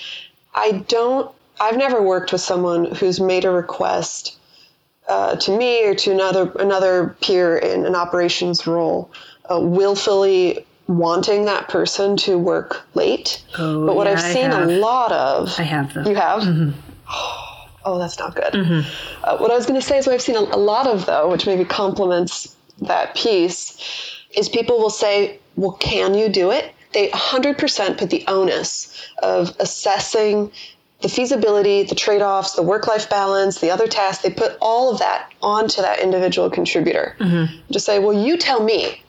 i 0.55 0.85
don't 0.89 1.31
i've 1.61 1.77
never 1.77 2.03
worked 2.03 2.33
with 2.33 2.41
someone 2.41 2.95
who's 2.95 3.21
made 3.21 3.45
a 3.45 3.51
request 3.51 4.37
uh, 5.09 5.37
to 5.37 5.57
me 5.57 5.87
or 5.87 5.95
to 5.95 6.13
another 6.13 6.53
another 6.59 7.17
peer 7.23 7.57
in 7.57 7.87
an 7.87 7.95
operations 7.95 8.67
role 8.67 9.11
uh, 9.51 9.59
willfully 9.59 10.67
wanting 10.87 11.45
that 11.45 11.69
person 11.69 12.17
to 12.17 12.39
work 12.39 12.83
late. 12.95 13.43
Oh, 13.59 13.87
but 13.87 13.97
what 13.97 14.07
yeah, 14.07 14.15
i've 14.15 14.21
seen 14.21 14.51
a 14.51 14.67
lot 14.67 15.13
of 15.13 15.59
i 15.59 15.63
have 15.63 15.93
them 15.95 16.07
you 16.07 16.15
have? 16.15 16.43
Mm-hmm. 16.43 16.79
oh 17.85 17.99
that's 17.99 18.19
not 18.19 18.35
good. 18.35 18.53
Mm-hmm. 18.53 19.25
uh, 19.25 19.39
what 19.39 19.51
i 19.51 19.55
was 19.55 19.67
going 19.67 19.81
to 19.81 19.87
say 19.87 19.99
is 19.99 20.07
what 20.07 20.15
i've 20.15 20.23
seen 20.23 20.37
a, 20.37 20.41
a 20.41 20.61
lot 20.61 20.87
of 20.87 21.07
though 21.07 21.31
which 21.31 21.47
maybe 21.47 21.65
complements 21.65 22.55
that 22.83 23.15
piece 23.15 23.79
is 24.37 24.49
people 24.49 24.79
will 24.79 24.91
say, 24.91 25.39
well, 25.57 25.73
can 25.73 26.15
you 26.15 26.29
do 26.29 26.51
it? 26.51 26.73
They 26.93 27.09
100% 27.09 27.99
put 27.99 28.11
the 28.11 28.25
onus 28.27 28.95
of 29.23 29.55
assessing 29.59 30.51
the 31.01 31.09
feasibility, 31.09 31.85
the 31.85 31.95
trade 31.95 32.23
offs, 32.23 32.55
the 32.55 32.63
work 32.63 32.89
life 32.89 33.09
balance, 33.09 33.61
the 33.61 33.71
other 33.71 33.87
tasks, 33.87 34.23
they 34.23 34.31
put 34.31 34.57
all 34.61 34.91
of 34.93 34.99
that 34.99 35.31
onto 35.43 35.81
that 35.81 36.01
individual 36.01 36.51
contributor. 36.51 37.15
Mm-hmm. 37.21 37.57
Just 37.71 37.87
say, 37.87 37.99
well, 37.99 38.13
you 38.13 38.37
tell 38.37 38.63
me 38.65 39.03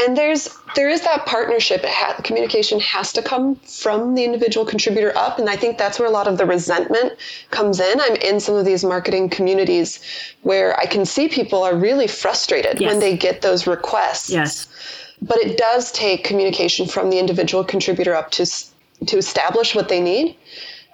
and 0.00 0.16
there's 0.16 0.56
there 0.74 0.88
is 0.88 1.02
that 1.02 1.26
partnership. 1.26 1.84
Ha- 1.84 2.20
communication 2.22 2.80
has 2.80 3.12
to 3.14 3.22
come 3.22 3.56
from 3.56 4.14
the 4.14 4.24
individual 4.24 4.64
contributor 4.64 5.16
up. 5.16 5.38
And 5.38 5.48
i 5.48 5.56
think 5.56 5.78
that's 5.78 5.98
where 5.98 6.08
a 6.08 6.10
lot 6.10 6.28
of 6.28 6.38
the 6.38 6.46
resentment 6.46 7.14
comes 7.50 7.80
in. 7.80 8.00
I'm 8.00 8.16
in 8.16 8.40
some 8.40 8.54
of 8.54 8.64
these 8.64 8.84
marketing 8.84 9.28
communities 9.28 10.00
where 10.42 10.78
i 10.78 10.86
can 10.86 11.04
see 11.04 11.28
people 11.28 11.62
are 11.62 11.74
really 11.74 12.06
frustrated 12.06 12.80
yes. 12.80 12.90
when 12.90 13.00
they 13.00 13.16
get 13.16 13.42
those 13.42 13.66
requests. 13.66 14.30
Yes. 14.30 14.68
But 15.20 15.38
it 15.38 15.56
does 15.56 15.90
take 15.90 16.22
communication 16.22 16.86
from 16.86 17.10
the 17.10 17.18
individual 17.18 17.64
contributor 17.64 18.14
up 18.14 18.30
to 18.32 18.46
to 19.06 19.16
establish 19.16 19.74
what 19.74 19.88
they 19.88 20.00
need 20.00 20.36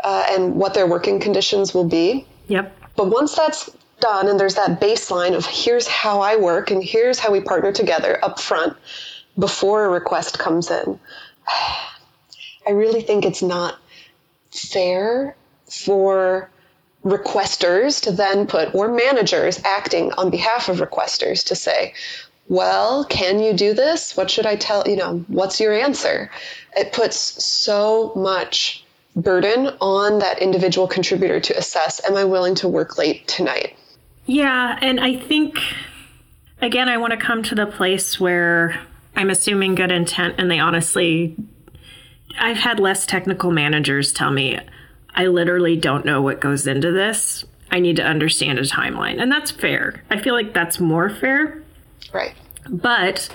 uh, 0.03 0.27
and 0.31 0.57
what 0.57 0.75
their 0.75 0.87
working 0.87 1.21
conditions 1.21 1.75
will 1.75 1.89
be. 1.89 2.27
Yep. 2.49 2.77
But 2.97 3.07
once 3.09 3.35
that's 3.35 3.71
done 4.01 4.29
and 4.29 4.39
there's 4.39 4.55
that 4.57 4.81
baseline 4.81 5.35
of 5.35 5.47
here's 5.47 5.87
how 5.87 6.21
I 6.21 6.37
work 6.37 6.71
and 6.71 6.83
here's 6.83 7.19
how 7.19 7.31
we 7.31 7.41
partner 7.41 7.73
together 7.73 8.19
up 8.23 8.41
front 8.41 8.77
before 9.39 9.85
a 9.85 9.89
request 9.89 10.39
comes 10.39 10.71
in. 10.71 10.99
I 12.67 12.71
really 12.71 13.03
think 13.03 13.25
it's 13.25 13.43
not 13.43 13.79
fair 14.51 15.37
for 15.69 16.51
requesters 17.05 18.03
to 18.03 18.13
then 18.13 18.47
put, 18.47 18.75
or 18.75 18.89
managers 18.89 19.61
acting 19.65 20.13
on 20.13 20.31
behalf 20.31 20.69
of 20.69 20.79
requesters 20.79 21.45
to 21.47 21.55
say, 21.55 21.93
well, 22.49 23.05
can 23.05 23.39
you 23.41 23.53
do 23.53 23.75
this? 23.75 24.17
What 24.17 24.31
should 24.31 24.47
I 24.47 24.57
tell, 24.57 24.89
you 24.89 24.97
know, 24.97 25.25
what's 25.29 25.61
your 25.61 25.73
answer? 25.73 26.31
It 26.77 26.93
puts 26.93 27.45
so 27.45 28.13
much 28.17 28.85
burden 29.17 29.69
on 29.81 30.19
that 30.19 30.41
individual 30.41 30.87
contributor 30.87 31.41
to 31.41 31.57
assess, 31.57 32.01
am 32.07 32.17
I 32.17 32.25
willing 32.25 32.55
to 32.57 32.69
work 32.69 32.99
late 32.99 33.29
tonight? 33.29 33.77
Yeah, 34.27 34.79
and 34.81 35.01
I 35.01 35.17
think 35.17 35.59
again 36.63 36.89
I 36.89 36.97
want 36.97 37.13
to 37.13 37.17
come 37.17 37.43
to 37.45 37.55
the 37.55 37.67
place 37.67 38.19
where 38.19 38.81
I'm 39.17 39.31
assuming 39.31 39.75
good 39.75 39.93
intent 39.93 40.37
and 40.39 40.51
they 40.51 40.59
honestly 40.59 41.37
I've 42.39 42.57
had 42.57 42.81
less 42.81 43.07
technical 43.07 43.51
managers 43.51 44.13
tell 44.13 44.31
me 44.31 44.59
I 45.15 45.27
literally 45.27 45.77
don't 45.77 46.05
know 46.05 46.21
what 46.21 46.41
goes 46.41 46.67
into 46.67 46.91
this. 46.91 47.45
I 47.71 47.81
need 47.81 47.97
to 47.97 48.03
understand 48.05 48.59
a 48.59 48.63
timeline. 48.63 49.21
And 49.21 49.31
that's 49.31 49.51
fair. 49.51 50.03
I 50.11 50.21
feel 50.21 50.35
like 50.35 50.55
that's 50.55 50.81
more 50.81 51.11
fair. 51.11 51.63
Right. 52.13 52.35
But 52.69 53.29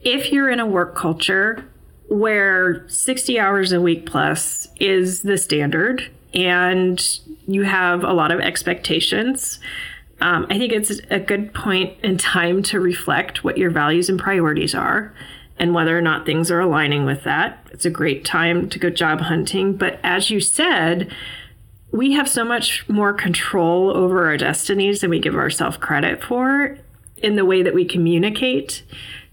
if 0.00 0.32
you're 0.32 0.50
in 0.50 0.60
a 0.60 0.66
work 0.66 0.94
culture 0.94 1.64
where 2.08 2.88
60 2.88 3.38
hours 3.38 3.72
a 3.72 3.80
week 3.80 4.06
plus 4.06 4.68
is 4.80 5.22
the 5.22 5.36
standard 5.36 6.10
and 6.34 7.00
you 7.46 7.62
have 7.62 8.02
a 8.02 8.12
lot 8.12 8.32
of 8.32 8.40
expectations, 8.40 9.58
um, 10.20 10.46
I 10.50 10.58
think 10.58 10.72
it's 10.72 11.00
a 11.10 11.18
good 11.18 11.54
point 11.54 11.96
in 12.02 12.18
time 12.18 12.62
to 12.64 12.80
reflect 12.80 13.42
what 13.42 13.58
your 13.58 13.70
values 13.70 14.08
and 14.08 14.18
priorities 14.18 14.74
are 14.74 15.14
and 15.58 15.74
whether 15.74 15.96
or 15.96 16.02
not 16.02 16.26
things 16.26 16.50
are 16.50 16.60
aligning 16.60 17.04
with 17.04 17.24
that. 17.24 17.66
It's 17.70 17.84
a 17.84 17.90
great 17.90 18.24
time 18.24 18.68
to 18.70 18.78
go 18.78 18.90
job 18.90 19.20
hunting. 19.20 19.76
But 19.76 20.00
as 20.02 20.30
you 20.30 20.40
said, 20.40 21.14
we 21.92 22.12
have 22.12 22.28
so 22.28 22.44
much 22.44 22.88
more 22.88 23.12
control 23.12 23.94
over 23.96 24.26
our 24.26 24.36
destinies 24.36 25.00
than 25.00 25.10
we 25.10 25.18
give 25.18 25.34
ourselves 25.34 25.76
credit 25.76 26.22
for 26.22 26.78
in 27.18 27.36
the 27.36 27.44
way 27.44 27.62
that 27.62 27.74
we 27.74 27.84
communicate. 27.84 28.82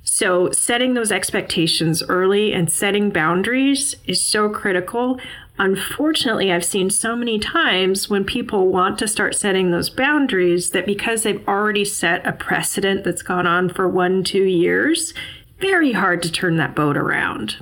So, 0.03 0.51
setting 0.51 0.93
those 0.93 1.11
expectations 1.11 2.01
early 2.07 2.53
and 2.53 2.71
setting 2.71 3.09
boundaries 3.09 3.95
is 4.05 4.25
so 4.25 4.49
critical 4.49 5.19
unfortunately, 5.57 6.51
I've 6.51 6.65
seen 6.65 6.89
so 6.89 7.15
many 7.15 7.39
times 7.39 8.09
when 8.09 8.23
people 8.23 8.67
want 8.67 8.99
to 8.99 9.07
start 9.07 9.35
setting 9.35 9.71
those 9.71 9.89
boundaries 9.89 10.71
that 10.71 10.85
because 10.85 11.23
they've 11.23 11.45
already 11.47 11.85
set 11.85 12.25
a 12.25 12.31
precedent 12.31 13.03
that's 13.03 13.21
gone 13.21 13.47
on 13.47 13.69
for 13.69 13.87
one, 13.87 14.23
two 14.23 14.43
years, 14.43 15.13
very 15.59 15.91
hard 15.91 16.21
to 16.23 16.31
turn 16.31 16.57
that 16.57 16.75
boat 16.75 16.97
around. 16.97 17.57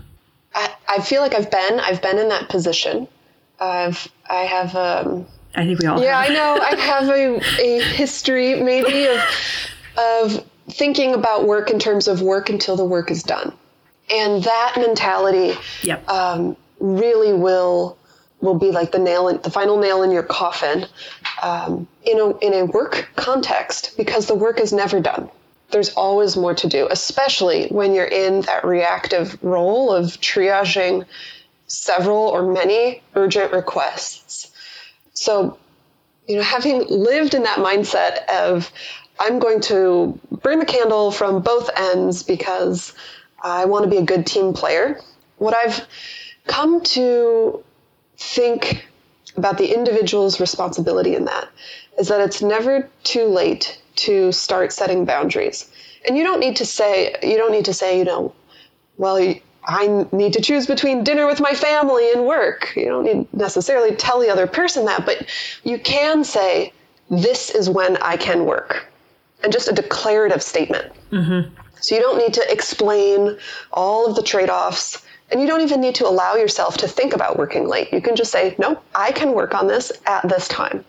I, 0.54 0.76
I 0.88 1.02
feel 1.02 1.22
like 1.22 1.34
I've 1.34 1.52
been, 1.52 1.80
I've 1.80 2.02
been 2.02 2.18
in 2.18 2.30
that 2.30 2.50
position. 2.50 3.08
I've, 3.60 4.08
I 4.30 4.42
have, 4.42 4.76
um, 4.76 5.26
I 5.56 5.66
think 5.66 5.80
we 5.80 5.88
all 5.88 6.02
yeah, 6.02 6.22
have. 6.22 6.32
I 6.32 6.34
know. 6.34 6.60
I 6.62 6.76
have 6.82 7.10
a, 7.10 7.62
a 7.62 7.82
history 7.82 8.62
maybe 8.62 9.08
of, 9.08 9.22
of 9.98 10.46
thinking 10.70 11.14
about 11.14 11.46
work 11.46 11.70
in 11.70 11.80
terms 11.80 12.08
of 12.08 12.22
work 12.22 12.50
until 12.50 12.76
the 12.76 12.86
work 12.86 13.12
is 13.12 13.24
done. 13.24 13.54
And 14.10 14.44
that 14.44 14.76
mentality 14.78 15.58
yep. 15.82 16.08
um, 16.10 16.56
really 16.80 17.34
will 17.34 17.98
will 18.42 18.58
be 18.60 18.72
like 18.72 18.92
the 18.92 19.00
nail 19.00 19.28
in, 19.28 19.42
the 19.42 19.50
final 19.50 19.80
nail 19.80 20.04
in 20.04 20.12
your 20.12 20.24
coffin 20.24 20.86
um, 21.42 21.88
in 22.04 22.20
a 22.20 22.38
in 22.40 22.54
a 22.54 22.66
work 22.66 23.10
context 23.16 23.96
because 23.98 24.28
the 24.28 24.36
work 24.36 24.60
is 24.60 24.74
never 24.74 25.00
done. 25.00 25.30
There's 25.72 25.90
always 25.94 26.38
more 26.38 26.54
to 26.56 26.68
do, 26.68 26.88
especially 26.90 27.68
when 27.68 27.94
you're 27.94 28.06
in 28.06 28.42
that 28.42 28.64
reactive 28.64 29.42
role 29.44 29.92
of 29.92 30.06
triaging 30.22 31.06
several 31.68 32.28
or 32.28 32.52
many 32.54 33.02
urgent 33.16 33.52
requests. 33.52 34.52
So, 35.14 35.58
you 36.28 36.36
know, 36.36 36.44
having 36.44 36.86
lived 36.88 37.34
in 37.34 37.44
that 37.44 37.58
mindset 37.58 38.26
of 38.28 38.72
I'm 39.20 39.40
going 39.40 39.62
to 39.62 40.20
burn 40.44 40.60
the 40.60 40.66
candle 40.66 41.12
from 41.12 41.42
both 41.42 41.70
ends 41.76 42.22
because 42.22 42.94
I 43.42 43.66
want 43.66 43.86
to 43.86 43.90
be 43.90 43.98
a 43.98 44.04
good 44.04 44.28
team 44.28 44.54
player. 44.54 45.00
What 45.38 45.56
I've 45.56 45.86
come 46.48 46.82
to 46.82 47.64
think 48.18 48.88
about 49.38 49.58
the 49.58 49.74
individual's 49.74 50.40
responsibility 50.40 51.16
in 51.16 51.26
that 51.26 51.50
is 52.00 52.08
that 52.08 52.22
it's 52.22 52.42
never 52.42 52.90
too 53.04 53.26
late 53.26 53.82
to 53.96 54.32
start 54.32 54.72
setting 54.72 55.06
boundaries. 55.06 55.70
And 56.08 56.18
you 56.18 56.24
don't 56.24 56.40
need 56.40 56.58
to 56.58 56.66
say, 56.66 57.16
you 57.24 57.38
don't 57.38 57.52
need 57.52 57.66
to 57.66 57.74
say, 57.74 57.98
you 57.98 58.06
know, 58.06 58.34
well, 58.98 59.36
I 59.66 60.06
need 60.12 60.34
to 60.34 60.42
choose 60.42 60.68
between 60.68 61.04
dinner 61.04 61.26
with 61.26 61.40
my 61.40 61.54
family 61.54 62.12
and 62.12 62.26
work. 62.26 62.74
You 62.76 62.86
don't 62.86 63.04
need 63.04 63.34
necessarily 63.34 63.96
tell 63.96 64.20
the 64.20 64.30
other 64.30 64.48
person 64.48 64.86
that, 64.86 65.06
but 65.06 65.26
you 65.64 65.80
can 65.80 66.24
say, 66.24 66.72
this 67.10 67.50
is 67.50 67.70
when 67.70 67.98
I 67.98 68.18
can 68.18 68.46
work. 68.46 68.88
And 69.44 69.52
just 69.52 69.68
a 69.68 69.74
declarative 69.74 70.42
statement. 70.42 70.92
Mm-hmm. 71.12 71.54
So 71.82 71.96
you 71.96 72.02
don't 72.02 72.18
need 72.18 72.34
to 72.36 72.52
explain 72.52 73.38
all 73.72 74.08
of 74.08 74.16
the 74.16 74.24
trade 74.24 74.50
offs. 74.50 75.05
And 75.32 75.42
you 75.42 75.48
don't 75.48 75.62
even 75.62 75.82
need 75.82 75.96
to 75.96 76.08
allow 76.08 76.36
yourself 76.36 76.78
to 76.78 76.88
think 76.88 77.14
about 77.14 77.38
working 77.38 77.68
late. 77.68 77.92
You 77.92 78.02
can 78.02 78.16
just 78.16 78.32
say, 78.32 78.56
no, 78.60 78.80
I 78.94 79.12
can 79.12 79.34
work 79.34 79.56
on 79.56 79.68
this 79.68 79.92
at 80.06 80.28
this 80.30 80.48
time. 80.48 80.86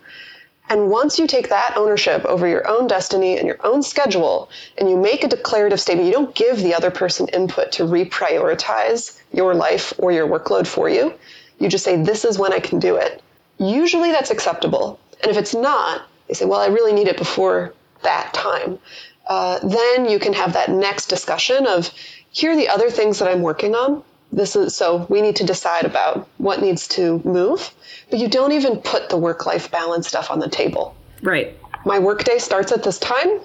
And 0.69 0.89
once 0.89 1.17
you 1.17 1.27
take 1.27 1.49
that 1.49 1.77
ownership 1.77 2.25
over 2.25 2.45
your 2.47 2.67
own 2.67 2.87
destiny 2.87 3.37
and 3.37 3.47
your 3.47 3.57
own 3.63 3.81
schedule, 3.81 4.49
and 4.77 4.89
you 4.89 4.97
make 4.97 5.23
a 5.23 5.27
declarative 5.27 5.79
statement, 5.79 6.07
you 6.07 6.13
don't 6.13 6.35
give 6.35 6.57
the 6.61 6.75
other 6.75 6.91
person 6.91 7.27
input 7.29 7.71
to 7.73 7.83
reprioritize 7.83 9.19
your 9.31 9.55
life 9.55 9.93
or 9.97 10.11
your 10.11 10.27
workload 10.27 10.67
for 10.67 10.89
you. 10.89 11.13
You 11.59 11.69
just 11.69 11.85
say, 11.85 12.01
This 12.01 12.25
is 12.25 12.37
when 12.37 12.51
I 12.51 12.59
can 12.59 12.79
do 12.79 12.97
it. 12.97 13.23
Usually 13.57 14.11
that's 14.11 14.29
acceptable. 14.29 14.99
And 15.21 15.31
if 15.31 15.37
it's 15.37 15.55
not, 15.55 16.03
they 16.27 16.33
say, 16.33 16.45
Well, 16.45 16.59
I 16.59 16.67
really 16.67 16.93
need 16.93 17.07
it 17.07 17.17
before 17.17 17.73
that 18.03 18.33
time. 18.33 18.77
Uh, 19.25 19.59
then 19.59 20.09
you 20.09 20.19
can 20.19 20.33
have 20.33 20.53
that 20.53 20.69
next 20.69 21.07
discussion 21.07 21.65
of 21.65 21.89
here 22.29 22.51
are 22.51 22.55
the 22.55 22.69
other 22.69 22.89
things 22.89 23.19
that 23.19 23.29
I'm 23.29 23.41
working 23.41 23.73
on 23.73 24.03
this 24.31 24.55
is 24.55 24.75
so 24.75 25.05
we 25.09 25.21
need 25.21 25.37
to 25.37 25.45
decide 25.45 25.85
about 25.85 26.27
what 26.37 26.61
needs 26.61 26.87
to 26.87 27.21
move 27.23 27.73
but 28.09 28.19
you 28.19 28.27
don't 28.27 28.51
even 28.51 28.77
put 28.77 29.09
the 29.09 29.17
work 29.17 29.45
life 29.45 29.69
balance 29.71 30.07
stuff 30.07 30.31
on 30.31 30.39
the 30.39 30.49
table. 30.49 30.95
Right. 31.21 31.57
My 31.85 31.99
workday 31.99 32.37
starts 32.37 32.71
at 32.71 32.83
this 32.83 32.99
time 32.99 33.39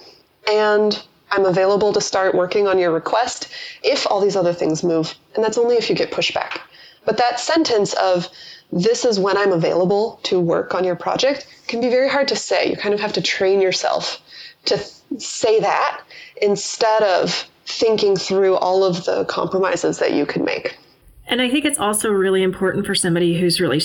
and 0.51 1.03
i'm 1.31 1.45
available 1.47 1.93
to 1.93 2.01
start 2.01 2.35
working 2.35 2.67
on 2.67 2.79
your 2.79 2.91
request 2.91 3.49
if 3.83 4.07
all 4.07 4.21
these 4.21 4.37
other 4.37 4.53
things 4.53 4.83
move 4.83 5.15
and 5.35 5.45
that's 5.45 5.57
only 5.57 5.77
if 5.77 5.89
you 5.89 5.97
get 5.97 6.11
pushback. 6.11 6.61
But 7.05 7.17
that 7.19 7.41
sentence 7.41 7.95
of 7.95 8.29
this 8.73 9.05
is 9.05 9.21
when 9.21 9.37
i'm 9.37 9.53
available 9.53 10.21
to 10.25 10.41
work 10.41 10.75
on 10.75 10.85
your 10.85 10.97
project 10.97 11.47
can 11.69 11.81
be 11.81 11.89
very 11.89 12.09
hard 12.09 12.29
to 12.29 12.37
say. 12.37 12.69
You 12.69 12.77
kind 12.77 12.95
of 12.95 13.01
have 13.01 13.13
to 13.15 13.23
train 13.23 13.61
yourself 13.61 14.21
to 14.67 14.79
say 15.19 15.61
that 15.61 16.03
instead 16.41 17.03
of 17.03 17.47
thinking 17.67 18.17
through 18.17 18.57
all 18.57 18.85
of 18.85 19.05
the 19.05 19.25
compromises 19.27 19.99
that 19.99 20.13
you 20.13 20.27
could 20.27 20.43
make. 20.43 20.79
And 21.27 21.41
I 21.41 21.51
think 21.51 21.65
it's 21.65 21.79
also 21.79 22.11
really 22.11 22.43
important 22.43 22.87
for 22.87 22.95
somebody 22.95 23.41
who's 23.41 23.61
really 23.61 23.81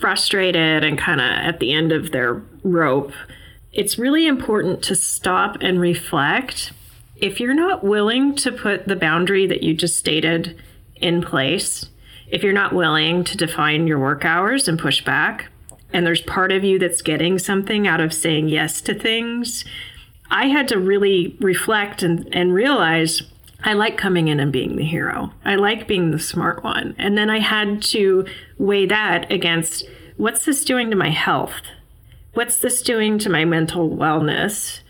frustrated 0.00 0.82
and 0.84 0.98
kind 0.98 1.20
of 1.20 1.26
at 1.26 1.60
the 1.60 1.72
end 1.72 1.92
of 1.92 2.12
their 2.12 2.42
rope. 2.62 3.12
It's 3.72 3.98
really 3.98 4.26
important 4.26 4.82
to 4.84 4.94
stop 4.94 5.58
and 5.60 5.80
reflect. 5.80 6.72
If 7.16 7.38
you're 7.38 7.54
not 7.54 7.84
willing 7.84 8.34
to 8.36 8.50
put 8.50 8.86
the 8.86 8.96
boundary 8.96 9.46
that 9.46 9.62
you 9.62 9.74
just 9.74 9.98
stated 9.98 10.60
in 10.96 11.22
place, 11.22 11.86
if 12.28 12.42
you're 12.42 12.52
not 12.52 12.72
willing 12.72 13.24
to 13.24 13.36
define 13.36 13.86
your 13.86 13.98
work 13.98 14.24
hours 14.24 14.68
and 14.68 14.78
push 14.78 15.04
back, 15.04 15.48
and 15.92 16.06
there's 16.06 16.22
part 16.22 16.52
of 16.52 16.64
you 16.64 16.78
that's 16.78 17.02
getting 17.02 17.38
something 17.38 17.86
out 17.86 18.00
of 18.00 18.14
saying 18.14 18.48
yes 18.48 18.80
to 18.82 18.94
things, 18.94 19.64
I 20.30 20.46
had 20.46 20.68
to 20.68 20.78
really 20.78 21.36
reflect 21.40 22.02
and, 22.02 22.28
and 22.34 22.54
realize 22.54 23.22
I 23.62 23.74
like 23.74 23.98
coming 23.98 24.28
in 24.28 24.40
and 24.40 24.52
being 24.52 24.76
the 24.76 24.84
hero. 24.84 25.32
I 25.44 25.56
like 25.56 25.86
being 25.86 26.10
the 26.10 26.18
smart 26.18 26.64
one. 26.64 26.94
And 26.98 27.18
then 27.18 27.28
I 27.28 27.40
had 27.40 27.82
to 27.82 28.26
weigh 28.58 28.86
that 28.86 29.30
against 29.30 29.84
what's 30.16 30.44
this 30.44 30.64
doing 30.64 30.90
to 30.90 30.96
my 30.96 31.10
health? 31.10 31.60
What's 32.34 32.60
this 32.60 32.80
doing 32.82 33.18
to 33.18 33.28
my 33.28 33.44
mental 33.44 33.90
wellness? 33.90 34.80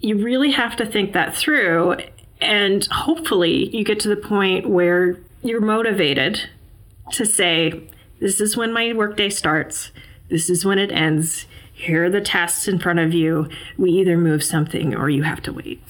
You 0.00 0.22
really 0.22 0.50
have 0.50 0.76
to 0.76 0.86
think 0.86 1.12
that 1.12 1.34
through. 1.34 1.96
And 2.40 2.86
hopefully, 2.86 3.74
you 3.74 3.84
get 3.84 4.00
to 4.00 4.08
the 4.08 4.16
point 4.16 4.68
where 4.68 5.18
you're 5.42 5.60
motivated 5.60 6.48
to 7.12 7.24
say, 7.24 7.88
This 8.20 8.40
is 8.40 8.56
when 8.56 8.72
my 8.72 8.92
workday 8.92 9.30
starts, 9.30 9.90
this 10.28 10.50
is 10.50 10.64
when 10.64 10.78
it 10.78 10.92
ends 10.92 11.46
here 11.78 12.06
are 12.06 12.10
the 12.10 12.20
tasks 12.20 12.66
in 12.66 12.78
front 12.78 12.98
of 12.98 13.14
you. 13.14 13.48
We 13.76 13.90
either 13.92 14.18
move 14.18 14.42
something 14.42 14.96
or 14.96 15.08
you 15.08 15.22
have 15.22 15.40
to 15.42 15.52
wait. 15.52 15.82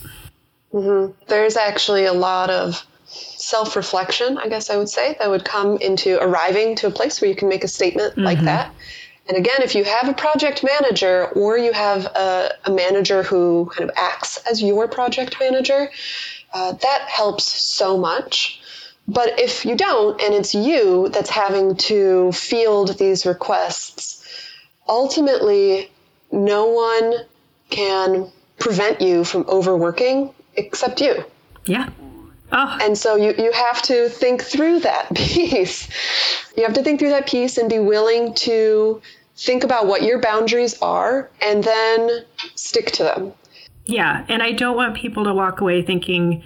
Mm-hmm. 0.72 1.12
There's 1.28 1.56
actually 1.56 2.04
a 2.04 2.12
lot 2.12 2.50
of 2.50 2.86
self 3.06 3.74
reflection, 3.74 4.36
I 4.36 4.48
guess 4.48 4.68
I 4.68 4.76
would 4.76 4.90
say, 4.90 5.16
that 5.18 5.30
would 5.30 5.46
come 5.46 5.78
into 5.78 6.22
arriving 6.22 6.76
to 6.76 6.88
a 6.88 6.90
place 6.90 7.20
where 7.20 7.30
you 7.30 7.36
can 7.36 7.48
make 7.48 7.64
a 7.64 7.68
statement 7.68 8.12
mm-hmm. 8.12 8.24
like 8.24 8.40
that. 8.42 8.74
And 9.28 9.36
again, 9.36 9.62
if 9.62 9.74
you 9.74 9.84
have 9.84 10.08
a 10.08 10.14
project 10.14 10.62
manager 10.62 11.26
or 11.28 11.56
you 11.56 11.72
have 11.72 12.04
a, 12.04 12.52
a 12.66 12.70
manager 12.70 13.22
who 13.22 13.70
kind 13.74 13.88
of 13.88 13.96
acts 13.96 14.38
as 14.50 14.62
your 14.62 14.88
project 14.88 15.36
manager, 15.40 15.90
uh, 16.52 16.72
that 16.72 17.08
helps 17.08 17.44
so 17.44 17.96
much. 17.96 18.60
But 19.06 19.40
if 19.40 19.64
you 19.64 19.74
don't, 19.74 20.20
and 20.20 20.34
it's 20.34 20.54
you 20.54 21.08
that's 21.08 21.30
having 21.30 21.76
to 21.76 22.30
field 22.32 22.98
these 22.98 23.24
requests, 23.24 24.18
ultimately, 24.88 25.90
no 26.32 26.66
one 26.66 27.14
can 27.70 28.30
prevent 28.58 29.00
you 29.00 29.24
from 29.24 29.44
overworking 29.48 30.30
except 30.54 31.00
you. 31.00 31.24
Yeah. 31.66 31.88
Oh. 32.50 32.78
And 32.80 32.96
so 32.96 33.16
you, 33.16 33.34
you 33.36 33.52
have 33.52 33.82
to 33.82 34.08
think 34.08 34.42
through 34.42 34.80
that 34.80 35.08
piece. 35.14 35.88
You 36.56 36.64
have 36.64 36.74
to 36.74 36.82
think 36.82 36.98
through 36.98 37.10
that 37.10 37.26
piece 37.26 37.58
and 37.58 37.68
be 37.68 37.78
willing 37.78 38.34
to 38.34 39.02
think 39.36 39.64
about 39.64 39.86
what 39.86 40.02
your 40.02 40.20
boundaries 40.20 40.80
are 40.82 41.30
and 41.40 41.62
then 41.62 42.24
stick 42.54 42.90
to 42.92 43.04
them. 43.04 43.32
Yeah. 43.84 44.24
And 44.28 44.42
I 44.42 44.52
don't 44.52 44.76
want 44.76 44.96
people 44.96 45.24
to 45.24 45.34
walk 45.34 45.60
away 45.60 45.82
thinking 45.82 46.42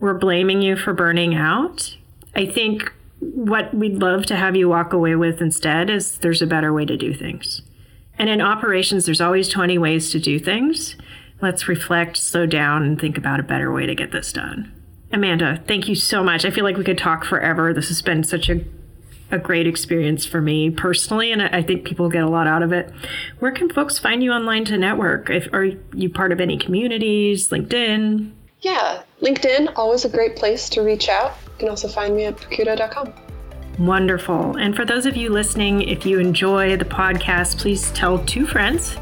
we're 0.00 0.18
blaming 0.18 0.62
you 0.62 0.76
for 0.76 0.92
burning 0.92 1.34
out. 1.34 1.96
I 2.34 2.46
think 2.46 2.92
what 3.34 3.74
we'd 3.74 4.00
love 4.00 4.26
to 4.26 4.36
have 4.36 4.56
you 4.56 4.68
walk 4.68 4.92
away 4.92 5.14
with 5.16 5.40
instead 5.40 5.90
is 5.90 6.18
there's 6.18 6.42
a 6.42 6.46
better 6.46 6.72
way 6.72 6.84
to 6.84 6.96
do 6.96 7.14
things. 7.14 7.62
And 8.18 8.28
in 8.28 8.40
operations, 8.40 9.06
there's 9.06 9.20
always 9.20 9.48
20 9.48 9.78
ways 9.78 10.10
to 10.12 10.20
do 10.20 10.38
things. 10.38 10.96
Let's 11.40 11.68
reflect, 11.68 12.16
slow 12.16 12.46
down, 12.46 12.82
and 12.82 13.00
think 13.00 13.18
about 13.18 13.40
a 13.40 13.44
better 13.44 13.72
way 13.72 13.86
to 13.86 13.94
get 13.94 14.12
this 14.12 14.32
done. 14.32 14.72
Amanda, 15.12 15.62
thank 15.66 15.88
you 15.88 15.94
so 15.94 16.22
much. 16.22 16.44
I 16.44 16.50
feel 16.50 16.64
like 16.64 16.76
we 16.76 16.84
could 16.84 16.98
talk 16.98 17.24
forever. 17.24 17.72
This 17.72 17.88
has 17.88 18.02
been 18.02 18.24
such 18.24 18.48
a 18.48 18.60
a 19.30 19.38
great 19.38 19.66
experience 19.66 20.24
for 20.24 20.40
me 20.40 20.70
personally, 20.70 21.32
and 21.32 21.42
I 21.42 21.62
think 21.62 21.84
people 21.84 22.08
get 22.08 22.22
a 22.22 22.28
lot 22.28 22.46
out 22.46 22.62
of 22.62 22.72
it. 22.72 22.90
Where 23.38 23.52
can 23.52 23.68
folks 23.68 23.98
find 23.98 24.22
you 24.22 24.30
online 24.32 24.64
to 24.66 24.78
network? 24.78 25.30
If, 25.30 25.52
are 25.52 25.64
you 25.64 26.08
part 26.08 26.30
of 26.30 26.40
any 26.40 26.58
communities, 26.58 27.48
LinkedIn? 27.48 28.32
Yeah, 28.60 29.02
LinkedIn, 29.20 29.72
always 29.76 30.04
a 30.04 30.08
great 30.08 30.36
place 30.36 30.68
to 30.70 30.82
reach 30.82 31.08
out. 31.08 31.36
You 31.54 31.58
can 31.58 31.68
also 31.68 31.88
find 31.88 32.16
me 32.16 32.24
at 32.24 32.36
perkuto.com. 32.36 33.12
Wonderful. 33.78 34.56
And 34.56 34.76
for 34.76 34.84
those 34.84 35.04
of 35.04 35.16
you 35.16 35.30
listening, 35.30 35.82
if 35.82 36.06
you 36.06 36.20
enjoy 36.20 36.76
the 36.76 36.84
podcast, 36.84 37.58
please 37.58 37.90
tell 37.90 38.24
two 38.24 38.46
friends, 38.46 38.96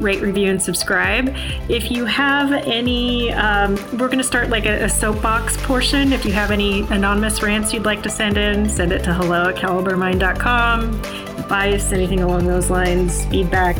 rate, 0.00 0.20
review, 0.20 0.48
and 0.48 0.62
subscribe. 0.62 1.34
If 1.68 1.90
you 1.90 2.04
have 2.04 2.52
any, 2.52 3.32
um, 3.32 3.74
we're 3.98 4.06
going 4.06 4.18
to 4.18 4.24
start 4.24 4.48
like 4.48 4.64
a, 4.64 4.84
a, 4.84 4.88
soapbox 4.88 5.56
portion. 5.58 6.12
If 6.12 6.24
you 6.24 6.32
have 6.32 6.52
any 6.52 6.82
anonymous 6.82 7.42
rants 7.42 7.72
you'd 7.72 7.84
like 7.84 8.02
to 8.04 8.10
send 8.10 8.36
in, 8.36 8.68
send 8.68 8.92
it 8.92 9.02
to 9.04 9.12
hello 9.12 9.48
at 9.48 9.56
calibermind.com. 9.56 10.94
Advice, 11.38 11.92
anything 11.92 12.20
along 12.20 12.46
those 12.46 12.70
lines, 12.70 13.24
feedback. 13.26 13.76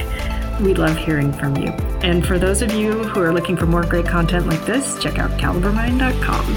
We 0.60 0.74
love 0.74 0.96
hearing 0.96 1.32
from 1.32 1.56
you. 1.56 1.68
And 2.02 2.26
for 2.26 2.38
those 2.38 2.62
of 2.62 2.72
you 2.72 3.04
who 3.04 3.20
are 3.20 3.32
looking 3.32 3.56
for 3.56 3.66
more 3.66 3.84
great 3.84 4.06
content 4.06 4.46
like 4.46 4.64
this, 4.66 5.00
check 5.00 5.18
out 5.18 5.30
calibermind.com. 5.32 6.56